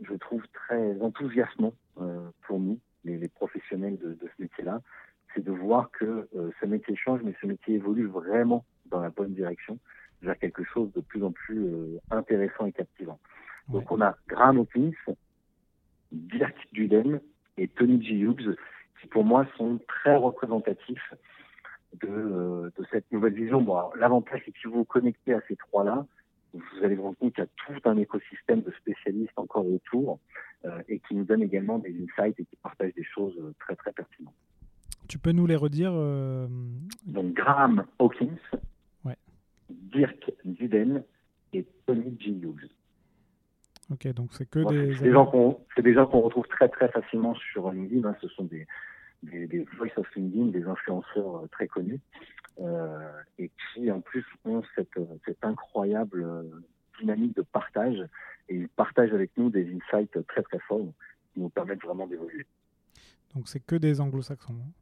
je 0.00 0.14
trouve, 0.14 0.42
très 0.52 1.00
enthousiasmant 1.00 1.72
euh, 2.00 2.28
pour 2.46 2.60
nous, 2.60 2.78
les, 3.04 3.18
les 3.18 3.28
professionnels 3.28 3.98
de, 3.98 4.14
de 4.14 4.28
ce 4.36 4.42
métier-là, 4.42 4.80
c'est 5.34 5.44
de 5.44 5.52
voir 5.52 5.90
que 5.90 6.28
ce 6.60 6.66
métier 6.66 6.96
change, 6.96 7.20
mais 7.22 7.34
ce 7.40 7.46
métier 7.46 7.76
évolue 7.76 8.06
vraiment 8.06 8.64
dans 8.86 9.00
la 9.00 9.10
bonne 9.10 9.32
direction, 9.32 9.78
vers 10.22 10.38
quelque 10.38 10.64
chose 10.64 10.92
de 10.92 11.00
plus 11.00 11.22
en 11.22 11.32
plus 11.32 11.64
euh, 11.64 11.98
intéressant 12.10 12.66
et 12.66 12.72
captivant. 12.72 13.18
Donc 13.68 13.90
on 13.90 14.00
a 14.00 14.16
Graham 14.28 14.58
Hawkins, 14.58 14.92
Dirk 16.12 16.56
Duden 16.72 17.20
et 17.56 17.68
Tony 17.68 18.02
G. 18.02 18.14
Hughes, 18.14 18.56
qui 19.00 19.06
pour 19.08 19.24
moi 19.24 19.46
sont 19.56 19.78
très 19.86 20.16
représentatifs 20.16 21.14
de, 22.00 22.08
euh, 22.08 22.70
de 22.76 22.84
cette 22.90 23.10
nouvelle 23.12 23.34
vision. 23.34 23.62
Bon, 23.62 23.90
l'avantage, 23.96 24.42
c'est 24.44 24.52
que 24.52 24.58
si 24.58 24.66
vous 24.66 24.78
vous 24.78 24.84
connectez 24.84 25.34
à 25.34 25.40
ces 25.48 25.56
trois-là, 25.56 26.06
vous 26.52 26.84
allez 26.84 26.96
vous 26.96 27.04
rendre 27.04 27.18
compte 27.18 27.34
qu'il 27.34 27.44
y 27.44 27.46
a 27.46 27.78
tout 27.78 27.88
un 27.88 27.96
écosystème 27.96 28.62
de 28.62 28.72
spécialistes 28.72 29.32
encore 29.36 29.66
autour 29.66 30.18
euh, 30.64 30.82
et 30.88 30.98
qui 30.98 31.14
nous 31.14 31.24
donnent 31.24 31.42
également 31.42 31.78
des 31.78 31.94
insights 31.94 32.38
et 32.40 32.44
qui 32.44 32.56
partagent 32.56 32.94
des 32.94 33.04
choses 33.04 33.36
très 33.60 33.76
très 33.76 33.92
pertinentes. 33.92 34.34
Tu 35.08 35.18
peux 35.18 35.32
nous 35.32 35.46
les 35.46 35.56
redire 35.56 35.92
euh... 35.94 36.46
Donc 37.06 37.34
Graham 37.34 37.84
Hawkins. 37.98 38.38
Dirk 39.70 40.32
Duden 40.44 41.02
et 41.52 41.66
Tony 41.86 42.16
G. 42.18 42.30
Hughes. 42.30 42.70
Ok, 43.90 44.06
donc 44.14 44.32
c'est 44.32 44.48
que 44.48 44.60
des... 44.68 44.94
C'est 44.94 45.82
des 45.82 45.94
gens 45.94 46.06
qu'on 46.06 46.20
retrouve 46.20 46.46
très 46.46 46.68
très 46.68 46.88
facilement 46.88 47.34
sur 47.34 47.70
LinkedIn. 47.72 48.08
Hein. 48.08 48.16
Ce 48.20 48.28
sont 48.28 48.44
des, 48.44 48.66
des, 49.22 49.46
des, 49.46 49.66
voice 49.76 49.90
of 49.96 50.06
LinkedIn, 50.14 50.46
des 50.46 50.64
influenceurs 50.64 51.36
euh, 51.36 51.46
très 51.50 51.66
connus, 51.66 52.00
euh, 52.60 53.10
et 53.38 53.50
qui 53.72 53.90
en 53.90 54.00
plus 54.00 54.24
ont 54.44 54.62
cette, 54.74 54.98
cette 55.24 55.44
incroyable 55.44 56.22
euh, 56.22 56.42
dynamique 57.00 57.34
de 57.36 57.42
partage, 57.42 57.98
et 58.48 58.56
ils 58.56 58.68
partagent 58.68 59.12
avec 59.12 59.30
nous 59.36 59.50
des 59.50 59.66
insights 59.74 60.24
très 60.28 60.42
très 60.42 60.58
forts 60.60 60.92
qui 61.32 61.40
nous 61.40 61.48
permettent 61.48 61.82
vraiment 61.82 62.06
d'évoluer. 62.06 62.46
Donc 63.34 63.48
c'est 63.48 63.60
que 63.60 63.76
des 63.76 64.00
anglo-saxons 64.00 64.54
hein. 64.54 64.72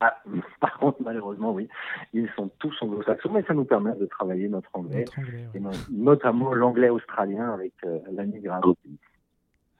Ah, 0.00 0.16
par 0.60 0.78
contre, 0.78 1.02
malheureusement, 1.02 1.52
oui, 1.52 1.68
ils 2.12 2.28
sont 2.36 2.50
tous 2.58 2.74
anglo-saxons, 2.80 3.30
mais 3.32 3.42
ça 3.42 3.54
nous 3.54 3.64
permet 3.64 3.94
de 3.96 4.06
travailler 4.06 4.48
notre 4.48 4.70
anglais, 4.74 5.04
et 5.54 5.60
notamment 5.90 6.54
l'anglais 6.54 6.88
australien 6.88 7.52
avec 7.52 7.72
euh, 7.84 7.98
l'ami 8.12 8.40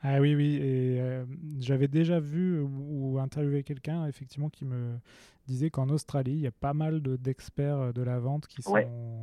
ah 0.03 0.21
oui, 0.21 0.37
oui. 0.37 0.61
Et 0.63 1.01
euh, 1.01 1.25
j'avais 1.59 1.89
déjà 1.89 2.21
vu 2.21 2.61
ou, 2.61 3.19
interviewé 3.19 3.65
quelqu'un, 3.65 4.07
effectivement, 4.07 4.49
qui 4.49 4.65
me 4.65 4.97
disait 5.47 5.71
qu'en 5.71 5.89
Australie, 5.89 6.35
il 6.35 6.41
y 6.41 6.47
a 6.47 6.53
pas 6.53 6.73
mal 6.73 7.01
d'experts 7.01 7.93
de, 7.93 8.03
la 8.03 8.19
vente 8.21 8.47
qui 8.47 8.63
sont, 8.63 8.77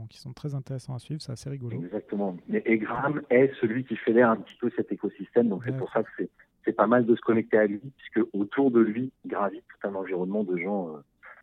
qui 0.09 0.19
sont 0.19 0.33
très 0.33 0.53
intéressants 0.53 0.93
à 0.93 0.99
suivre. 0.99 1.21
C'est 1.21 1.31
assez 1.31 1.49
rigolo. 1.49 1.81
Exactement. 1.81 2.35
Et, 2.49 2.77
Graham 2.77 3.21
est 3.29 3.53
celui 3.61 3.85
qui 3.85 3.95
fédère 3.95 4.29
un 4.29 4.37
petit 4.37 4.55
peu 4.59 4.69
cet 4.75 4.91
écosystème. 4.91 5.47
Donc, 5.47 5.63
c'est 5.65 5.77
pour 5.77 5.89
ça 5.91 6.03
que 6.03 6.09
c'est 6.17 6.29
pas 6.73 6.87
mal 6.87 7.05
de 7.05 7.15
se 7.15 7.21
connecter 7.21 7.57
à 7.57 7.65
lui, 7.65 7.81
puisque 7.97 8.27
autour 8.33 8.71
de 8.71 8.79
lui 8.79 9.11
gravite 9.25 9.63
tout 9.67 9.87
un 9.87 9.95
environnement 9.95 10.43
de 10.43 10.57
gens 10.57 10.89
euh, 10.89 10.99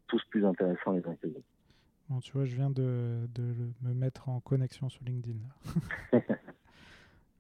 tous 0.07 0.23
plus 0.31 0.45
intéressants 0.45 0.93
les 0.93 1.07
uns 1.07 1.15
que 1.17 1.27
les 1.27 1.33
autres. 1.33 1.47
Bon, 2.09 2.21
tu 2.21 2.33
vois, 2.33 2.45
je 2.45 2.55
viens 2.55 2.71
de, 2.71 3.27
de 3.35 3.55
me 3.83 3.95
mettre 3.95 4.29
en 4.29 4.41
connexion 4.41 4.89
sur 4.89 5.03
LinkedIn. 5.05 5.39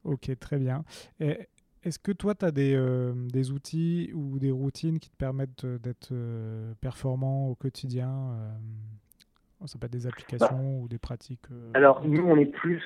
ok, 0.04 0.38
très 0.38 0.58
bien. 0.58 0.84
Et 1.20 1.48
est-ce 1.84 1.98
que 1.98 2.12
toi, 2.12 2.34
tu 2.34 2.44
as 2.44 2.52
des, 2.52 2.74
euh, 2.76 3.12
des, 3.14 3.50
outils 3.50 4.12
ou 4.14 4.38
des 4.38 4.52
routines 4.52 5.00
qui 5.00 5.10
te 5.10 5.16
permettent 5.16 5.66
d'être 5.66 6.10
euh, 6.12 6.74
performant 6.80 7.48
au 7.48 7.56
quotidien 7.56 8.08
euh, 8.08 9.66
Ça 9.66 9.78
peut 9.80 9.86
être 9.86 9.92
des 9.92 10.06
applications 10.06 10.78
bah, 10.78 10.82
ou 10.84 10.88
des 10.88 10.98
pratiques 10.98 11.46
Alors, 11.74 12.06
nous, 12.06 12.22
on 12.24 12.36
est 12.36 12.46
plus, 12.46 12.82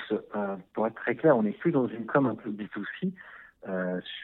pour 0.73 0.87
être 0.87 0.95
très 0.95 1.15
clair, 1.15 1.37
on 1.37 1.45
est 1.45 1.59
plus 1.59 1.73
dans 1.73 1.87
une 1.89 2.07
com 2.07 2.27
un 2.27 2.37
peu 2.37 2.51
B2C 2.51 3.13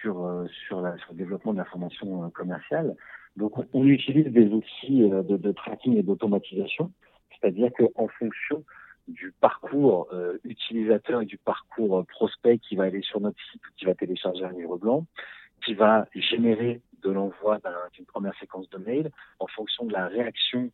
sur, 0.01 0.47
sur, 0.67 0.81
la, 0.81 0.97
sur 0.99 1.13
le 1.13 1.19
développement 1.19 1.53
de 1.53 1.59
l'information 1.59 2.31
commerciale. 2.31 2.95
Donc, 3.37 3.53
on, 3.73 3.87
utilise 3.87 4.27
des 4.27 4.47
outils 4.49 5.09
de, 5.09 5.53
tracking 5.53 5.97
et 5.97 6.03
d'automatisation, 6.03 6.93
c'est-à-dire 7.31 7.71
qu'en 7.73 8.09
fonction 8.09 8.65
du 9.09 9.33
parcours 9.41 10.09
euh, 10.13 10.39
utilisateur 10.45 11.23
et 11.23 11.27
du 11.27 11.39
parcours 11.39 11.99
euh, 11.99 12.05
prospect 12.05 12.59
qui 12.59 12.77
va 12.77 12.85
aller 12.85 13.03
sur 13.03 13.21
notre 13.21 13.39
site 13.51 13.63
qui 13.77 13.85
va 13.85 13.95
télécharger 13.95 14.45
un 14.45 14.53
livre 14.53 14.77
blanc, 14.79 15.07
qui 15.65 15.75
va 15.75 16.07
générer 16.15 16.81
de 17.03 17.11
l'envoi 17.11 17.59
d'une 17.95 18.07
première 18.07 18.37
séquence 18.39 18.69
de 18.71 18.79
mail. 18.79 19.11
En 19.41 19.47
fonction 19.49 19.87
de 19.87 19.93
la 19.93 20.07
réaction, 20.07 20.71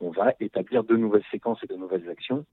on 0.00 0.10
va 0.10 0.34
établir 0.40 0.84
de 0.84 0.96
nouvelles 0.96 1.24
séquences 1.30 1.62
et 1.62 1.66
de 1.66 1.76
nouvelles 1.76 2.08
actions. 2.08 2.44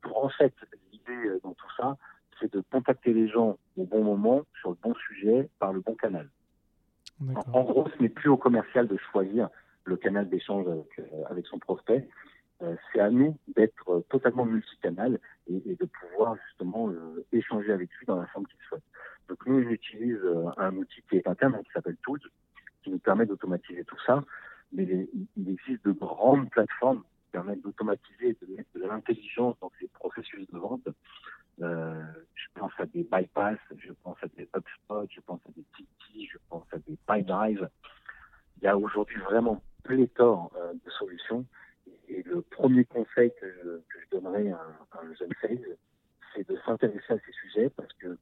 Pour 0.00 0.24
en 0.24 0.28
fait, 0.28 0.54
l'idée 0.92 1.28
euh, 1.28 1.40
dans 1.42 1.54
tout 1.54 1.70
ça, 1.76 1.96
c'est 2.40 2.52
de 2.52 2.62
contacter 2.70 3.12
les 3.12 3.28
gens 3.28 3.58
au 3.76 3.84
bon 3.84 4.02
moment, 4.02 4.42
sur 4.60 4.70
le 4.70 4.76
bon 4.82 4.94
sujet, 4.94 5.48
par 5.58 5.72
le 5.72 5.80
bon 5.80 5.94
canal. 5.94 6.28
En, 7.52 7.62
gros, 7.62 7.88
ce 7.88 8.02
n'est 8.02 8.08
plus 8.08 8.28
au 8.28 8.36
commercial 8.36 8.88
de 8.88 8.96
choisir 9.12 9.48
le 9.84 9.96
canal 9.96 10.28
d'échange 10.28 10.66
avec, 10.66 11.00
avec 11.30 11.46
son 11.46 11.58
prospect, 11.58 12.08
euh, 12.62 12.76
c'est 12.92 13.00
à 13.00 13.10
nous 13.10 13.36
d'être 13.56 14.04
totalement 14.08 14.44
multicanal 14.44 15.18
et, 15.48 15.62
et, 15.66 15.74
de 15.74 15.84
pouvoir 15.84 16.36
justement 16.46 16.88
euh, 16.90 17.24
échanger 17.32 17.72
avec 17.72 17.90
lui 17.94 18.06
dans 18.06 18.16
la 18.16 18.26
forme 18.26 18.46
qu'il 18.46 18.60
souhaite. 18.68 18.82
Donc 19.28 19.44
nous, 19.46 19.56
on 19.56 19.70
utilise 19.70 20.20
euh, 20.22 20.46
un 20.58 20.76
outil 20.76 21.02
qui 21.08 21.16
est 21.16 21.26
interne, 21.26 21.58
qui 21.64 21.72
s'appelle 21.72 21.96
Tools, 22.02 22.20
qui 22.84 22.90
nous 22.90 22.98
permet 22.98 23.26
d'automatiser 23.26 23.84
tout 23.84 23.98
ça. 24.06 24.22
Mais 24.72 24.84
il, 24.84 25.48
existe 25.48 25.84
de 25.84 25.92
grandes 25.92 26.50
plateformes 26.50 27.02
qui 27.02 27.32
permettent 27.32 27.62
d'automatiser 27.62 28.28
et 28.28 28.46
de 28.46 28.56
mettre 28.56 28.70
de 28.74 28.82
l'intelligence 28.82 29.56
dans 29.60 29.72
ces 29.80 29.88
processus 29.88 30.48
de 30.50 30.58
vente. 30.58 30.88
Euh, 31.60 32.02
je 32.34 32.46
pense 32.54 32.72
à 32.78 32.86
des 32.86 33.04
bypass, 33.04 33.58
je 33.76 33.92
pense 34.02 34.16
à 34.22 34.26
des 34.36 34.48
HubSpot, 34.56 35.06
je 35.10 35.20
pense 35.20 35.40
à 35.46 35.52
des 35.54 35.64
Tiki, 35.76 36.26
je 36.26 36.38
pense 36.48 36.64
à 36.72 36.78
des 36.78 36.96
PyDrive. 37.06 37.68
Il 38.58 38.64
y 38.64 38.68
a 38.68 38.76
aujourd'hui 38.76 39.20
vraiment 39.20 39.62
pléthore 39.82 40.50
euh, 40.56 40.72
de 40.72 40.90
solutions 40.90 41.44
et 42.08 42.22
le 42.22 42.42
premier 42.42 42.84
conseil 42.84 43.32
que 43.40 43.46
je, 43.62 44.16
donnerais 44.16 44.50
à, 44.50 44.60
un 45.00 45.14
jeune 45.14 45.32
sales, 45.40 45.76
c'est 46.34 46.48
de 46.48 46.56
s'intéresser 46.66 47.12
à 47.12 47.18
ces 47.18 47.32
sujets 47.32 47.70
parce 47.70 47.92
que 47.94 48.18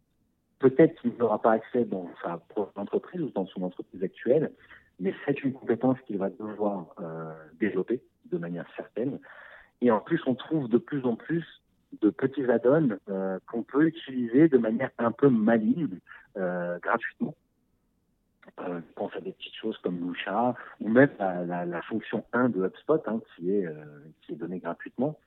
peut-être 0.59 1.01
qu'il 1.01 1.13
n'aura 1.17 1.41
pas 1.41 1.53
accès 1.53 1.85
dans 1.85 2.09
sa 2.23 2.39
propre 2.39 2.79
entreprise 2.79 3.23
ou 3.23 3.31
dans 3.31 3.47
son 3.47 3.63
entreprise 3.63 4.03
actuelle, 4.03 4.53
mais 4.99 5.15
c'est 5.25 5.43
une 5.43 5.53
compétence 5.53 5.99
qu'il 6.07 6.19
va 6.19 6.31
devoir 6.31 6.95
euh, 7.01 7.33
développer 7.59 8.03
de 8.27 8.39
manière 8.39 8.67
certaine. 8.77 9.19
Et 9.81 9.91
en 9.91 10.01
plus, 10.01 10.21
on 10.27 10.35
trouve 10.35 10.69
de 10.69 10.79
plus 10.79 11.05
en 11.05 11.17
plus 11.17 11.45
de 12.01 12.11
petits 12.11 12.45
add-ons 12.45 12.97
euh, 13.09 13.39
qu'on 13.47 13.63
peut 13.63 13.87
utiliser 13.87 14.49
de 14.49 14.59
manière 14.59 14.91
un 14.99 15.13
peu 15.13 15.29
maligne, 15.29 15.99
euh, 16.37 16.79
gratuitement, 16.79 17.35
euh, 18.59 18.81
je 18.87 18.93
pense 18.95 19.15
à 19.17 19.21
des 19.21 19.33
petites 19.33 19.55
choses 19.55 19.79
comme 19.79 20.09
Lucha 20.09 20.55
ou 20.81 20.89
même 20.89 21.11
la, 21.19 21.65
la, 21.65 21.83
fonction 21.83 22.25
1 22.33 22.51
de 22.51 22.67
HubSpot 22.67 23.01
hein, 23.07 23.21
qui, 23.35 23.53
est, 23.53 23.67
euh, 23.67 23.85
qui 24.23 24.33
est 24.33 24.37
donnée 24.37 24.59
gratuitement. 24.59 25.19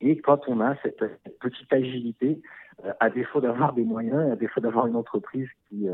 Et 0.00 0.18
quand 0.18 0.40
on 0.48 0.60
a 0.60 0.76
cette, 0.82 1.02
petite 1.40 1.72
agilité, 1.72 2.40
euh, 2.84 2.92
à 3.00 3.10
défaut 3.10 3.40
d'avoir 3.40 3.72
des 3.72 3.84
moyens, 3.84 4.30
à 4.30 4.36
défaut 4.36 4.60
d'avoir 4.60 4.86
une 4.86 4.96
entreprise 4.96 5.48
qui, 5.68 5.86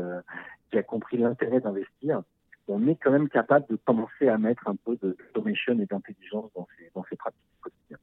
qui 0.69 0.77
a 0.77 0.83
compris 0.83 1.17
l'intérêt 1.17 1.59
d'investir, 1.59 2.21
on 2.67 2.87
est 2.87 2.95
quand 2.95 3.11
même 3.11 3.29
capable 3.29 3.65
de 3.69 3.75
commencer 3.75 4.27
à 4.27 4.37
mettre 4.37 4.67
un 4.67 4.75
peu 4.75 4.95
d'automation 4.97 5.77
et 5.79 5.85
d'intelligence 5.85 6.51
dans 6.55 6.67
ces, 6.77 6.91
dans 6.95 7.03
ces 7.09 7.15
pratiques 7.15 7.39
quotidiennes. 7.61 7.99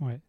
Ouais. 0.00 0.20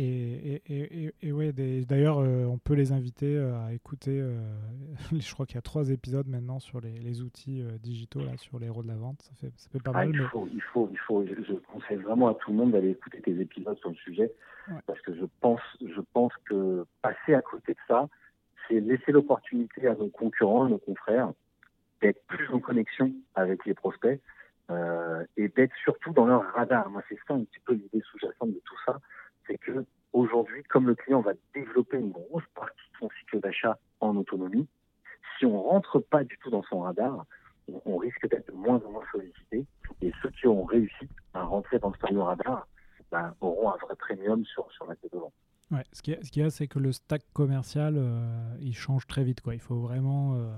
Et, 0.00 0.62
et, 0.68 1.12
et, 1.22 1.32
ouais, 1.32 1.52
d'ailleurs, 1.52 2.20
euh, 2.20 2.44
on 2.44 2.56
peut 2.56 2.74
les 2.74 2.92
inviter 2.92 3.36
euh, 3.36 3.58
à 3.66 3.72
écouter. 3.72 4.20
Euh, 4.20 4.38
je 5.12 5.32
crois 5.34 5.44
qu'il 5.44 5.56
y 5.56 5.58
a 5.58 5.62
trois 5.62 5.90
épisodes 5.90 6.28
maintenant 6.28 6.60
sur 6.60 6.80
les, 6.80 6.92
les 7.00 7.20
outils 7.20 7.64
digitaux, 7.82 8.20
là, 8.20 8.36
sur 8.36 8.60
les 8.60 8.66
héros 8.66 8.84
de 8.84 8.88
la 8.88 8.94
vente. 8.94 9.22
Ça 9.22 9.32
fait, 9.40 9.52
ça 9.56 9.68
fait 9.70 9.82
pas 9.82 9.90
ah, 9.94 10.04
mal. 10.04 10.10
Il, 10.14 10.24
faut, 10.28 10.48
il, 10.52 10.62
faut, 10.62 10.88
il 10.92 10.98
faut, 10.98 11.26
je, 11.26 11.54
conseille 11.72 11.96
vraiment 11.96 12.28
à 12.28 12.34
tout 12.34 12.52
le 12.52 12.56
monde 12.58 12.72
d'aller 12.72 12.90
écouter 12.90 13.20
tes 13.20 13.40
épisodes 13.40 13.76
sur 13.78 13.88
le 13.88 13.96
sujet. 13.96 14.32
Parce 14.86 15.00
que 15.00 15.14
je 15.14 15.24
pense, 15.40 15.60
je 15.80 16.00
pense 16.12 16.32
que 16.44 16.84
passer 17.02 17.34
à 17.34 17.42
côté 17.42 17.72
de 17.72 17.78
ça, 17.88 18.06
c'est 18.68 18.78
laisser 18.78 19.10
l'opportunité 19.10 19.88
à 19.88 19.94
nos 19.94 20.10
concurrents, 20.10 20.68
nos 20.68 20.78
confrères, 20.78 21.32
d'être 22.02 22.22
plus 22.26 22.48
en 22.50 22.60
connexion 22.60 23.10
avec 23.34 23.64
les 23.64 23.74
prospects 23.74 24.20
et 24.70 25.48
d'être 25.48 25.74
surtout 25.82 26.12
dans 26.12 26.26
leur 26.26 26.44
radar. 26.52 26.88
Moi, 26.90 27.02
c'est 27.08 27.18
ça 27.26 27.34
un 27.34 27.42
petit 27.44 27.58
peu 27.64 27.72
l'idée 27.72 28.02
sous-jacente 28.12 28.50
de 28.50 28.60
tout 28.64 28.76
ça 28.86 29.00
c'est 29.48 29.58
que 29.58 29.84
le 31.08 31.14
client 31.14 31.20
va 31.20 31.32
développer 31.54 31.98
une 31.98 32.10
grosse 32.10 32.44
partie 32.54 32.76
de 32.92 32.98
son 32.98 33.08
cycle 33.20 33.40
d'achat 33.40 33.78
en 34.00 34.16
autonomie, 34.16 34.66
si 35.38 35.46
on 35.46 35.62
rentre 35.62 36.00
pas 36.00 36.24
du 36.24 36.36
tout 36.38 36.50
dans 36.50 36.62
son 36.64 36.80
radar, 36.80 37.24
on, 37.84 37.96
risque 37.96 38.28
d'être 38.28 38.48
de 38.48 38.52
moins 38.52 38.80
en 38.86 38.90
moins 38.90 39.04
sollicité. 39.12 39.66
Et 40.02 40.12
ceux 40.22 40.30
qui 40.30 40.46
ont 40.46 40.64
réussi 40.64 41.08
à 41.34 41.42
rentrer 41.42 41.78
dans 41.78 41.92
ce 41.92 41.98
fameux 41.98 42.22
radar 42.22 42.66
ben, 43.10 43.34
auront 43.40 43.70
un 43.70 43.76
vrai 43.76 43.94
premium 43.96 44.44
sur, 44.44 44.70
sur 44.72 44.86
la 44.86 44.96
tête 44.96 45.12
de 45.12 45.18
vente. 45.18 45.32
Ouais, 45.70 45.84
ce 45.92 46.02
qu'il 46.02 46.42
y 46.42 46.42
a, 46.42 46.50
c'est 46.50 46.66
que 46.66 46.78
le 46.78 46.92
stack 46.92 47.22
commercial, 47.32 47.94
euh, 47.96 48.56
il 48.60 48.74
change 48.74 49.06
très 49.06 49.22
vite. 49.22 49.40
Quoi. 49.42 49.54
Il 49.54 49.60
faut 49.60 49.80
vraiment 49.80 50.34
euh, 50.36 50.50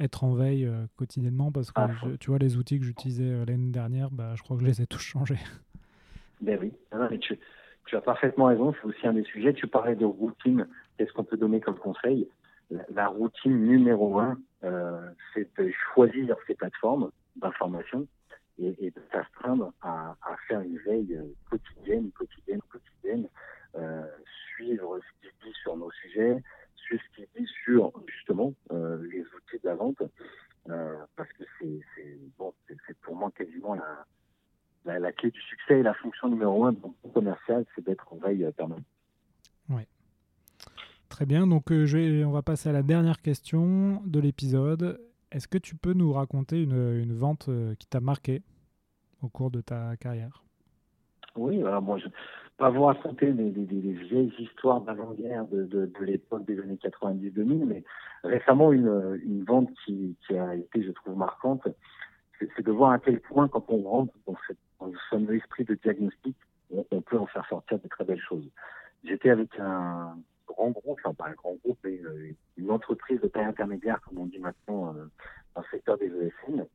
être 0.00 0.24
en 0.24 0.34
veille 0.34 0.66
euh, 0.66 0.86
quotidiennement 0.96 1.52
parce 1.52 1.70
que, 1.70 1.80
ah, 1.80 1.90
tu 2.18 2.30
vois, 2.30 2.38
les 2.38 2.56
outils 2.56 2.78
que 2.78 2.84
j'utilisais 2.84 3.44
l'année 3.44 3.70
dernière, 3.70 4.10
bah, 4.10 4.34
je 4.34 4.42
crois 4.42 4.56
que 4.56 4.62
je 4.62 4.66
les 4.68 4.82
ai 4.82 4.86
tous 4.86 5.02
changés. 5.02 5.38
Ben 6.40 6.58
oui, 6.60 6.72
non, 6.92 7.08
mais 7.10 7.18
tu, 7.18 7.38
tu 7.94 7.98
as 7.98 8.00
parfaitement 8.00 8.46
raison, 8.46 8.74
c'est 8.74 8.88
aussi 8.88 9.06
un 9.06 9.12
des 9.12 9.22
sujets. 9.22 9.54
Tu 9.54 9.68
parlais 9.68 9.94
de 9.94 10.04
routine, 10.04 10.66
qu'est-ce 10.98 11.12
qu'on 11.12 11.22
peut 11.22 11.36
donner 11.36 11.60
comme 11.60 11.78
conseil? 11.78 12.28
La, 12.92 13.06
routine 13.06 13.66
numéro 13.66 14.18
un, 14.18 14.36
euh, 14.64 15.00
c'est 15.32 15.48
de 15.60 15.70
choisir 15.92 16.36
ces 16.48 16.56
plateformes 16.56 17.12
d'information 17.36 18.08
et, 18.58 18.90
de 18.90 19.00
s'astreindre 19.12 19.72
à, 19.80 20.16
faire 20.48 20.60
une 20.60 20.78
veille 20.78 21.20
quotidienne, 21.48 22.10
quotidienne, 22.10 22.60
quotidienne, 22.68 23.28
euh, 23.76 24.02
suivre 24.56 24.98
ce 24.98 25.28
qui 25.28 25.34
dit 25.44 25.54
sur 25.62 25.76
nos 25.76 25.90
sujets, 25.92 26.42
suivre 26.74 27.02
ce 27.12 27.16
qui 27.16 27.28
dit 27.38 27.48
sur 27.64 27.92
justement 28.08 28.54
euh, 28.72 29.06
les 29.12 29.20
outils 29.20 29.62
de 29.62 29.68
la 29.68 29.76
vente, 29.76 30.02
parce 31.14 31.32
que 31.34 31.44
c'est 31.60 32.18
bon, 32.38 32.52
pour 33.02 33.14
moi 33.14 33.30
quasiment 33.36 33.74
la, 33.74 34.04
fonction 35.94 36.28
numéro 36.28 36.64
un 36.64 36.72
de 36.72 36.78
mon 36.80 37.10
commercial, 37.10 37.64
c'est 37.74 37.84
d'être 37.84 38.12
en 38.12 38.16
veille 38.16 38.46
permanente. 38.56 38.84
Oui. 39.70 39.82
Très 41.08 41.26
bien, 41.26 41.46
donc 41.46 41.72
je 41.72 41.96
vais, 41.96 42.24
on 42.24 42.32
va 42.32 42.42
passer 42.42 42.68
à 42.68 42.72
la 42.72 42.82
dernière 42.82 43.22
question 43.22 44.02
de 44.04 44.20
l'épisode. 44.20 45.00
Est-ce 45.30 45.48
que 45.48 45.58
tu 45.58 45.76
peux 45.76 45.92
nous 45.92 46.12
raconter 46.12 46.62
une, 46.62 46.98
une 46.98 47.14
vente 47.14 47.48
qui 47.78 47.86
t'a 47.86 48.00
marqué 48.00 48.42
au 49.22 49.28
cours 49.28 49.50
de 49.50 49.60
ta 49.60 49.96
carrière? 49.96 50.44
Oui, 51.36 51.60
alors 51.62 51.82
moi, 51.82 51.98
je 51.98 52.06
pas 52.56 52.70
vous 52.70 52.84
raconter 52.84 53.32
des, 53.32 53.50
vieilles 53.50 54.32
histoires 54.38 54.80
d'avant-guerre 54.80 55.46
de, 55.46 55.64
de, 55.64 55.86
de 55.86 56.04
l'époque 56.04 56.44
des 56.44 56.60
années 56.60 56.78
90-2000, 56.82 57.64
mais 57.64 57.82
récemment, 58.22 58.72
une, 58.72 59.20
une 59.24 59.44
vente 59.44 59.70
qui, 59.84 60.16
qui, 60.26 60.36
a 60.36 60.54
été, 60.54 60.82
je 60.82 60.92
trouve, 60.92 61.16
marquante, 61.16 61.66
c'est 62.38 62.64
de 62.64 62.70
voir 62.70 62.92
à 62.92 62.98
quel 62.98 63.20
point, 63.20 63.48
quand 63.48 63.64
on 63.68 63.82
rentre 63.82 64.12
dans, 64.26 64.36
cette, 64.46 64.58
dans 64.84 64.92
ce 64.92 65.08
fameux 65.10 65.36
esprit 65.36 65.64
de 65.64 65.74
diagnostic, 65.74 66.36
on, 66.90 67.00
peut 67.00 67.18
en 67.18 67.26
faire 67.26 67.46
sortir 67.48 67.78
de 67.78 67.88
très 67.88 68.04
belles 68.04 68.20
choses. 68.20 68.48
J'étais 69.04 69.30
avec 69.30 69.50
un 69.58 70.16
grand 70.46 70.70
groupe, 70.70 70.98
enfin 71.04 71.14
pas 71.14 71.28
un 71.28 71.34
grand 71.34 71.54
groupe, 71.64 71.78
mais 71.84 72.00
une, 72.56 72.70
entreprise 72.70 73.20
de 73.20 73.28
taille 73.28 73.44
intermédiaire, 73.44 74.00
comme 74.00 74.18
on 74.18 74.26
dit 74.26 74.38
maintenant, 74.38 74.94
euh, 74.94 75.04
dans 75.54 75.60
le 75.60 75.66
secteur 75.70 75.98
des 75.98 76.06
ESN, 76.06 76.66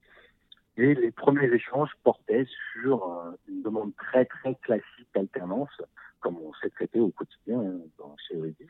et 0.78 0.95
les 0.95 1.12
premiers 1.12 1.51
échanges 1.51 1.91
portaient 2.03 2.47
sur 2.74 3.03
euh, 3.03 3.32
une 3.49 3.62
demande 3.62 3.93
très 3.95 4.26
très 4.26 4.55
classique 4.55 5.07
d'alternance, 5.14 5.82
comme 6.22 6.38
on 6.38 6.53
s'est 6.62 6.70
traité 6.70 6.99
au 6.99 7.10
quotidien 7.10 7.60
hein, 7.60 8.16
chez 8.28 8.38
Euridis. 8.38 8.68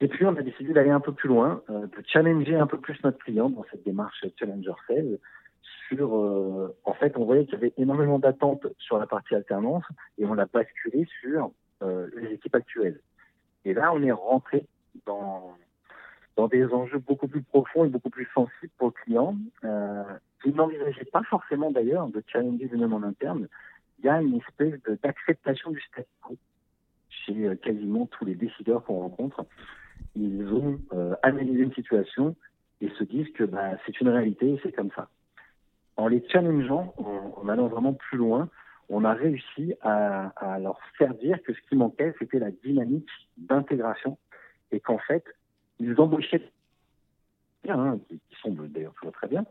Et 0.00 0.08
puis 0.08 0.24
on 0.24 0.36
a 0.36 0.42
décidé 0.42 0.72
d'aller 0.72 0.90
un 0.90 1.00
peu 1.00 1.12
plus 1.12 1.28
loin, 1.28 1.62
euh, 1.70 1.86
de 1.86 2.02
challenger 2.06 2.56
un 2.56 2.66
peu 2.66 2.78
plus 2.78 3.02
notre 3.02 3.18
client 3.18 3.50
dans 3.50 3.64
cette 3.70 3.84
démarche 3.84 4.24
Challenger 4.38 4.74
Sales. 4.86 5.18
Euh, 5.92 6.68
en 6.84 6.92
fait, 6.94 7.16
on 7.16 7.24
voyait 7.24 7.44
qu'il 7.44 7.54
y 7.54 7.56
avait 7.56 7.74
énormément 7.76 8.18
d'attentes 8.18 8.66
sur 8.78 8.98
la 8.98 9.06
partie 9.06 9.34
alternance 9.34 9.84
et 10.18 10.24
on 10.24 10.34
l'a 10.34 10.46
basculé 10.46 11.06
sur 11.20 11.50
les 11.82 12.32
équipes 12.32 12.54
actuelles. 12.54 13.00
Et 13.66 13.74
là, 13.74 13.92
on 13.92 14.02
est 14.02 14.12
rentré 14.12 14.66
dans 15.04 15.54
des 16.48 16.66
enjeux 16.66 16.98
beaucoup 16.98 17.28
plus 17.28 17.42
profonds 17.42 17.84
et 17.84 17.88
beaucoup 17.88 18.10
plus 18.10 18.28
sensibles 18.34 18.72
pour 18.78 18.88
le 18.88 18.92
client. 19.04 19.36
Euh, 19.64 20.02
qui 20.42 20.52
n'envisageait 20.52 21.06
pas 21.06 21.22
forcément 21.24 21.70
d'ailleurs 21.70 22.08
de 22.08 22.22
challenger 22.26 22.68
lui-même 22.68 22.92
en 22.92 23.02
interne, 23.02 23.48
il 23.98 24.04
y 24.04 24.08
a 24.08 24.20
une 24.20 24.36
espèce 24.36 24.80
d'acceptation 25.02 25.70
du 25.70 25.80
statu 25.80 26.08
quo 26.20 26.36
chez 27.08 27.46
euh, 27.46 27.56
quasiment 27.56 28.06
tous 28.06 28.24
les 28.24 28.34
décideurs 28.34 28.84
qu'on 28.84 29.00
rencontre. 29.00 29.46
Ils 30.14 30.46
ont 30.52 30.78
euh, 30.92 31.14
analysé 31.22 31.62
une 31.62 31.72
situation 31.72 32.36
et 32.80 32.90
se 32.90 33.04
disent 33.04 33.32
que 33.32 33.44
bah, 33.44 33.76
c'est 33.86 34.00
une 34.00 34.08
réalité 34.08 34.52
et 34.52 34.60
c'est 34.62 34.72
comme 34.72 34.90
ça. 34.94 35.08
En 35.96 36.08
les 36.08 36.26
challengeant, 36.28 36.94
en, 36.98 37.40
en, 37.42 37.48
allant 37.48 37.68
vraiment 37.68 37.94
plus 37.94 38.18
loin, 38.18 38.48
on 38.88 39.04
a 39.04 39.14
réussi 39.14 39.74
à, 39.82 40.58
leur 40.60 40.78
faire 40.96 41.14
dire 41.14 41.42
que 41.42 41.52
ce 41.52 41.60
qui 41.68 41.76
manquait, 41.76 42.14
c'était 42.18 42.38
la 42.38 42.50
dynamique 42.50 43.08
d'intégration 43.36 44.18
et 44.70 44.80
qu'en 44.80 44.98
fait, 44.98 45.24
ils 45.80 45.98
embauchaient 46.00 46.42
hein, 47.68 47.98
qui, 48.08 48.20
sont 48.40 48.52
d'ailleurs 48.52 48.94
très 49.12 49.28
bien, 49.28 49.44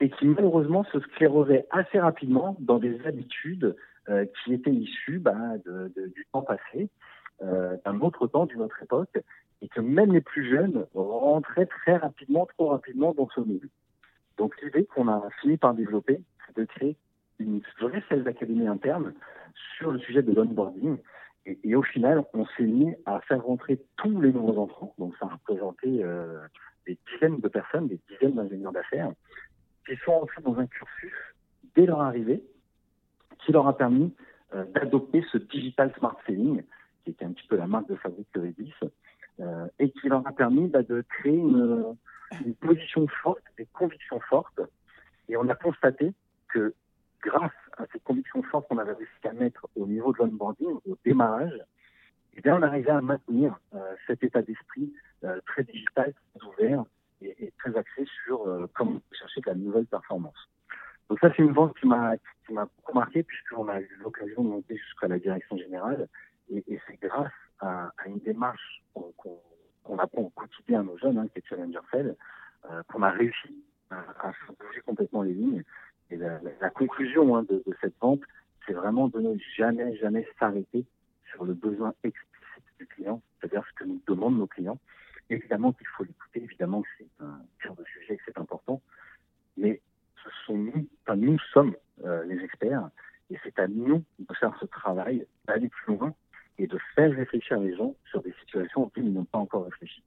et 0.00 0.10
qui 0.10 0.26
malheureusement 0.26 0.84
se 0.84 1.00
sclérosaient 1.00 1.66
assez 1.70 1.98
rapidement 1.98 2.56
dans 2.60 2.78
des 2.78 3.04
habitudes 3.06 3.76
euh, 4.08 4.26
qui 4.44 4.54
étaient 4.54 4.72
issues 4.72 5.18
bah, 5.18 5.56
du 5.64 6.26
temps 6.32 6.42
passé, 6.42 6.88
euh, 7.42 7.76
d'un 7.84 8.00
autre 8.00 8.26
temps, 8.26 8.46
d'une 8.46 8.62
autre 8.62 8.82
époque, 8.82 9.18
et 9.60 9.68
que 9.68 9.80
même 9.80 10.12
les 10.12 10.20
plus 10.20 10.48
jeunes 10.48 10.86
rentraient 10.94 11.66
très 11.66 11.96
rapidement, 11.96 12.46
trop 12.46 12.68
rapidement 12.68 13.12
dans 13.14 13.28
ce 13.34 13.40
milieu. 13.40 13.70
Donc 14.38 14.60
l'idée 14.62 14.84
qu'on 14.86 15.08
a 15.08 15.28
fini 15.40 15.56
par 15.56 15.74
développer, 15.74 16.20
c'est 16.46 16.56
de 16.56 16.64
créer 16.64 16.96
une 17.38 17.60
vraie 17.80 18.02
sales 18.08 18.26
académie 18.28 18.66
interne 18.66 19.14
sur 19.76 19.90
le 19.90 19.98
sujet 19.98 20.22
de 20.22 20.32
l'onboarding. 20.32 20.98
Et, 21.44 21.74
au 21.74 21.82
final, 21.82 22.24
on 22.34 22.46
s'est 22.56 22.62
mis 22.62 22.94
à 23.04 23.20
faire 23.20 23.42
rentrer 23.42 23.80
tous 23.96 24.20
les 24.20 24.32
nouveaux 24.32 24.62
entrants. 24.62 24.94
Donc 24.98 25.14
ça 25.18 25.26
a 25.26 25.30
représenté 25.30 26.04
euh, 26.04 26.38
des 26.86 26.96
dizaines 27.12 27.40
de 27.40 27.48
personnes, 27.48 27.88
des 27.88 27.98
dizaines 28.08 28.36
d'ingénieurs 28.36 28.72
d'affaires, 28.72 29.12
qui 29.86 29.96
sont 30.04 30.12
entrés 30.12 30.42
dans 30.42 30.56
un 30.56 30.66
cursus 30.66 31.12
dès 31.74 31.86
leur 31.86 32.00
arrivée, 32.00 32.44
qui 33.44 33.50
leur 33.50 33.66
a 33.66 33.76
permis 33.76 34.14
euh, 34.54 34.64
d'adopter 34.72 35.24
ce 35.32 35.38
digital 35.38 35.92
smart 35.98 36.16
selling, 36.26 36.62
qui 37.02 37.10
était 37.10 37.24
un 37.24 37.32
petit 37.32 37.46
peu 37.48 37.56
la 37.56 37.66
marque 37.66 37.88
de 37.88 37.96
fabrique 37.96 38.28
de 38.34 38.40
Redis, 38.42 38.74
euh, 39.40 39.66
et 39.80 39.90
qui 39.90 40.08
leur 40.08 40.24
a 40.24 40.32
permis 40.32 40.68
bah, 40.68 40.82
de 40.82 41.02
créer 41.08 41.38
une, 41.38 41.96
une, 42.44 42.54
position 42.54 43.06
forte, 43.22 43.42
des 43.58 43.66
convictions 43.66 44.20
fortes. 44.20 44.60
Et 45.28 45.36
on 45.36 45.48
a 45.48 45.54
constaté 45.54 46.12
que 46.48 46.74
grâce 47.22 47.52
à 47.78 47.84
ces 47.92 48.00
convictions 48.00 48.42
fortes 48.44 48.68
qu'on 48.68 48.78
avait 48.78 48.92
réussi 48.92 49.28
à 49.28 49.32
mettre 49.32 49.68
au 49.76 49.86
niveau 49.86 50.12
de 50.12 50.18
l'onboarding, 50.18 50.78
au 50.86 50.98
démarrage, 51.04 51.58
eh 52.34 52.40
bien, 52.40 52.56
on 52.56 52.62
arrivait 52.62 52.90
à 52.90 53.00
maintenir 53.00 53.58
euh, 53.74 53.94
cet 54.06 54.24
état 54.24 54.42
d'esprit 54.42 54.92
euh, 55.24 55.40
très 55.46 55.64
digital, 55.64 56.14
très 56.34 56.48
ouvert, 56.48 56.84
et, 57.20 57.52
très 57.58 57.76
axé 57.76 58.06
sur 58.24 58.46
euh, 58.46 58.66
comment 58.74 59.00
chercher 59.12 59.40
de 59.40 59.50
la 59.50 59.54
nouvelle 59.54 59.86
performance. 59.86 60.48
Donc 61.08 61.20
ça, 61.20 61.30
c'est 61.36 61.42
une 61.42 61.52
vente 61.52 61.78
qui 61.78 61.86
m'a 61.86 62.16
qui 62.46 62.52
m'a 62.52 62.64
beaucoup 62.64 62.98
marqué 62.98 63.22
puisqu'on 63.22 63.68
a 63.68 63.80
eu 63.80 63.98
l'occasion 64.02 64.42
de 64.42 64.48
monter 64.48 64.76
jusqu'à 64.76 65.08
la 65.08 65.18
direction 65.18 65.56
générale 65.56 66.08
et, 66.50 66.64
et 66.66 66.80
c'est 66.86 67.00
grâce 67.00 67.32
à, 67.60 67.92
à, 67.98 68.08
une 68.08 68.18
démarche 68.18 68.82
qu'on 68.94 69.12
qu 69.12 69.28
apprend 69.98 70.22
au 70.22 70.30
quotidien 70.30 70.80
à 70.80 70.82
nos 70.82 70.98
jeunes, 70.98 71.18
hein, 71.18 71.26
qui 71.32 71.38
est 71.38 71.46
Challenger 71.46 71.80
Fell, 71.90 72.16
euh, 72.70 72.82
qu'on 72.88 73.02
a 73.02 73.10
réussi 73.10 73.64
à, 73.90 73.98
à 74.20 74.32
faire 74.32 74.54
bouger 74.58 74.80
complètement 74.80 75.22
les 75.22 75.34
lignes. 75.34 75.62
Et 76.10 76.16
la, 76.16 76.40
la, 76.60 76.70
conclusion 76.70 77.36
hein, 77.36 77.42
de, 77.44 77.62
de, 77.66 77.76
cette 77.80 77.98
vente, 78.00 78.20
c'est 78.66 78.74
vraiment 78.74 79.08
de 79.08 79.20
ne 79.20 79.36
jamais, 79.56 79.96
jamais 79.96 80.26
s'arrêter 80.38 80.84
sur 81.30 81.44
le 81.44 81.54
besoin 81.54 81.94
explicite 82.04 82.64
du 82.78 82.86
client, 82.86 83.22
c'est-à-dire 83.40 83.64
ce 83.68 83.74
que 83.74 83.84
nous 83.84 84.00
demandent 84.06 84.38
nos 84.38 84.46
clients, 84.46 84.78
Évidemment 85.32 85.72
qu'il 85.72 85.86
faut 85.86 86.04
l'écouter, 86.04 86.42
évidemment 86.42 86.82
que 86.82 86.88
c'est 86.98 87.24
un 87.24 87.40
genre 87.60 87.76
de 87.76 87.84
sujet 87.84 88.18
que 88.18 88.22
c'est 88.26 88.38
important, 88.38 88.82
mais 89.56 89.80
ce 90.22 90.28
sont 90.44 90.58
nous, 90.58 90.86
enfin 91.02 91.16
nous 91.16 91.38
sommes 91.54 91.74
euh, 92.04 92.22
les 92.24 92.38
experts, 92.44 92.90
et 93.30 93.38
c'est 93.42 93.58
à 93.58 93.66
nous 93.66 94.04
de 94.18 94.34
faire 94.34 94.54
ce 94.60 94.66
travail, 94.66 95.26
d'aller 95.46 95.70
plus 95.70 95.94
loin 95.94 96.14
et 96.62 96.66
de 96.68 96.78
faire 96.94 97.10
réfléchir 97.10 97.58
les 97.58 97.76
gens 97.76 97.94
sur 98.08 98.22
des 98.22 98.32
situations 98.40 98.84
auxquelles 98.84 99.06
ils 99.06 99.12
n'ont 99.12 99.24
pas 99.24 99.38
encore 99.38 99.64
réfléchi. 99.64 100.02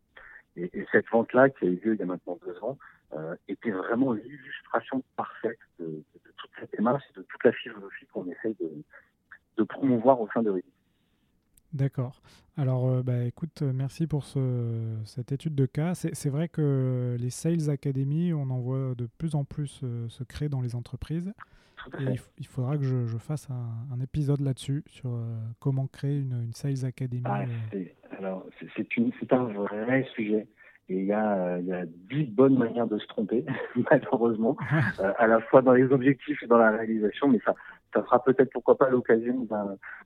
Et, 0.55 0.69
et 0.73 0.87
cette 0.91 1.07
vente-là, 1.09 1.49
qui 1.49 1.65
a 1.65 1.67
eu 1.67 1.81
lieu 1.83 1.93
il 1.95 1.99
y 1.99 2.03
a 2.03 2.05
maintenant 2.05 2.39
deux 2.45 2.57
ans, 2.63 2.77
euh, 3.13 3.35
était 3.47 3.71
vraiment 3.71 4.13
l'illustration 4.13 5.03
parfaite 5.15 5.59
de, 5.79 6.03
toute 6.37 6.49
cette 6.59 6.71
démarche 6.71 7.03
et 7.11 7.19
de 7.19 7.23
toute 7.23 7.43
la 7.43 7.51
philosophie 7.51 8.05
qu'on 8.11 8.25
essaie 8.29 8.55
de, 8.59 9.63
promouvoir 9.63 10.19
au 10.21 10.29
sein 10.33 10.43
de 10.43 10.49
Rudy. 10.49 10.67
D'accord. 11.73 12.21
Alors, 12.57 12.87
euh, 12.87 13.03
bah, 13.03 13.23
écoute, 13.23 13.61
merci 13.61 14.07
pour 14.07 14.23
ce, 14.23 14.97
cette 15.05 15.31
étude 15.31 15.55
de 15.55 15.65
cas. 15.65 15.93
C'est 15.95 16.29
vrai 16.29 16.47
que 16.47 17.17
les 17.19 17.29
Sales 17.29 17.69
Academy, 17.69 18.33
on 18.33 18.49
en 18.49 18.59
voit 18.59 18.95
de 18.95 19.07
plus 19.17 19.35
en 19.35 19.43
plus 19.43 19.81
euh, 19.83 20.07
se 20.09 20.23
créer 20.23 20.49
dans 20.49 20.61
les 20.61 20.75
entreprises. 20.75 21.33
Et 21.99 22.03
il, 22.03 22.19
il, 22.39 22.47
faudra 22.47 22.77
que 22.77 22.83
je, 22.83 23.05
je 23.05 23.17
fasse 23.17 23.49
un, 23.49 23.93
un 23.93 23.99
épisode 24.01 24.41
là-dessus, 24.41 24.83
sur 24.87 25.11
euh, 25.11 25.37
comment 25.59 25.87
créer 25.87 26.19
une, 26.19 26.43
une 26.43 26.53
Sales 26.53 26.85
Academy. 26.85 27.23
Ah, 27.25 27.45
alors, 28.17 28.45
c'est 28.75 29.33
un 29.33 29.43
vrai 29.45 30.07
sujet. 30.15 30.47
Et 30.87 30.99
il 30.99 31.05
y 31.05 31.13
a, 31.13 31.57
il 31.59 31.65
y 31.65 31.73
a 31.73 31.83
dix 31.85 32.25
bonnes 32.25 32.57
manières 32.57 32.85
de 32.85 32.99
se 32.99 33.07
tromper, 33.07 33.43
malheureusement, 33.89 34.55
euh, 34.99 35.13
à 35.17 35.25
la 35.25 35.41
fois 35.41 35.63
dans 35.63 35.73
les 35.73 35.91
objectifs 35.91 36.43
et 36.43 36.47
dans 36.47 36.59
la 36.59 36.69
réalisation, 36.71 37.27
mais 37.27 37.39
ça, 37.43 37.55
ça 37.91 38.03
sera 38.03 38.23
peut-être 38.23 38.51
pourquoi 38.51 38.77
pas 38.77 38.89
l'occasion 38.89 39.47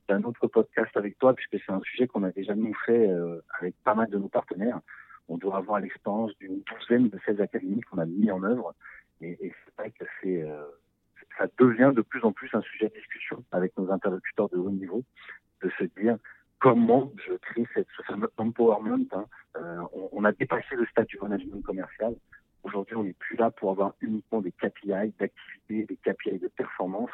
d'un 0.08 0.24
autre 0.24 0.48
podcast 0.48 0.96
avec 0.96 1.20
toi, 1.20 1.34
puisque 1.34 1.62
c'est 1.66 1.74
un 1.74 1.82
sujet 1.82 2.08
qu'on 2.08 2.24
a 2.24 2.32
déjà 2.32 2.56
nous 2.56 2.74
fait 2.86 3.10
euh, 3.10 3.42
avec 3.60 3.76
pas 3.84 3.94
mal 3.94 4.10
de 4.10 4.18
nos 4.18 4.30
partenaires. 4.30 4.80
On 5.28 5.38
doit 5.38 5.58
avoir 5.58 5.82
l'expérience 5.82 6.32
d'une 6.40 6.62
douzaine 6.62 7.10
de 7.10 7.20
ces 7.26 7.42
académies 7.42 7.82
qu'on 7.82 7.98
a 7.98 8.06
mis 8.06 8.32
en 8.32 8.42
œuvre, 8.44 8.74
et, 9.20 9.32
et 9.46 9.54
c'est 9.66 9.82
vrai 9.82 9.92
que 9.92 10.06
c'est 10.22 10.44
euh, 10.44 10.64
ça 11.38 11.48
devient 11.60 11.92
de 11.96 12.02
plus 12.02 12.24
en 12.24 12.32
plus 12.32 12.50
un 12.54 12.62
sujet 12.62 12.90
de 12.90 12.94
discussion 12.94 13.44
avec 13.52 13.78
nos 13.78 13.92
interlocuteurs 13.92 14.50
de 14.50 14.58
haut 14.58 14.72
niveau, 14.72 15.04
de 15.62 15.70
se 15.78 15.84
dire 16.00 16.18
comment 16.60 17.12
je 17.26 17.34
crée 17.36 17.66
cette, 17.74 17.88
ce 17.98 18.04
fameux 18.04 18.32
empowerment. 18.38 19.08
Hein. 19.12 19.26
Euh, 19.58 19.82
on, 20.12 20.24
a 20.26 20.32
dépassé 20.32 20.76
le 20.76 20.86
stade 20.88 21.08
du 21.08 21.18
management 21.20 21.64
commercial. 21.64 22.16
Aujourd'hui, 22.64 22.96
on 22.96 23.04
n'est 23.04 23.14
plus 23.14 23.38
là 23.38 23.52
pour 23.52 23.72
avoir 23.72 23.94
uniquement 24.02 24.42
des 24.42 24.52
KPI 24.52 25.14
d'activité, 25.20 25.86
des 25.86 25.98
KPI 25.98 26.40
de 26.40 26.50
performance. 26.50 27.12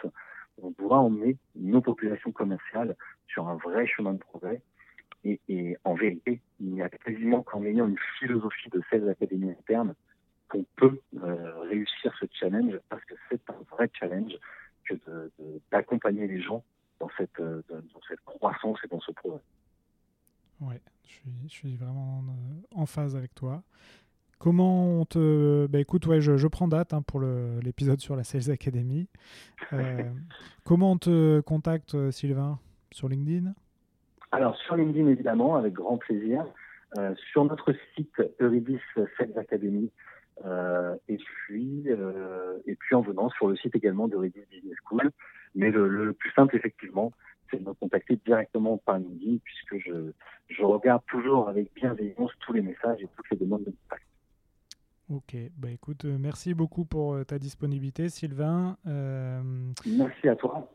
On 0.61 0.71
doit 0.71 0.97
emmener 0.97 1.37
nos 1.55 1.81
populations 1.81 2.31
commerciales 2.31 2.95
sur 3.27 3.47
un 3.47 3.55
vrai 3.55 3.85
chemin 3.87 4.13
de 4.13 4.19
progrès. 4.19 4.61
Et, 5.23 5.75
en 5.83 5.95
vérité, 5.95 6.39
il 6.59 6.67
n'y 6.67 6.83
a 6.83 6.89
quasiment 6.89 7.41
qu'en 7.41 7.63
ayant 7.63 7.87
une 7.87 7.97
philosophie 8.19 8.69
de 8.69 8.81
16 8.91 9.09
académies 9.09 9.49
internes 9.49 9.95
qu'on 10.49 10.65
peut 10.75 10.99
euh, 11.23 11.61
réussir 11.61 12.15
ce 12.19 12.25
challenge, 12.31 12.79
parce 12.89 13.03
que 13.05 13.15
c'est 13.29 13.41
un 13.49 13.57
vrai 13.71 13.89
challenge 13.93 14.34
d'accompagner 15.75 16.27
les 16.27 16.41
gens 16.41 16.63
dans 16.99 17.09
cette, 17.17 17.39
euh, 17.39 17.61
dans 17.69 18.01
cette 18.07 18.21
croissance 18.21 18.79
et 18.83 18.87
dans 18.87 19.01
ce 19.01 19.11
progrès. 19.11 19.41
Ouais, 20.61 20.81
je 21.03 21.11
suis, 21.11 21.31
je 21.47 21.51
suis 21.51 21.75
vraiment 21.75 22.23
en 22.73 22.85
phase 22.85 23.15
avec 23.15 23.35
toi. 23.35 23.61
Comment 24.39 24.99
on 24.99 25.05
te. 25.05 25.67
Bah, 25.67 25.79
écoute, 25.79 26.05
ouais, 26.07 26.21
je, 26.21 26.47
prends 26.47 26.67
date 26.67 26.93
hein, 26.93 27.01
pour 27.01 27.19
l'épisode 27.19 27.99
sur 27.99 28.15
la 28.15 28.23
Sales 28.23 28.51
Academy. 28.51 29.07
Euh, 29.73 30.03
comment 30.63 30.91
on 30.91 30.97
te 30.97 31.39
contacte, 31.39 31.95
euh, 31.95 32.11
Sylvain 32.11 32.59
Sur 32.91 33.09
LinkedIn? 33.09 33.53
Alors, 34.31 34.55
sur 34.57 34.75
LinkedIn, 34.75 35.07
évidemment, 35.07 35.55
avec 35.55 35.73
grand 35.73 35.97
plaisir. 35.97 36.45
Euh, 36.99 37.15
sur 37.31 37.45
notre 37.45 37.73
site 37.95 38.21
Euridis 38.39 38.77
Sales 39.17 39.37
Academy. 39.37 39.89
et, 41.07 41.17
puis, 41.17 41.87
et 42.67 42.75
puis 42.75 42.95
en 42.95 43.01
venant 43.01 43.29
sur 43.29 43.47
le 43.47 43.55
site 43.55 43.75
également 43.75 44.07
d'Euridis 44.07 44.45
Business 44.51 44.77
School. 44.87 45.09
Mais 45.55 45.71
le, 45.71 46.13
plus 46.13 46.31
simple, 46.31 46.55
effectivement, 46.55 47.11
c'est 47.49 47.57
de 47.57 47.67
me 47.67 47.73
contacter 47.73 48.19
directement 48.25 48.77
par 48.77 48.97
LinkedIn, 48.97 49.37
puisque 49.43 49.77
je, 49.85 50.11
je 50.49 50.63
regarde 50.63 51.01
toujours 51.07 51.47
avec 51.47 51.73
bienveillance 51.73 52.31
tous 52.39 52.53
les 52.53 52.61
messages 52.61 53.01
et 53.01 53.07
toutes 53.15 53.29
les 53.31 53.37
demandes 53.37 53.63
de 53.63 53.71
contact. 53.71 54.05
Ok, 55.09 55.35
bah 55.55 55.69
écoute, 55.69 56.05
euh, 56.05 56.17
merci 56.19 56.55
beaucoup 56.55 56.83
pour 56.83 57.13
euh, 57.13 57.23
ta 57.23 57.37
disponibilité, 57.37 58.09
Sylvain. 58.09 58.75
Euh, 58.87 59.41
merci 59.85 60.27
à 60.27 60.35
toi. 60.35 60.67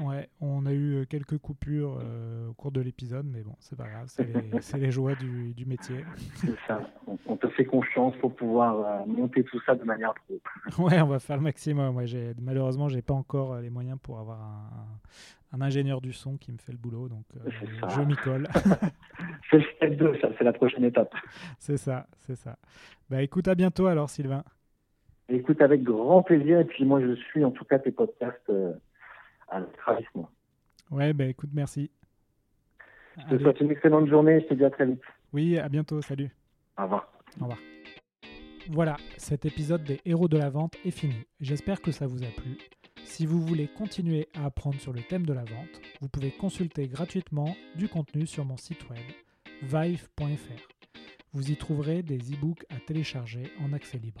Ouais, 0.00 0.28
on 0.40 0.64
a 0.66 0.72
eu 0.72 1.06
quelques 1.08 1.38
coupures 1.38 2.00
au 2.48 2.52
cours 2.54 2.70
de 2.72 2.80
l'épisode, 2.80 3.26
mais 3.26 3.42
bon, 3.42 3.54
c'est 3.58 3.76
pas 3.76 3.88
grave, 3.88 4.06
c'est 4.60 4.78
les, 4.78 4.90
joies 4.90 5.14
du, 5.14 5.54
du 5.54 5.66
métier. 5.66 6.04
C'est 6.34 6.54
ça, 6.66 6.80
on, 7.26 7.36
te 7.36 7.48
fait 7.48 7.64
confiance 7.64 8.14
pour 8.16 8.34
pouvoir 8.34 9.06
monter 9.06 9.42
tout 9.44 9.60
ça 9.66 9.74
de 9.74 9.84
manière 9.84 10.14
pro. 10.14 10.38
Ouais, 10.84 11.00
on 11.00 11.06
va 11.06 11.18
faire 11.18 11.36
le 11.36 11.42
maximum. 11.42 11.96
Ouais, 11.96 12.06
malheureusement, 12.40 12.88
j'ai 12.88 13.02
pas 13.02 13.14
encore 13.14 13.58
les 13.58 13.70
moyens 13.70 13.98
pour 14.00 14.18
avoir 14.18 14.40
un, 14.40 14.98
un 15.52 15.60
ingénieur 15.60 16.00
du 16.00 16.12
son 16.12 16.36
qui 16.36 16.52
me 16.52 16.58
fait 16.58 16.72
le 16.72 16.78
boulot, 16.78 17.08
donc 17.08 17.24
euh, 17.36 17.50
je 17.88 18.00
m'y 18.02 18.16
colle. 18.16 18.48
c'est 19.50 19.58
le 19.58 19.64
step 19.76 19.96
2, 19.96 20.18
ça, 20.20 20.28
c'est 20.36 20.44
la 20.44 20.52
prochaine 20.52 20.84
étape. 20.84 21.14
C'est 21.58 21.76
ça, 21.76 22.06
c'est 22.18 22.36
ça. 22.36 22.56
Bah 23.08 23.22
écoute, 23.22 23.48
à 23.48 23.54
bientôt 23.54 23.86
alors 23.86 24.10
Sylvain. 24.10 24.44
Écoute, 25.30 25.60
avec 25.60 25.82
grand 25.82 26.22
plaisir, 26.22 26.60
et 26.60 26.64
puis 26.64 26.84
moi 26.84 27.00
je 27.00 27.14
suis 27.14 27.44
en 27.44 27.50
tout 27.50 27.64
cas 27.64 27.78
tes 27.78 27.90
podcasts 27.90 28.50
à 29.50 29.60
ravissement. 29.84 30.28
Ouais, 30.90 31.12
bah 31.12 31.26
écoute, 31.26 31.50
merci. 31.52 31.90
Je 33.18 33.36
te 33.36 33.42
souhaite 33.42 33.60
une 33.60 33.70
excellente 33.70 34.08
journée, 34.08 34.40
je 34.40 34.46
te 34.46 34.54
dis 34.54 34.64
à 34.64 34.70
très 34.70 34.86
vite. 34.86 35.02
Oui, 35.32 35.58
à 35.58 35.68
bientôt, 35.68 36.00
salut. 36.00 36.30
Au 36.78 36.84
revoir. 36.84 37.12
Au 37.40 37.44
revoir. 37.44 37.58
Voilà, 38.70 38.96
cet 39.16 39.44
épisode 39.44 39.82
des 39.82 40.00
héros 40.04 40.28
de 40.28 40.36
la 40.36 40.50
vente 40.50 40.74
est 40.84 40.90
fini. 40.90 41.26
J'espère 41.40 41.80
que 41.80 41.90
ça 41.90 42.06
vous 42.06 42.22
a 42.22 42.28
plu. 42.28 42.58
Si 43.04 43.24
vous 43.24 43.40
voulez 43.40 43.66
continuer 43.66 44.28
à 44.34 44.44
apprendre 44.44 44.78
sur 44.78 44.92
le 44.92 45.00
thème 45.00 45.24
de 45.24 45.32
la 45.32 45.44
vente, 45.44 45.80
vous 46.00 46.08
pouvez 46.08 46.30
consulter 46.30 46.86
gratuitement 46.86 47.56
du 47.74 47.88
contenu 47.88 48.26
sur 48.26 48.44
mon 48.44 48.56
site 48.56 48.88
web 48.90 49.00
vive.fr. 49.62 50.68
Vous 51.32 51.50
y 51.50 51.56
trouverez 51.56 52.02
des 52.02 52.18
e-books 52.18 52.64
à 52.70 52.78
télécharger 52.78 53.50
en 53.60 53.72
accès 53.72 53.98
libre. 53.98 54.20